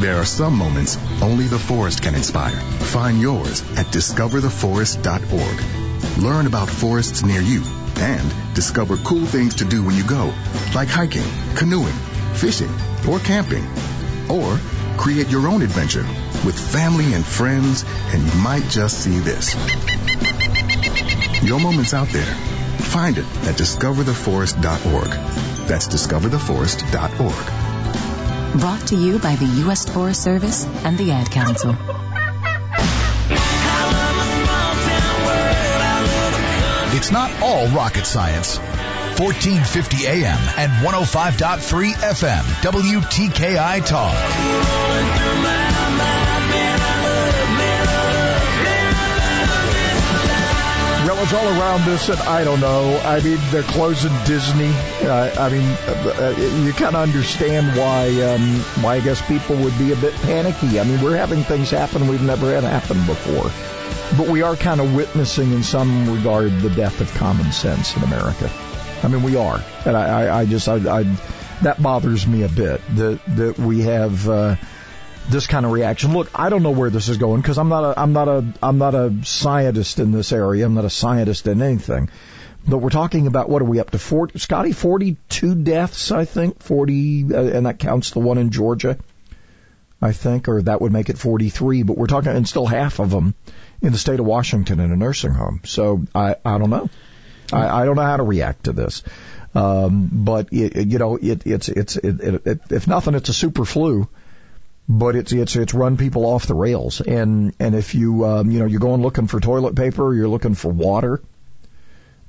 There 0.00 0.16
are 0.16 0.24
some 0.24 0.56
moments 0.56 0.96
only 1.20 1.44
the 1.44 1.58
forest 1.58 2.02
can 2.02 2.14
inspire. 2.14 2.56
Find 2.56 3.20
yours 3.20 3.60
at 3.76 3.84
discovertheforest.org. 3.88 6.22
Learn 6.24 6.46
about 6.46 6.70
forests 6.70 7.22
near 7.22 7.42
you 7.42 7.62
and 7.96 8.54
discover 8.54 8.96
cool 8.96 9.26
things 9.26 9.56
to 9.56 9.66
do 9.66 9.84
when 9.84 9.96
you 9.96 10.04
go, 10.04 10.32
like 10.74 10.88
hiking, 10.88 11.26
canoeing, 11.54 11.92
fishing, 12.32 12.70
or 13.06 13.18
camping. 13.18 13.66
Or 14.30 14.58
create 14.96 15.28
your 15.28 15.46
own 15.46 15.60
adventure 15.60 16.06
with 16.46 16.58
family 16.58 17.12
and 17.12 17.22
friends, 17.22 17.84
and 18.14 18.22
you 18.22 18.32
might 18.40 18.64
just 18.70 19.00
see 19.00 19.18
this. 19.18 19.54
Your 21.42 21.60
moment's 21.60 21.92
out 21.92 22.08
there. 22.08 22.34
Find 22.88 23.18
it 23.18 23.26
at 23.44 23.56
discovertheforest.org. 23.56 25.10
That's 25.68 25.88
discovertheforest.org. 25.88 27.59
Brought 28.58 28.88
to 28.88 28.96
you 28.96 29.18
by 29.18 29.36
the 29.36 29.46
U.S. 29.64 29.88
Forest 29.88 30.22
Service 30.22 30.66
and 30.84 30.98
the 30.98 31.12
Ad 31.12 31.30
Council. 31.30 31.76
It's 36.96 37.12
not 37.12 37.30
all 37.40 37.68
rocket 37.68 38.04
science. 38.04 38.58
1450 38.58 40.06
AM 40.06 40.38
and 40.56 40.72
105.3 40.84 41.92
FM, 41.92 42.42
WTKI 42.62 43.86
Talk. 43.86 45.59
It's 51.22 51.34
all 51.34 51.60
around 51.60 51.84
this, 51.84 52.08
and 52.08 52.18
I 52.20 52.44
don't 52.44 52.60
know. 52.60 52.98
I 53.04 53.20
mean, 53.20 53.38
they're 53.50 53.62
closing 53.62 54.10
Disney. 54.24 54.70
Uh, 55.02 55.30
I 55.38 55.50
mean, 55.50 55.68
uh, 55.86 56.34
you 56.64 56.72
kind 56.72 56.96
of 56.96 57.02
understand 57.02 57.76
why. 57.78 58.08
Um, 58.22 58.60
why 58.82 58.94
I 58.96 59.00
guess 59.00 59.20
people 59.28 59.54
would 59.56 59.76
be 59.78 59.92
a 59.92 59.96
bit 59.96 60.14
panicky. 60.22 60.80
I 60.80 60.84
mean, 60.84 61.00
we're 61.02 61.16
having 61.16 61.42
things 61.42 61.70
happen 61.70 62.08
we've 62.08 62.22
never 62.22 62.54
had 62.54 62.64
happen 62.64 63.04
before, 63.06 63.50
but 64.16 64.28
we 64.32 64.40
are 64.40 64.56
kind 64.56 64.80
of 64.80 64.94
witnessing, 64.94 65.52
in 65.52 65.62
some 65.62 66.10
regard, 66.10 66.52
the 66.60 66.70
death 66.70 67.00
of 67.02 67.12
common 67.14 67.52
sense 67.52 67.94
in 67.96 68.02
America. 68.02 68.50
I 69.02 69.08
mean, 69.08 69.22
we 69.22 69.36
are, 69.36 69.62
and 69.84 69.96
I, 69.96 70.22
I, 70.22 70.40
I 70.40 70.46
just, 70.46 70.68
I, 70.68 71.00
I, 71.00 71.02
that 71.62 71.82
bothers 71.82 72.26
me 72.26 72.44
a 72.44 72.48
bit 72.48 72.80
that 72.96 73.20
that 73.36 73.58
we 73.58 73.82
have. 73.82 74.28
Uh, 74.28 74.56
this 75.28 75.46
kind 75.46 75.66
of 75.66 75.72
reaction. 75.72 76.12
Look, 76.12 76.30
I 76.34 76.48
don't 76.48 76.62
know 76.62 76.70
where 76.70 76.90
this 76.90 77.08
is 77.08 77.18
going 77.18 77.40
because 77.40 77.58
I'm 77.58 77.68
not 77.68 77.84
a 77.84 78.00
I'm 78.00 78.12
not 78.12 78.28
a 78.28 78.44
I'm 78.62 78.78
not 78.78 78.94
a 78.94 79.14
scientist 79.24 79.98
in 79.98 80.12
this 80.12 80.32
area. 80.32 80.64
I'm 80.64 80.74
not 80.74 80.84
a 80.84 80.90
scientist 80.90 81.46
in 81.46 81.62
anything. 81.62 82.10
But 82.66 82.78
we're 82.78 82.90
talking 82.90 83.26
about 83.26 83.48
what 83.48 83.62
are 83.62 83.66
we 83.66 83.80
up 83.80 83.90
to? 83.90 83.98
40, 83.98 84.38
Scotty, 84.38 84.72
42 84.72 85.54
deaths, 85.54 86.12
I 86.12 86.26
think, 86.26 86.62
40, 86.62 87.34
uh, 87.34 87.42
and 87.42 87.64
that 87.64 87.78
counts 87.78 88.10
the 88.10 88.18
one 88.18 88.36
in 88.36 88.50
Georgia, 88.50 88.98
I 90.02 90.12
think, 90.12 90.46
or 90.46 90.60
that 90.62 90.82
would 90.82 90.92
make 90.92 91.08
it 91.08 91.16
43. 91.16 91.84
But 91.84 91.96
we're 91.96 92.06
talking, 92.06 92.32
and 92.32 92.46
still 92.46 92.66
half 92.66 92.98
of 92.98 93.10
them 93.10 93.34
in 93.80 93.92
the 93.92 93.98
state 93.98 94.20
of 94.20 94.26
Washington 94.26 94.78
in 94.78 94.92
a 94.92 94.96
nursing 94.96 95.32
home. 95.32 95.62
So 95.64 96.02
I 96.14 96.36
I 96.44 96.58
don't 96.58 96.70
know. 96.70 96.90
I, 97.52 97.82
I 97.82 97.84
don't 97.84 97.96
know 97.96 98.02
how 98.02 98.18
to 98.18 98.22
react 98.22 98.64
to 98.64 98.72
this. 98.72 99.02
Um, 99.54 100.08
but 100.12 100.52
it, 100.52 100.86
you 100.86 100.98
know, 100.98 101.16
it, 101.16 101.46
it's 101.46 101.68
it's 101.68 101.96
it, 101.96 102.20
it, 102.46 102.60
if 102.70 102.86
nothing, 102.86 103.14
it's 103.14 103.28
a 103.30 103.34
super 103.34 103.64
flu 103.64 104.08
but 104.90 105.14
it's 105.14 105.32
it's 105.32 105.54
it's 105.54 105.72
run 105.72 105.96
people 105.96 106.26
off 106.26 106.46
the 106.46 106.54
rails. 106.54 107.00
And 107.00 107.54
and 107.60 107.74
if 107.76 107.94
you 107.94 108.24
um, 108.26 108.50
you 108.50 108.58
know 108.58 108.66
you're 108.66 108.80
going 108.80 109.00
looking 109.00 109.28
for 109.28 109.38
toilet 109.38 109.76
paper, 109.76 110.12
you're 110.12 110.28
looking 110.28 110.54
for 110.54 110.70
water. 110.70 111.22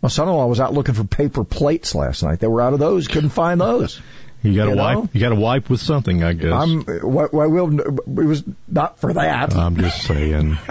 My 0.01 0.09
son-in-law 0.09 0.45
was 0.47 0.59
out 0.59 0.73
looking 0.73 0.93
for 0.95 1.03
paper 1.03 1.43
plates 1.43 1.93
last 1.95 2.23
night. 2.23 2.39
They 2.39 2.47
were 2.47 2.61
out 2.61 2.73
of 2.73 2.79
those. 2.79 3.07
Couldn't 3.07 3.31
find 3.31 3.59
those. 3.59 3.99
You 4.43 4.55
got 4.55 4.65
to 4.71 4.75
wipe. 4.75 5.13
You 5.13 5.21
got 5.21 5.29
to 5.29 5.35
wipe 5.35 5.69
with 5.69 5.81
something, 5.81 6.23
I 6.23 6.33
guess. 6.33 6.51
I'm. 6.51 6.81
What 6.81 7.31
will? 7.31 7.79
It 7.79 8.25
was 8.25 8.43
not 8.67 8.97
for 8.97 9.13
that. 9.13 9.55
I'm 9.55 9.77
just 9.77 10.01
saying. 10.01 10.57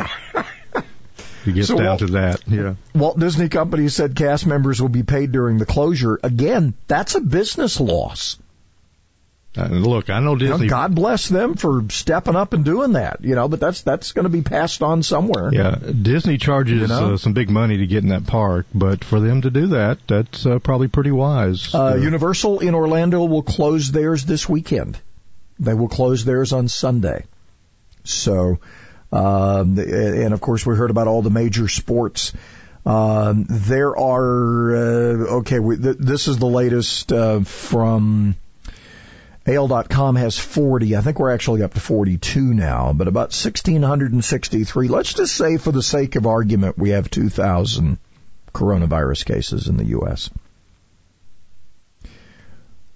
You 1.44 1.52
get 1.52 1.66
So 1.66 1.76
down 1.76 1.86
Walt- 1.86 1.98
to 2.00 2.06
that, 2.06 2.42
yeah. 2.48 2.74
Walt 2.94 3.18
Disney 3.18 3.48
Company 3.48 3.88
said 3.88 4.14
cast 4.14 4.46
members 4.46 4.82
will 4.82 4.90
be 4.90 5.02
paid 5.02 5.32
during 5.32 5.56
the 5.58 5.66
closure. 5.66 6.18
Again, 6.22 6.74
that's 6.86 7.14
a 7.14 7.20
business 7.20 7.80
loss. 7.80 8.36
Uh, 9.60 9.68
look, 9.68 10.10
I 10.10 10.20
know, 10.20 10.36
Disney. 10.36 10.68
God 10.68 10.94
bless 10.94 11.28
them 11.28 11.54
for 11.54 11.84
stepping 11.90 12.36
up 12.36 12.52
and 12.52 12.64
doing 12.64 12.92
that. 12.92 13.22
You 13.22 13.34
know, 13.34 13.48
but 13.48 13.60
that's 13.60 13.82
that's 13.82 14.12
going 14.12 14.24
to 14.24 14.30
be 14.30 14.42
passed 14.42 14.82
on 14.82 15.02
somewhere. 15.02 15.50
Yeah, 15.52 15.74
Disney 15.76 16.38
charges 16.38 16.80
You 16.80 16.86
know? 16.86 17.14
uh, 17.14 17.16
some 17.16 17.32
big 17.32 17.50
money 17.50 17.78
to 17.78 17.86
get 17.86 18.02
in 18.02 18.10
that 18.10 18.26
park, 18.26 18.66
but 18.74 19.04
for 19.04 19.20
them 19.20 19.42
to 19.42 19.50
do 19.50 19.68
that, 19.68 19.98
that's 20.06 20.46
uh, 20.46 20.58
probably 20.58 20.88
pretty 20.88 21.10
wise. 21.12 21.74
Uh, 21.74 21.98
Universal 22.00 22.60
in 22.60 22.74
Orlando 22.74 23.24
will 23.24 23.42
close 23.42 23.90
theirs 23.90 24.24
this 24.24 24.48
weekend. 24.48 24.98
They 25.58 25.74
will 25.74 25.88
close 25.88 26.24
theirs 26.24 26.52
on 26.52 26.68
Sunday. 26.68 27.24
So, 28.04 28.58
um, 29.12 29.78
and 29.78 30.32
of 30.32 30.40
course, 30.40 30.64
we 30.64 30.74
heard 30.74 30.90
about 30.90 31.06
all 31.06 31.22
the 31.22 31.30
major 31.30 31.68
sports. 31.68 32.32
Um, 32.86 33.44
there 33.48 33.94
are 33.96 34.74
uh, 34.74 35.38
okay. 35.40 35.58
We, 35.58 35.76
th- 35.76 35.98
this 35.98 36.28
is 36.28 36.38
the 36.38 36.46
latest 36.46 37.12
uh, 37.12 37.40
from 37.40 38.36
AL.com 39.46 40.16
has 40.16 40.38
40. 40.38 40.96
I 40.96 41.00
think 41.00 41.18
we're 41.18 41.32
actually 41.32 41.62
up 41.62 41.74
to 41.74 41.80
42 41.80 42.54
now, 42.54 42.92
but 42.92 43.08
about 43.08 43.32
1,663. 43.32 44.88
Let's 44.88 45.14
just 45.14 45.34
say, 45.34 45.56
for 45.56 45.72
the 45.72 45.82
sake 45.82 46.16
of 46.16 46.26
argument, 46.26 46.78
we 46.78 46.90
have 46.90 47.10
2,000 47.10 47.98
coronavirus 48.52 49.24
cases 49.24 49.68
in 49.68 49.76
the 49.76 49.86
U.S 49.86 50.30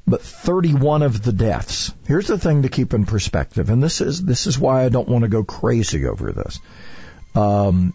but 0.06 0.20
31 0.20 1.02
of 1.02 1.22
the 1.22 1.32
deaths. 1.32 1.92
Here's 2.06 2.26
the 2.26 2.38
thing 2.38 2.62
to 2.62 2.68
keep 2.68 2.92
in 2.92 3.06
perspective, 3.06 3.70
and 3.70 3.82
this 3.82 4.00
is 4.00 4.22
this 4.22 4.46
is 4.46 4.58
why 4.58 4.84
I 4.84 4.88
don't 4.88 5.08
want 5.08 5.22
to 5.22 5.28
go 5.28 5.44
crazy 5.44 6.06
over 6.06 6.32
this. 6.32 6.60
Um, 7.34 7.94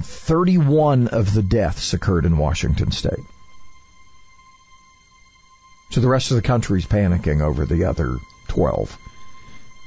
31 0.00 1.08
of 1.08 1.32
the 1.32 1.42
deaths 1.42 1.94
occurred 1.94 2.26
in 2.26 2.36
Washington 2.36 2.90
State. 2.90 3.24
So 5.94 6.00
the 6.00 6.08
rest 6.08 6.32
of 6.32 6.34
the 6.34 6.42
country's 6.42 6.86
panicking 6.86 7.40
over 7.40 7.64
the 7.66 7.84
other 7.84 8.18
12. 8.48 8.98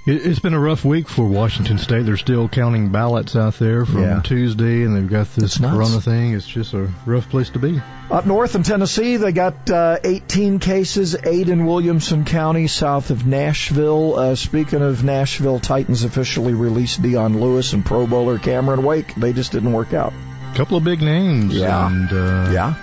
It, 0.06 0.26
it's 0.26 0.40
been 0.40 0.54
a 0.54 0.60
rough 0.60 0.86
week 0.86 1.10
for 1.10 1.26
Washington 1.28 1.78
State. 1.78 2.06
They're 2.06 2.16
still 2.16 2.48
counting 2.48 2.94
ballots 2.94 3.36
out 3.36 3.56
there 3.56 3.86
from 3.86 4.04
Yeah. 4.04 4.22
Tuesday, 4.24 4.84
and 4.84 4.96
they've 4.96 5.10
got 5.10 5.36
this. 5.36 5.58
Corona 5.58 6.00
thing. 6.00 6.32
It's 6.32 6.48
just 6.48 6.74
a 6.74 6.90
rough 7.06 7.30
place 7.30 7.50
to 7.50 7.60
be. 7.60 7.82
Up 8.10 8.26
north 8.26 8.56
in 8.56 8.64
Tennessee, 8.64 9.18
they 9.18 9.34
got 9.34 9.70
uh, 9.70 9.98
18 10.02 10.60
cases, 10.60 11.18
eight 11.26 11.50
in 11.50 11.66
Williamson 11.66 12.24
County, 12.24 12.68
south 12.68 13.10
of 13.10 13.26
Nashville. 13.26 14.16
Uh, 14.18 14.36
speaking 14.36 14.82
of 14.82 15.04
Nashville, 15.04 15.60
Titans 15.60 16.06
officially 16.06 16.54
released 16.54 17.02
Dion 17.02 17.42
Lewis 17.42 17.74
and 17.74 17.86
Pro 17.86 18.08
Bowler 18.08 18.40
Cameron 18.40 18.84
Wake. 18.84 19.14
They 19.16 19.34
just 19.34 19.52
didn't 19.52 19.74
work 19.74 19.94
out. 19.94 20.14
A 20.54 20.56
couple 20.56 20.78
of 20.78 20.86
big 20.86 21.02
names. 21.02 21.54
Yeah. 21.54 21.86
And, 21.86 22.14
uh, 22.14 22.52
Yeah. 22.54 22.76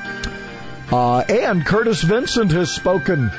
Uh, 0.92 1.20
and 1.20 1.64
Curtis 1.64 2.02
Vincent 2.02 2.50
has 2.52 2.70
spoken. 2.70 3.30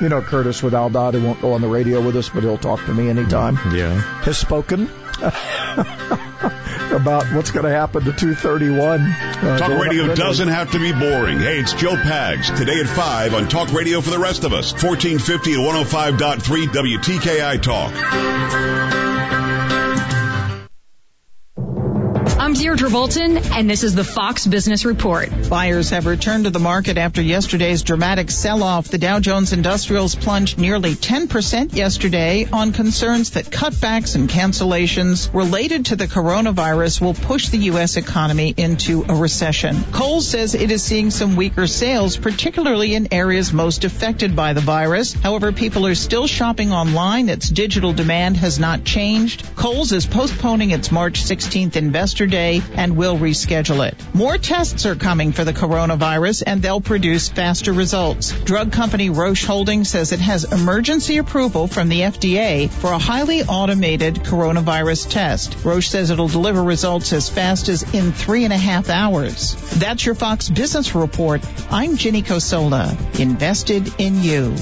you 0.00 0.08
know, 0.08 0.22
Curtis 0.22 0.62
with 0.62 0.72
Aldot, 0.72 1.14
he 1.14 1.20
won't 1.20 1.40
go 1.40 1.52
on 1.52 1.60
the 1.60 1.68
radio 1.68 2.00
with 2.00 2.16
us, 2.16 2.28
but 2.28 2.42
he'll 2.42 2.58
talk 2.58 2.84
to 2.86 2.94
me 2.94 3.08
anytime. 3.10 3.56
Yeah. 3.74 4.00
Has 4.22 4.38
spoken 4.38 4.88
about 6.92 7.24
what's 7.34 7.50
going 7.50 7.64
to 7.64 7.70
happen 7.70 8.04
to 8.04 8.12
231. 8.12 9.00
Uh, 9.00 9.58
Talk 9.58 9.80
radio 9.82 10.14
doesn't 10.14 10.48
have 10.48 10.70
to 10.72 10.78
be 10.78 10.92
boring. 10.92 11.38
Hey, 11.38 11.58
it's 11.60 11.72
Joe 11.74 11.94
Pags. 11.94 12.56
Today 12.56 12.80
at 12.80 12.86
5 12.86 13.34
on 13.34 13.48
Talk 13.48 13.72
Radio 13.72 14.00
for 14.00 14.10
the 14.10 14.18
rest 14.18 14.44
of 14.44 14.52
us. 14.52 14.72
1450 14.72 15.54
and 15.54 15.62
105.3 15.62 16.66
WTKI 16.68 17.60
Talk. 17.62 19.41
Deirdre 22.62 22.90
Bolton, 22.90 23.38
and 23.38 23.68
this 23.68 23.82
is 23.82 23.96
the 23.96 24.04
Fox 24.04 24.46
Business 24.46 24.84
Report. 24.84 25.28
Buyers 25.50 25.90
have 25.90 26.06
returned 26.06 26.44
to 26.44 26.50
the 26.50 26.60
market 26.60 26.96
after 26.96 27.20
yesterday's 27.20 27.82
dramatic 27.82 28.30
sell-off. 28.30 28.86
The 28.86 28.98
Dow 28.98 29.18
Jones 29.18 29.52
Industrials 29.52 30.14
plunged 30.14 30.58
nearly 30.58 30.94
10% 30.94 31.74
yesterday 31.74 32.46
on 32.52 32.70
concerns 32.70 33.30
that 33.30 33.46
cutbacks 33.46 34.14
and 34.14 34.30
cancellations 34.30 35.34
related 35.34 35.86
to 35.86 35.96
the 35.96 36.06
coronavirus 36.06 37.00
will 37.00 37.14
push 37.14 37.48
the 37.48 37.58
U.S. 37.58 37.96
economy 37.96 38.54
into 38.56 39.04
a 39.08 39.14
recession. 39.16 39.82
Kohl's 39.90 40.28
says 40.28 40.54
it 40.54 40.70
is 40.70 40.84
seeing 40.84 41.10
some 41.10 41.34
weaker 41.34 41.66
sales, 41.66 42.16
particularly 42.16 42.94
in 42.94 43.12
areas 43.12 43.52
most 43.52 43.82
affected 43.82 44.36
by 44.36 44.52
the 44.52 44.60
virus. 44.60 45.14
However, 45.14 45.50
people 45.50 45.84
are 45.84 45.96
still 45.96 46.28
shopping 46.28 46.70
online. 46.70 47.28
Its 47.28 47.48
digital 47.48 47.92
demand 47.92 48.36
has 48.36 48.60
not 48.60 48.84
changed. 48.84 49.52
Kohl's 49.56 49.90
is 49.90 50.06
postponing 50.06 50.70
its 50.70 50.92
March 50.92 51.20
16th 51.24 51.74
Investor 51.74 52.28
Day 52.28 52.51
and 52.74 52.96
will 52.96 53.16
reschedule 53.16 53.86
it. 53.86 53.94
More 54.12 54.36
tests 54.36 54.84
are 54.84 54.96
coming 54.96 55.32
for 55.32 55.44
the 55.44 55.52
coronavirus 55.52 56.42
and 56.46 56.60
they'll 56.60 56.80
produce 56.80 57.28
faster 57.28 57.72
results. 57.72 58.32
Drug 58.42 58.72
company 58.72 59.08
Roche 59.08 59.44
Holdings 59.44 59.88
says 59.88 60.12
it 60.12 60.20
has 60.20 60.44
emergency 60.52 61.18
approval 61.18 61.66
from 61.66 61.88
the 61.88 62.00
FDA 62.00 62.68
for 62.68 62.92
a 62.92 62.98
highly 62.98 63.42
automated 63.42 64.16
coronavirus 64.16 65.08
test. 65.08 65.64
Roche 65.64 65.88
says 65.88 66.10
it'll 66.10 66.28
deliver 66.28 66.62
results 66.62 67.12
as 67.12 67.28
fast 67.28 67.68
as 67.68 67.94
in 67.94 68.12
three 68.12 68.44
and 68.44 68.52
a 68.52 68.58
half 68.58 68.90
hours. 68.90 69.54
That's 69.78 70.04
your 70.04 70.14
Fox 70.14 70.50
Business 70.50 70.94
Report. 70.94 71.40
I'm 71.70 71.96
Ginny 71.96 72.22
Cosola, 72.22 72.96
invested 73.18 74.00
in 74.00 74.22
you. 74.22 74.54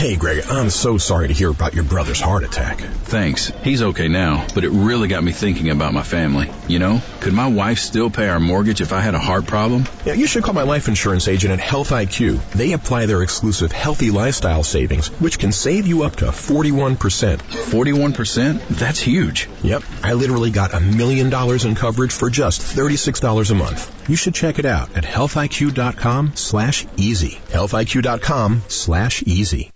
Hey, 0.00 0.16
Greg, 0.16 0.42
I'm 0.48 0.70
so 0.70 0.96
sorry 0.96 1.28
to 1.28 1.34
hear 1.34 1.50
about 1.50 1.74
your 1.74 1.84
brother's 1.84 2.22
heart 2.22 2.42
attack. 2.42 2.78
Thanks. 2.80 3.52
He's 3.62 3.82
okay 3.82 4.08
now, 4.08 4.46
but 4.54 4.64
it 4.64 4.70
really 4.70 5.08
got 5.08 5.22
me 5.22 5.30
thinking 5.30 5.68
about 5.68 5.92
my 5.92 6.02
family. 6.02 6.50
You 6.68 6.78
know, 6.78 7.02
could 7.20 7.34
my 7.34 7.48
wife 7.48 7.78
still 7.78 8.08
pay 8.08 8.26
our 8.30 8.40
mortgage 8.40 8.80
if 8.80 8.94
I 8.94 9.00
had 9.00 9.14
a 9.14 9.18
heart 9.18 9.46
problem? 9.46 9.84
Yeah, 10.06 10.14
you 10.14 10.26
should 10.26 10.42
call 10.42 10.54
my 10.54 10.62
life 10.62 10.88
insurance 10.88 11.28
agent 11.28 11.52
at 11.52 11.60
Health 11.60 11.90
IQ. 11.90 12.40
They 12.52 12.72
apply 12.72 13.04
their 13.04 13.22
exclusive 13.22 13.72
healthy 13.72 14.10
lifestyle 14.10 14.62
savings, 14.62 15.08
which 15.20 15.38
can 15.38 15.52
save 15.52 15.86
you 15.86 16.04
up 16.04 16.16
to 16.16 16.28
41%. 16.28 16.96
41%? 16.96 18.68
That's 18.68 19.00
huge. 19.00 19.50
Yep. 19.62 19.82
I 20.02 20.14
literally 20.14 20.50
got 20.50 20.72
a 20.72 20.80
million 20.80 21.28
dollars 21.28 21.66
in 21.66 21.74
coverage 21.74 22.12
for 22.12 22.30
just 22.30 22.62
$36 22.62 23.50
a 23.50 23.54
month. 23.54 24.08
You 24.08 24.16
should 24.16 24.34
check 24.34 24.58
it 24.58 24.64
out 24.64 24.96
at 24.96 25.04
healthiq.com 25.04 26.36
slash 26.36 26.86
easy. 26.96 27.38
healthiq.com 27.50 28.62
slash 28.66 29.22
easy. 29.24 29.70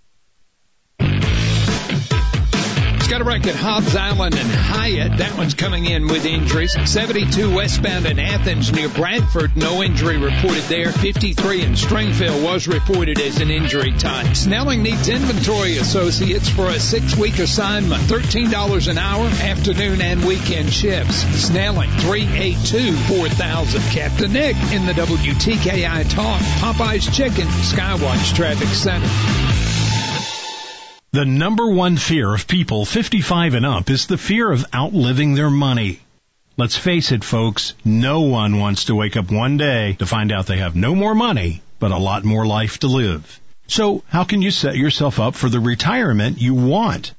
Got 3.15 3.21
a 3.21 3.23
wreck 3.23 3.47
at 3.47 3.55
Hobbs 3.55 3.95
Island 3.95 4.35
and 4.35 4.45
Hyatt. 4.45 5.19
That 5.19 5.37
one's 5.37 5.53
coming 5.53 5.85
in 5.85 6.07
with 6.07 6.25
injuries. 6.25 6.75
72 6.83 7.55
westbound 7.55 8.05
in 8.05 8.19
Athens 8.19 8.73
near 8.73 8.89
Bradford. 8.89 9.55
No 9.55 9.81
injury 9.83 10.17
reported 10.17 10.63
there. 10.63 10.91
53 10.91 11.61
in 11.61 11.71
Stringfield 11.75 12.43
was 12.43 12.67
reported 12.67 13.17
as 13.21 13.39
an 13.39 13.51
injury 13.51 13.93
type. 13.93 14.35
Snelling 14.35 14.83
needs 14.83 15.07
inventory 15.07 15.77
associates 15.77 16.49
for 16.49 16.67
a 16.67 16.77
six 16.77 17.15
week 17.15 17.39
assignment. 17.39 18.03
$13 18.03 18.91
an 18.91 18.97
hour, 18.97 19.27
afternoon 19.27 20.01
and 20.01 20.25
weekend 20.25 20.73
shifts. 20.73 21.21
Snelling 21.47 21.91
382 21.91 22.91
4000. 22.91 23.81
Captain 23.93 24.33
Nick 24.33 24.57
in 24.73 24.85
the 24.85 24.93
WTKI 24.93 26.09
Talk. 26.09 26.41
Popeye's 26.59 27.05
Chicken, 27.15 27.47
Skywatch 27.47 28.35
Traffic 28.35 28.67
Center. 28.67 29.54
The 31.15 31.23
number 31.23 31.65
one 31.69 31.95
fear 31.95 32.33
of 32.33 32.45
people 32.45 32.83
55 32.83 33.53
and 33.53 33.65
up 33.65 33.89
is 33.89 34.05
the 34.05 34.17
fear 34.17 34.51
of 34.51 34.65
outliving 34.75 35.33
their 35.33 35.49
money. 35.49 36.01
Let's 36.57 36.75
face 36.75 37.13
it, 37.13 37.23
folks, 37.23 37.73
no 37.85 38.19
one 38.23 38.59
wants 38.59 38.83
to 38.85 38.95
wake 38.95 39.15
up 39.15 39.31
one 39.31 39.55
day 39.55 39.93
to 39.99 40.05
find 40.05 40.33
out 40.33 40.45
they 40.45 40.57
have 40.57 40.75
no 40.75 40.93
more 40.93 41.15
money, 41.15 41.61
but 41.79 41.91
a 41.91 41.97
lot 41.97 42.25
more 42.25 42.45
life 42.45 42.79
to 42.79 42.87
live. 42.87 43.39
So 43.67 44.03
how 44.09 44.25
can 44.25 44.41
you 44.41 44.51
set 44.51 44.75
yourself 44.75 45.17
up 45.21 45.35
for 45.35 45.47
the 45.47 45.61
retirement 45.61 46.41
you 46.41 46.53
want? 46.53 47.13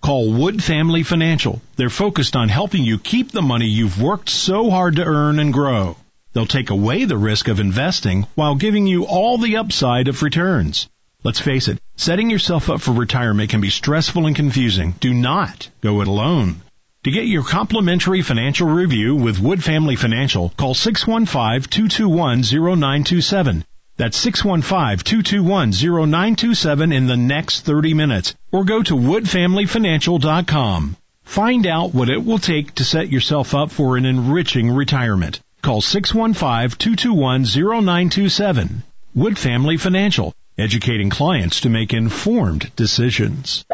Call 0.00 0.32
Wood 0.32 0.64
Family 0.64 1.02
Financial. 1.02 1.60
They're 1.76 1.90
focused 1.90 2.36
on 2.36 2.48
helping 2.48 2.84
you 2.84 2.98
keep 2.98 3.32
the 3.32 3.42
money 3.42 3.66
you've 3.66 4.00
worked 4.00 4.30
so 4.30 4.70
hard 4.70 4.96
to 4.96 5.04
earn 5.04 5.38
and 5.38 5.52
grow. 5.52 5.98
They'll 6.32 6.46
take 6.46 6.70
away 6.70 7.04
the 7.04 7.18
risk 7.18 7.48
of 7.48 7.60
investing 7.60 8.26
while 8.34 8.54
giving 8.54 8.86
you 8.86 9.04
all 9.04 9.36
the 9.36 9.58
upside 9.58 10.08
of 10.08 10.22
returns. 10.22 10.88
Let's 11.24 11.38
face 11.38 11.68
it, 11.68 11.78
setting 11.94 12.30
yourself 12.30 12.68
up 12.68 12.80
for 12.80 12.90
retirement 12.92 13.50
can 13.50 13.60
be 13.60 13.70
stressful 13.70 14.26
and 14.26 14.34
confusing. 14.34 14.96
Do 14.98 15.14
not 15.14 15.70
go 15.80 16.00
it 16.00 16.08
alone. 16.08 16.62
To 17.04 17.12
get 17.12 17.26
your 17.26 17.44
complimentary 17.44 18.22
financial 18.22 18.66
review 18.66 19.14
with 19.14 19.38
Wood 19.38 19.62
Family 19.62 19.94
Financial, 19.94 20.52
call 20.56 20.74
615-221-0927. 20.74 23.62
That's 23.96 24.24
615-221-0927 24.24 26.94
in 26.94 27.06
the 27.06 27.16
next 27.16 27.60
30 27.60 27.94
minutes. 27.94 28.34
Or 28.50 28.64
go 28.64 28.82
to 28.82 28.94
woodfamilyfinancial.com. 28.94 30.96
Find 31.22 31.66
out 31.68 31.94
what 31.94 32.10
it 32.10 32.24
will 32.24 32.38
take 32.38 32.74
to 32.76 32.84
set 32.84 33.12
yourself 33.12 33.54
up 33.54 33.70
for 33.70 33.96
an 33.96 34.06
enriching 34.06 34.70
retirement. 34.70 35.40
Call 35.60 35.82
615-221-0927. 35.82 38.70
Wood 39.14 39.38
Family 39.38 39.76
Financial, 39.76 40.34
educating 40.58 41.08
clients 41.08 41.60
to 41.60 41.70
make 41.70 41.94
informed 41.94 42.74
decisions. 42.76 43.64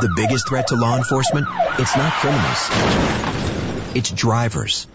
The 0.00 0.12
biggest 0.16 0.48
threat 0.48 0.68
to 0.68 0.76
law 0.76 0.96
enforcement? 0.96 1.46
It's 1.78 1.96
not 1.96 2.12
criminals. 2.14 3.96
It's 3.96 4.10
drivers. 4.10 4.86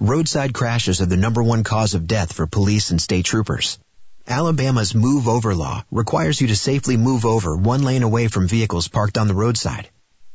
Roadside 0.00 0.52
crashes 0.52 1.00
are 1.00 1.06
the 1.06 1.16
number 1.16 1.42
one 1.42 1.64
cause 1.64 1.94
of 1.94 2.06
death 2.06 2.32
for 2.32 2.46
police 2.46 2.90
and 2.90 3.00
state 3.00 3.24
troopers. 3.24 3.78
Alabama's 4.26 4.94
Move 4.94 5.28
Over 5.28 5.54
law 5.54 5.84
requires 5.90 6.40
you 6.40 6.48
to 6.48 6.56
safely 6.56 6.96
move 6.96 7.24
over 7.24 7.56
one 7.56 7.82
lane 7.82 8.02
away 8.02 8.28
from 8.28 8.48
vehicles 8.48 8.88
parked 8.88 9.18
on 9.18 9.28
the 9.28 9.34
roadside. 9.34 9.90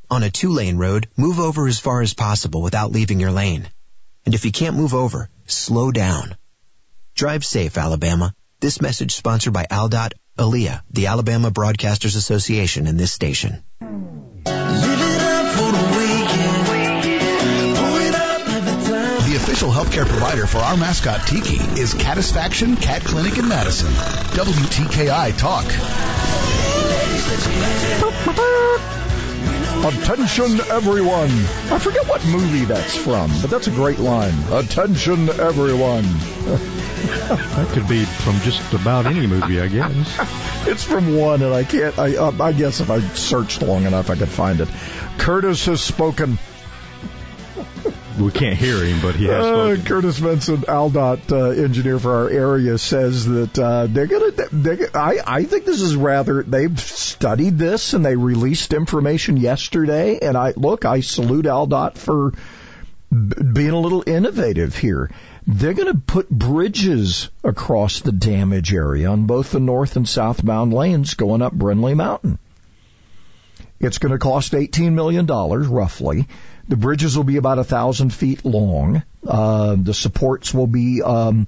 On 0.09 0.23
a 0.23 0.29
two-lane 0.29 0.77
road, 0.77 1.09
move 1.17 1.39
over 1.39 1.67
as 1.67 1.79
far 1.79 2.01
as 2.01 2.13
possible 2.13 2.61
without 2.61 2.91
leaving 2.91 3.19
your 3.19 3.31
lane. 3.31 3.67
And 4.25 4.33
if 4.33 4.45
you 4.45 4.51
can't 4.51 4.77
move 4.77 4.93
over, 4.93 5.29
slow 5.47 5.91
down. 5.91 6.37
Drive 7.15 7.43
safe, 7.43 7.77
Alabama. 7.77 8.33
This 8.59 8.81
message 8.81 9.15
sponsored 9.15 9.53
by 9.53 9.65
ALDOT, 9.69 10.13
ALEA, 10.39 10.81
the 10.89 11.07
Alabama 11.07 11.51
Broadcasters 11.51 12.15
Association, 12.15 12.87
and 12.87 12.97
this 12.97 13.11
station. 13.11 13.61
The 13.75 13.83
official 19.35 19.69
healthcare 19.69 20.07
provider 20.07 20.47
for 20.47 20.59
our 20.59 20.77
mascot 20.77 21.27
Tiki 21.27 21.57
is 21.79 21.93
Catisfaction 21.93 22.77
Cat 22.77 23.03
Clinic 23.03 23.37
in 23.37 23.49
Madison. 23.49 23.91
WTKI 23.91 25.37
Talk. 25.37 25.65
Attention 29.86 30.59
everyone. 30.69 31.30
I 31.71 31.80
forget 31.80 32.05
what 32.05 32.25
movie 32.25 32.65
that's 32.65 32.95
from, 32.95 33.32
but 33.41 33.49
that's 33.49 33.67
a 33.67 33.71
great 33.71 33.97
line. 33.97 34.34
Attention 34.51 35.30
everyone. 35.30 36.03
that 37.30 37.69
could 37.71 37.88
be 37.88 38.03
from 38.03 38.39
just 38.41 38.73
about 38.73 39.05
any 39.05 39.25
movie, 39.25 39.61
I 39.61 39.69
guess. 39.69 40.17
it's 40.67 40.84
from 40.84 41.15
one, 41.15 41.41
and 41.41 41.53
I 41.53 41.63
can't. 41.63 41.97
I 41.97 42.17
uh, 42.17 42.34
I 42.41 42.51
guess 42.51 42.82
if 42.82 42.91
I 42.91 42.99
searched 42.99 43.61
long 43.61 43.86
enough, 43.86 44.09
I 44.09 44.15
could 44.15 44.27
find 44.27 44.59
it. 44.59 44.67
Curtis 45.17 45.65
has 45.67 45.82
spoken. 45.82 46.38
We 48.20 48.32
can't 48.32 48.57
hear 48.57 48.84
him, 48.84 49.01
but 49.01 49.15
he 49.15 49.26
has 49.26 49.45
Uh. 49.45 49.78
Curtis 49.86 50.20
Benson, 50.20 50.57
Aldot 50.57 51.32
uh, 51.32 51.61
engineer 51.61 51.99
for 51.99 52.13
our 52.15 52.30
area, 52.30 52.78
says 52.78 53.26
that 53.26 53.57
uh, 53.57 53.88
they're 53.88 54.07
gonna. 54.07 54.32
They're, 54.51 54.89
I 54.93 55.20
I 55.26 55.43
think 55.45 55.65
this 55.65 55.82
is 55.82 55.95
rather. 55.95 56.43
They've 56.43 56.78
studied 56.80 57.57
this 57.57 57.93
and 57.93 58.05
they 58.05 58.15
released 58.17 58.74
information 58.74 59.38
yesterday. 59.38 60.20
And 60.22 60.36
I 60.38 60.53
look, 60.57 60.84
I 60.86 60.99
salute 60.99 61.45
Aldot 61.45 61.97
for 61.97 62.32
b- 63.11 63.43
being 63.53 63.72
a 63.72 63.80
little 63.80 64.03
innovative 64.05 64.76
here. 64.76 65.09
They're 65.47 65.74
going 65.74 65.91
to 65.91 65.99
put 65.99 66.30
bridges 66.30 67.30
across 67.43 68.01
the 68.01 68.11
damage 68.11 68.74
area 68.74 69.09
on 69.09 69.26
both 69.26 69.51
the 69.51 69.59
north 69.59 69.95
and 69.95 70.07
southbound 70.07 70.74
lanes 70.74 71.15
going 71.15 71.41
up 71.41 71.55
Brindlee 71.55 71.95
Mountain. 71.95 72.38
It's 73.80 73.97
going 73.97 74.11
to 74.11 74.20
cost 74.20 74.51
$18 74.51 74.91
million 74.91 75.26
roughly. 75.26 76.28
The 76.70 76.78
bridges 76.78 77.17
will 77.17 77.24
be 77.24 77.38
about 77.38 77.57
a 77.57 77.63
thousand 77.63 78.13
feet 78.13 78.45
long. 78.45 79.01
Uh, 79.28 79.76
the 79.76 79.93
supports 79.93 80.53
will 80.53 80.67
be 80.67 81.01
um, 81.01 81.47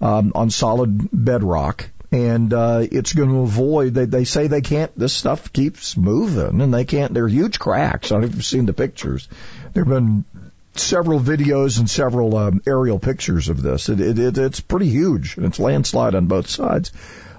um, 0.00 0.32
on 0.34 0.50
solid 0.50 1.08
bedrock, 1.12 1.88
and 2.10 2.52
uh, 2.52 2.84
it's 2.90 3.12
going 3.12 3.28
to 3.28 3.42
avoid. 3.42 3.94
They, 3.94 4.06
they 4.06 4.24
say 4.24 4.48
they 4.48 4.62
can't. 4.62 4.90
This 4.98 5.12
stuff 5.12 5.52
keeps 5.52 5.96
moving, 5.96 6.60
and 6.60 6.74
they 6.74 6.84
can't. 6.84 7.14
They're 7.14 7.28
huge 7.28 7.60
cracks. 7.60 8.10
I 8.10 8.16
don't 8.16 8.22
know 8.22 8.26
if 8.26 8.34
you've 8.34 8.44
seen 8.44 8.66
the 8.66 8.72
pictures. 8.72 9.28
There've 9.72 9.86
been 9.86 10.24
several 10.74 11.20
videos 11.20 11.78
and 11.78 11.88
several 11.88 12.36
um, 12.36 12.60
aerial 12.66 12.98
pictures 12.98 13.48
of 13.48 13.62
this. 13.62 13.88
It, 13.88 14.00
it, 14.00 14.18
it, 14.18 14.36
it's 14.36 14.60
pretty 14.60 14.88
huge, 14.88 15.36
and 15.36 15.46
it's 15.46 15.60
landslide 15.60 16.16
on 16.16 16.26
both 16.26 16.48
sides. 16.48 16.90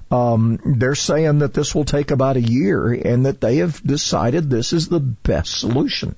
Um, 0.10 0.62
they're 0.64 0.96
saying 0.96 1.40
that 1.40 1.54
this 1.54 1.76
will 1.76 1.84
take 1.84 2.12
about 2.12 2.38
a 2.38 2.42
year, 2.42 2.94
and 2.94 3.26
that 3.26 3.42
they 3.42 3.58
have 3.58 3.84
decided 3.84 4.50
this 4.50 4.72
is 4.72 4.88
the 4.88 5.02
best 5.02 5.60
solution. 5.60 6.16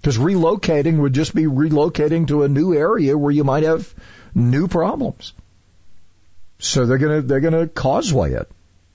Because 0.00 0.18
relocating 0.18 0.98
would 0.98 1.12
just 1.12 1.34
be 1.34 1.44
relocating 1.44 2.28
to 2.28 2.42
a 2.42 2.48
new 2.48 2.74
area 2.74 3.16
where 3.18 3.30
you 3.30 3.44
might 3.44 3.64
have 3.64 3.92
new 4.34 4.66
problems. 4.66 5.34
So 6.58 6.86
they're 6.86 6.98
gonna 6.98 7.22
they're 7.22 7.40
gonna 7.40 7.66
causeway 7.66 8.32
it, 8.32 8.50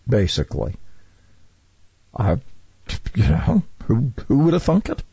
basically. 0.08 0.76
I, 2.16 2.38
you 3.16 3.24
know, 3.24 3.64
who 3.86 4.12
who 4.28 4.40
would 4.40 4.54
have 4.54 4.64
thunk 4.64 4.90
it? 4.90 5.04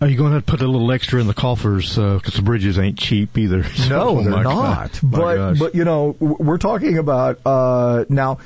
Are 0.00 0.06
you 0.06 0.16
going 0.16 0.34
to 0.34 0.40
put 0.40 0.62
a 0.62 0.66
little 0.68 0.92
extra 0.92 1.20
in 1.20 1.26
the 1.26 1.34
coffers 1.34 1.96
because 1.96 2.34
uh, 2.34 2.36
the 2.36 2.42
bridges 2.42 2.78
ain't 2.78 2.98
cheap 2.98 3.36
either? 3.36 3.64
So, 3.64 3.88
no, 3.88 4.22
they're 4.22 4.44
not. 4.44 4.44
God. 4.44 4.90
But 5.02 5.58
but 5.58 5.74
you 5.74 5.84
know 5.84 6.14
we're 6.20 6.58
talking 6.58 6.98
about 6.98 7.40
uh, 7.44 8.04
now. 8.08 8.38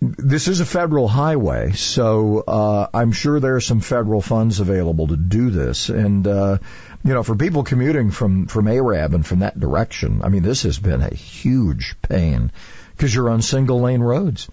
This 0.00 0.46
is 0.46 0.60
a 0.60 0.64
federal 0.64 1.08
highway, 1.08 1.72
so 1.72 2.44
uh, 2.46 2.86
I'm 2.94 3.10
sure 3.10 3.40
there 3.40 3.56
are 3.56 3.60
some 3.60 3.80
federal 3.80 4.20
funds 4.20 4.60
available 4.60 5.08
to 5.08 5.16
do 5.16 5.50
this. 5.50 5.88
And 5.88 6.26
uh, 6.26 6.58
you 7.04 7.14
know, 7.14 7.24
for 7.24 7.34
people 7.34 7.64
commuting 7.64 8.12
from 8.12 8.46
from 8.46 8.68
Arab 8.68 9.14
and 9.14 9.26
from 9.26 9.40
that 9.40 9.58
direction, 9.58 10.20
I 10.22 10.28
mean, 10.28 10.42
this 10.42 10.62
has 10.62 10.78
been 10.78 11.02
a 11.02 11.12
huge 11.12 11.96
pain 12.02 12.52
because 12.96 13.12
you're 13.12 13.28
on 13.28 13.42
single 13.42 13.80
lane 13.80 14.00
roads, 14.00 14.48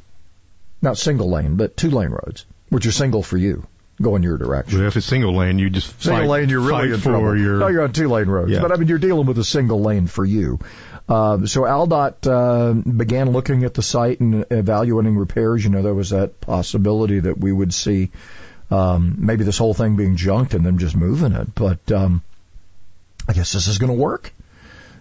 not 0.82 0.98
single 0.98 1.30
lane, 1.30 1.58
but 1.58 1.78
two 1.78 1.92
lane 1.92 2.10
roads, 2.10 2.46
which 2.70 2.88
are 2.88 2.92
single 2.92 3.22
for 3.22 3.38
you 3.38 3.68
go 4.02 4.16
in 4.16 4.24
your 4.24 4.38
direction. 4.38 4.80
Well, 4.80 4.88
if 4.88 4.98
it's 4.98 5.06
single 5.06 5.36
lane, 5.36 5.60
you 5.60 5.70
just 5.70 6.02
single 6.02 6.24
fight, 6.24 6.30
lane. 6.30 6.50
You're 6.50 6.62
really 6.62 6.92
in 6.92 7.00
trouble. 7.00 7.38
Your, 7.38 7.58
no, 7.58 7.68
you're 7.68 7.84
on 7.84 7.94
two 7.94 8.10
lane 8.10 8.28
roads. 8.28 8.52
Yeah. 8.52 8.62
But 8.62 8.72
I 8.72 8.76
mean, 8.76 8.88
you're 8.88 8.98
dealing 8.98 9.26
with 9.26 9.38
a 9.38 9.44
single 9.44 9.82
lane 9.82 10.08
for 10.08 10.26
you. 10.26 10.60
Uh, 11.08 11.46
so 11.46 11.62
AlDOT 11.62 12.28
uh, 12.28 12.74
began 12.74 13.32
looking 13.32 13.64
at 13.64 13.74
the 13.74 13.84
site 13.84 14.20
and 14.20 14.46
evaluating 14.50 15.18
repairs. 15.18 15.64
You 15.64 15.70
know, 15.70 15.82
there 15.82 15.94
was 15.94 16.10
that 16.10 16.40
possibility 16.42 17.20
that 17.20 17.38
we 17.38 17.52
would 17.52 17.74
see 17.74 18.12
um, 18.72 19.16
maybe 19.20 19.44
this 19.44 19.58
whole 19.58 19.74
thing 19.74 19.96
being 19.96 20.16
junked 20.16 20.54
and 20.56 20.66
them 20.66 20.80
just 20.80 20.96
moving 20.96 21.34
it. 21.34 21.54
But 21.54 21.92
um, 21.92 22.24
I 23.28 23.34
guess 23.34 23.54
this 23.54 23.68
is 23.68 23.78
going 23.78 23.96
to 23.96 24.02
work. 24.02 24.34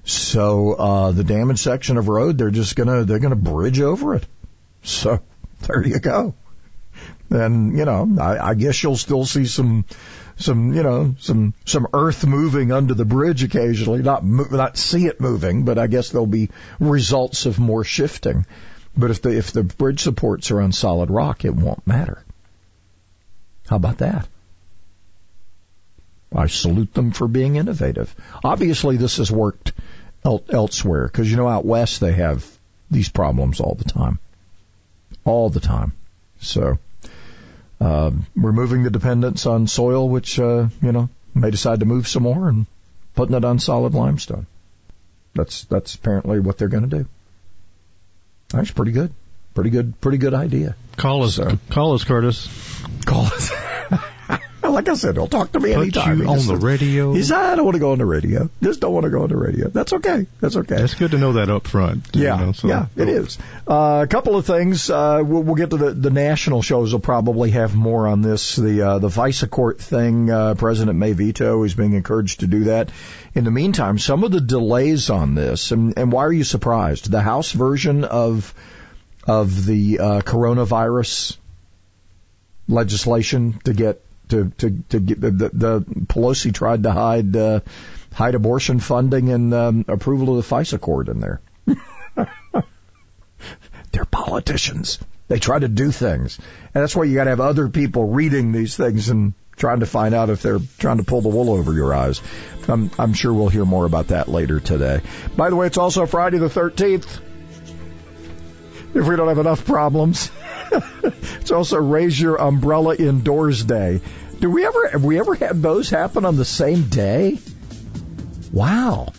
So 0.05 0.75
uh, 0.75 1.13
the 1.13 1.25
damaged 1.25 1.61
section 1.61 1.97
of 1.97 2.09
road, 2.09 2.37
they're 2.37 2.51
just 2.51 2.77
gonna 2.77 3.05
they're 3.05 3.21
gonna 3.21 3.37
bridge 3.37 3.81
over 3.81 4.15
it. 4.17 4.27
So 4.83 5.21
there 5.67 5.87
you 5.87 5.99
go 5.99 6.35
and 7.31 7.77
you 7.77 7.85
know, 7.85 8.09
I, 8.21 8.51
I 8.51 8.55
guess 8.55 8.83
you'll 8.83 8.97
still 8.97 9.25
see 9.25 9.47
some, 9.47 9.85
some, 10.37 10.73
you 10.75 10.83
know, 10.83 11.15
some, 11.21 11.55
some 11.65 11.87
earth 11.93 12.27
moving 12.27 12.73
under 12.73 12.95
the 12.95 13.05
bridge 13.05 13.43
occasionally. 13.43 14.03
Not, 14.03 14.25
not 14.25 14.77
see 14.77 15.07
it 15.07 15.21
moving, 15.21 15.65
but 15.65 15.79
I 15.79 15.87
guess 15.87 16.11
there'll 16.11 16.27
be 16.27 16.51
results 16.81 17.47
of 17.47 17.59
more 17.59 17.85
shifting. 17.85 18.47
But 18.97 19.11
if 19.11 19.23
the 19.23 19.37
if 19.37 19.53
the 19.53 19.65
bridge 19.65 20.01
supports 20.01 20.51
are 20.51 20.61
on 20.61 20.73
solid 20.73 21.11
rock, 21.11 21.45
it 21.45 21.55
won't 21.55 21.87
matter. 21.87 22.25
How 23.69 23.77
about 23.77 23.99
that? 23.99 24.29
I 26.35 26.47
salute 26.47 26.95
them 26.95 27.13
for 27.13 27.29
being 27.29 27.57
innovative. 27.57 28.15
Obviously, 28.43 28.97
this 28.97 29.19
has 29.19 29.31
worked 29.31 29.73
el- 30.25 30.45
elsewhere 30.49 31.07
because 31.07 31.31
you 31.31 31.37
know 31.37 31.49
out 31.49 31.65
west 31.65 32.01
they 32.01 32.13
have 32.13 32.47
these 32.91 33.09
problems 33.09 33.61
all 33.61 33.75
the 33.75 33.85
time, 33.85 34.19
all 35.25 35.49
the 35.49 35.61
time. 35.61 35.93
So 36.41 36.79
uh, 37.81 38.11
removing 38.35 38.83
the 38.83 38.91
dependence 38.91 39.47
on 39.47 39.67
soil, 39.67 40.09
which 40.09 40.39
uh, 40.39 40.69
you 40.83 40.93
know 40.93 41.09
may 41.35 41.51
decide 41.51 41.81
to 41.81 41.87
move 41.87 42.09
some 42.09 42.23
more, 42.23 42.49
and 42.49 42.67
putting 43.15 43.35
it 43.35 43.45
on 43.45 43.59
solid 43.59 43.95
limestone. 43.95 44.47
That's 45.35 45.65
that's 45.65 45.95
apparently 45.95 46.41
what 46.41 46.59
they're 46.59 46.69
going 46.69 46.89
to 46.89 46.99
do. 46.99 47.07
That's 48.51 48.71
pretty 48.71 48.93
good, 48.93 49.13
pretty 49.55 49.71
good, 49.71 50.01
pretty 50.01 50.19
good 50.19 50.35
idea. 50.35 50.77
Call 50.97 51.25
us, 51.25 51.35
so, 51.35 51.59
call 51.71 51.95
us, 51.95 52.05
Curtis. 52.05 52.49
Call 53.05 53.27
us. 53.27 53.51
like 54.71 54.89
I 54.89 54.95
said, 54.95 55.15
he'll 55.15 55.27
talk 55.27 55.53
to 55.53 55.61
me 55.61 55.75
Put 55.75 55.83
anytime. 55.83 56.21
You 56.21 56.29
on 56.29 56.47
the 56.47 56.57
radio. 56.57 57.13
He 57.13 57.23
said, 57.23 57.37
I 57.37 57.57
don't 57.57 57.65
want 57.65 57.75
to 57.75 57.81
go 57.81 57.93
on 57.93 57.99
the 57.99 58.07
radio. 58.07 58.51
Just 58.63 58.81
don't 58.81 58.93
want 58.93 59.05
to 59.05 59.11
go 59.11 59.23
on 59.23 59.29
the 59.29 59.37
radio. 59.37 59.69
That's 59.69 59.93
okay. 59.93 60.27
That's 60.41 60.57
okay. 60.57 60.83
It's 60.83 60.95
good 60.95 61.13
to 61.13 61.19
know 61.19 61.35
that 61.35 61.51
up 61.51 61.67
front. 61.67 62.09
Yeah. 62.13 62.39
You 62.39 62.47
know, 62.47 62.53
so. 62.53 62.69
Yeah, 62.69 62.87
it 62.97 63.09
is. 63.09 63.39
Uh, 63.69 64.01
a 64.05 64.07
couple 64.07 64.37
of 64.37 64.47
things. 64.47 64.91
Uh, 64.91 65.23
we'll, 65.25 65.43
we'll, 65.43 65.55
get 65.55 65.71
to 65.71 65.77
the, 65.77 65.91
the 65.91 66.11
national 66.11 66.63
shows. 66.63 66.93
Will 66.93 67.01
probably 67.01 67.51
have 67.51 67.75
more 67.75 68.07
on 68.07 68.23
this. 68.23 68.57
The, 68.57 68.83
uh, 68.83 68.99
the 68.99 69.09
FISA 69.09 69.51
court 69.51 69.81
thing, 69.81 70.31
uh, 70.31 70.55
President 70.55 70.99
may 70.99 71.13
veto. 71.13 71.63
He's 71.63 71.75
being 71.75 71.95
encouraged 71.95 72.41
to 72.41 72.47
do 72.47 72.65
that. 72.65 72.91
In 73.35 73.45
the 73.45 73.51
meantime, 73.51 73.99
some 73.99 74.25
of 74.25 74.31
the 74.31 74.41
delays 74.41 75.11
on 75.11 75.35
this, 75.35 75.73
and, 75.73 75.99
and 75.99 76.13
why 76.13 76.25
are 76.25 76.33
you 76.33 76.45
surprised? 76.45 77.11
The 77.11 77.21
House 77.21 77.53
version 77.53 78.05
of, 78.05 78.55
of 79.27 79.67
the, 79.67 79.99
uh, 79.99 80.21
coronavirus 80.21 81.37
legislation 82.69 83.59
to 83.65 83.73
get 83.73 84.01
to 84.29 84.51
to 84.59 84.71
to 84.89 85.01
get 85.01 85.21
the, 85.21 85.31
the 85.31 85.81
Pelosi 85.81 86.53
tried 86.53 86.83
to 86.85 86.93
hide 86.93 87.37
uh, 87.37 87.61
hide 88.13 88.35
abortion 88.35 88.81
funding 88.81 89.31
and 89.31 89.53
um, 89.55 89.85
approval 89.89 90.39
of 90.39 90.49
the 90.49 90.55
FISA 90.55 90.81
court 90.81 91.09
in 91.09 91.21
there. 91.21 91.41
They're 93.93 94.05
politicians. 94.05 94.99
They 95.29 95.39
try 95.39 95.59
to 95.59 95.69
do 95.69 95.91
things, 95.91 96.39
and 96.75 96.83
that's 96.83 96.95
why 96.95 97.05
you 97.05 97.15
got 97.15 97.25
to 97.25 97.31
have 97.31 97.41
other 97.41 97.69
people 97.69 98.09
reading 98.09 98.53
these 98.53 98.77
things 98.77 99.09
and 99.09 99.33
trying 99.57 99.81
to 99.81 99.87
find 99.87 100.15
out 100.15 100.31
if 100.31 100.43
they're 100.43 100.61
trying 100.79 100.99
to 100.99 101.05
pull 101.05 101.23
the 101.23 101.29
wool 101.29 101.51
over 101.51 101.73
your 101.73 101.95
eyes. 101.95 102.21
I'm, 102.69 102.91
I'm 102.99 103.13
sure 103.15 103.33
we'll 103.33 103.49
hear 103.49 103.65
more 103.65 103.85
about 103.85 104.09
that 104.09 104.29
later 104.29 104.61
today. 104.61 105.01
By 105.37 105.51
the 105.51 105.57
way, 105.57 105.67
it's 105.67 105.79
also 105.79 106.07
Friday 106.07 106.39
the 106.39 106.49
13th. 106.49 107.21
If 108.95 109.09
we 109.09 109.17
don't 109.17 109.29
have 109.29 109.39
enough 109.39 109.65
problems. 109.65 110.31
it's 111.03 111.51
also 111.51 111.79
raise 111.79 112.19
your 112.21 112.37
umbrella 112.37 112.95
indoors 112.95 113.65
day. 113.65 114.01
Do 114.41 114.51
we 114.51 114.65
ever 114.65 114.89
have 114.89 115.05
we 115.05 115.19
ever 115.19 115.35
had 115.35 115.63
those 115.63 115.91
happen 115.91 116.25
on 116.25 116.37
the 116.37 116.45
same 116.45 116.89
day? 116.89 117.39
Wow. 118.53 119.13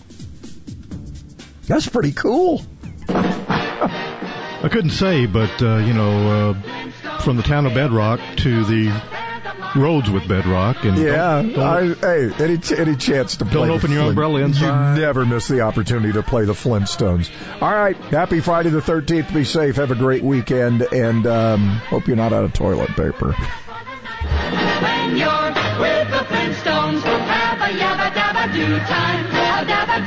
That's 1.68 1.90
pretty 1.90 2.12
cool. 2.12 2.62
I 3.10 4.70
couldn't 4.72 4.92
say, 4.92 5.26
but 5.26 5.62
uh, 5.62 5.78
you 5.78 5.94
know, 5.94 6.54
uh, 6.54 7.20
from 7.20 7.38
the 7.38 7.44
town 7.44 7.66
of 7.66 7.74
Bedrock 7.74 8.20
to 8.38 8.64
the 8.66 8.90
roads 9.76 10.10
with 10.10 10.28
bedrock. 10.28 10.84
And 10.86 10.98
yeah, 10.98 11.42
don't, 11.42 11.54
don't, 11.54 11.64
I, 11.64 12.08
hey, 12.08 12.32
any 12.44 12.60
any 12.78 12.96
chance 12.96 13.38
to 13.38 13.46
don't 13.46 13.70
open 13.70 13.92
your 13.92 14.02
Flint, 14.02 14.10
umbrella 14.10 14.42
inside. 14.42 14.96
You 14.96 15.02
never 15.02 15.26
miss 15.26 15.48
the 15.48 15.62
opportunity 15.62 16.14
to 16.14 16.24
play 16.24 16.46
the 16.46 16.54
Flintstones. 16.54 17.30
All 17.62 17.72
right, 17.72 17.96
happy 17.96 18.40
Friday 18.40 18.70
the 18.70 18.82
thirteenth. 18.82 19.34
Be 19.34 19.44
safe. 19.44 19.76
Have 19.76 19.92
a 19.92 19.96
great 19.96 20.24
weekend, 20.24 20.82
and 20.82 21.28
um, 21.28 21.68
hope 21.68 22.08
you're 22.08 22.16
not 22.16 22.34
out 22.34 22.46
of 22.46 22.54
toilet 22.54 22.90
paper. 22.90 23.34
When 23.34 25.18
you're 25.18 25.54
with 25.80 26.10
the 26.10 26.24
Flintstones, 26.26 27.02
have 27.02 27.62
a 27.62 27.78
yabba 27.78 28.12
dabba 28.14 28.54
do 28.54 28.80
time, 28.80 29.35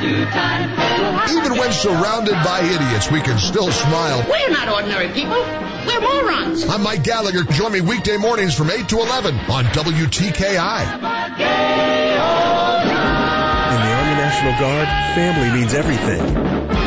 Even 0.01 1.59
when 1.59 1.73
surrounded 1.73 2.35
by 2.45 2.61
idiots, 2.61 3.11
we 3.11 3.21
can 3.21 3.39
still 3.39 3.71
smile. 3.71 4.25
We're 4.29 4.51
not 4.51 4.69
ordinary 4.69 5.09
people. 5.09 5.41
We're 5.41 6.01
morons. 6.01 6.65
I'm 6.69 6.83
Mike 6.83 7.03
Gallagher. 7.03 7.43
Join 7.43 7.73
me 7.73 7.81
weekday 7.81 8.17
mornings 8.17 8.55
from 8.55 8.71
8 8.71 8.89
to 8.91 8.99
11 8.99 9.35
on 9.35 9.65
WTKI. 9.65 10.83
In 10.95 11.01
the 13.81 13.93
Army 13.93 14.15
National 14.15 14.53
Guard, 14.61 14.89
family 15.17 15.51
means 15.59 15.75
everything. 15.75 16.23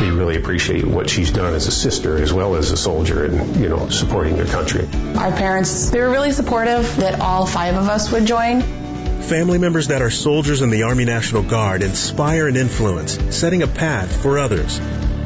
We 0.02 0.10
really 0.10 0.36
appreciate 0.36 0.86
what 0.86 1.10
she's 1.10 1.30
done 1.30 1.52
as 1.54 1.66
a 1.66 1.70
sister 1.70 2.16
as 2.16 2.32
well 2.32 2.56
as 2.56 2.70
a 2.70 2.76
soldier 2.78 3.24
and, 3.24 3.56
you 3.56 3.68
know, 3.68 3.88
supporting 3.90 4.36
their 4.36 4.46
country. 4.46 4.88
Our 5.16 5.32
parents, 5.32 5.90
they 5.90 6.00
were 6.00 6.10
really 6.10 6.32
supportive 6.32 6.96
that 6.96 7.20
all 7.20 7.44
five 7.46 7.76
of 7.76 7.88
us 7.88 8.10
would 8.10 8.24
join. 8.24 8.81
Family 9.28 9.58
members 9.58 9.88
that 9.88 10.02
are 10.02 10.10
soldiers 10.10 10.60
in 10.60 10.70
the 10.70 10.82
Army 10.82 11.04
National 11.04 11.42
Guard 11.42 11.82
inspire 11.82 12.48
and 12.48 12.56
influence, 12.56 13.18
setting 13.34 13.62
a 13.62 13.66
path 13.66 14.20
for 14.20 14.38
others. 14.38 14.78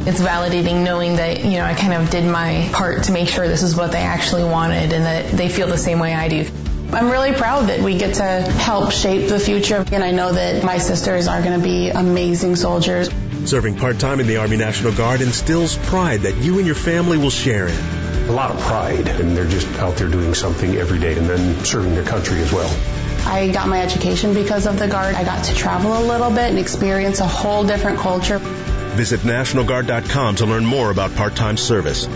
It's 0.07 0.21
validating 0.21 0.85
knowing 0.85 1.17
that, 1.17 1.45
you 1.45 1.53
know, 1.59 1.65
I 1.65 1.75
kind 1.75 1.93
of 1.93 2.09
did 2.11 2.25
my 2.25 2.69
part 2.73 3.05
to 3.05 3.13
make 3.13 3.29
sure 3.29 3.49
this 3.49 3.65
is 3.65 3.75
what 3.75 3.91
they 3.91 4.03
actually 4.03 4.45
wanted 4.45 4.93
and 4.93 5.05
that 5.05 5.33
they 5.33 5.49
feel 5.49 5.67
the 5.67 5.79
same 5.79 5.99
way 5.99 6.15
I 6.15 6.29
do. 6.29 6.47
I'm 6.93 7.11
really 7.11 7.33
proud 7.33 7.69
that 7.69 7.81
we 7.81 7.99
get 7.99 8.15
to 8.17 8.23
help 8.23 8.93
shape 8.93 9.29
the 9.29 9.41
future, 9.41 9.85
and 9.91 10.05
I 10.05 10.13
know 10.13 10.31
that 10.31 10.63
my 10.63 10.79
sisters 10.79 11.27
are 11.27 11.43
going 11.43 11.59
to 11.59 11.65
be 11.65 11.91
amazing 11.91 12.55
soldiers. 12.55 13.11
Serving 13.45 13.77
part 13.77 13.99
time 13.99 14.21
in 14.21 14.29
the 14.29 14.37
Army 14.37 14.57
National 14.57 14.93
Guard 14.93 15.21
instills 15.21 15.77
pride 15.77 16.21
that 16.21 16.37
you 16.37 16.59
and 16.59 16.67
your 16.67 16.77
family 16.77 17.19
will 17.19 17.31
share 17.31 17.67
in. 17.67 18.07
a 18.29 18.33
lot 18.33 18.51
of 18.51 18.61
pride, 18.61 19.09
and 19.09 19.37
they're 19.37 19.49
just 19.49 19.69
out 19.79 19.97
there 19.97 20.09
doing 20.09 20.35
something 20.35 20.77
every 20.77 20.99
day 20.99 21.17
and 21.17 21.29
then 21.29 21.65
serving 21.65 21.95
their 21.95 22.05
country 22.05 22.39
as 22.41 22.53
well. 22.53 23.06
I 23.27 23.51
got 23.51 23.69
my 23.69 23.83
education 23.83 24.35
because 24.35 24.67
of 24.67 24.79
the 24.79 24.87
Guard. 24.87 25.17
I 25.17 25.25
got 25.25 25.45
to 25.47 25.55
travel 25.55 25.99
a 25.99 26.05
little 26.07 26.31
bit 26.31 26.49
and 26.51 26.59
experience 26.59 27.19
a 27.19 27.27
whole 27.27 27.65
different 27.65 27.99
culture. 27.99 28.39
Visit 28.39 29.21
NationalGuard.com 29.21 30.37
to 30.37 30.47
learn 30.47 30.65
more 30.65 30.91
about 30.91 31.15
part-time 31.17 31.57
service. 31.57 32.09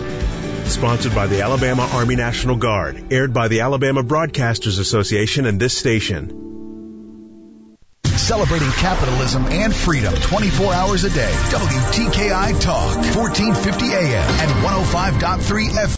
Sponsored 0.71 1.13
by 1.13 1.27
the 1.27 1.41
Alabama 1.41 1.87
Army 1.91 2.15
National 2.15 2.55
Guard. 2.55 3.11
Aired 3.11 3.33
by 3.33 3.49
the 3.49 3.59
Alabama 3.59 4.03
Broadcasters 4.03 4.79
Association 4.79 5.45
and 5.45 5.59
this 5.59 5.77
station. 5.77 6.37
Celebrating 8.05 8.71
capitalism 8.71 9.45
and 9.47 9.75
freedom 9.75 10.13
24 10.13 10.73
hours 10.73 11.03
a 11.03 11.09
day. 11.09 11.31
WTKI 11.49 12.61
Talk, 12.61 12.95
1450 12.95 13.85
AM 13.87 14.29
and 14.39 14.51
105.3 14.63 15.69
FM. 15.69 15.87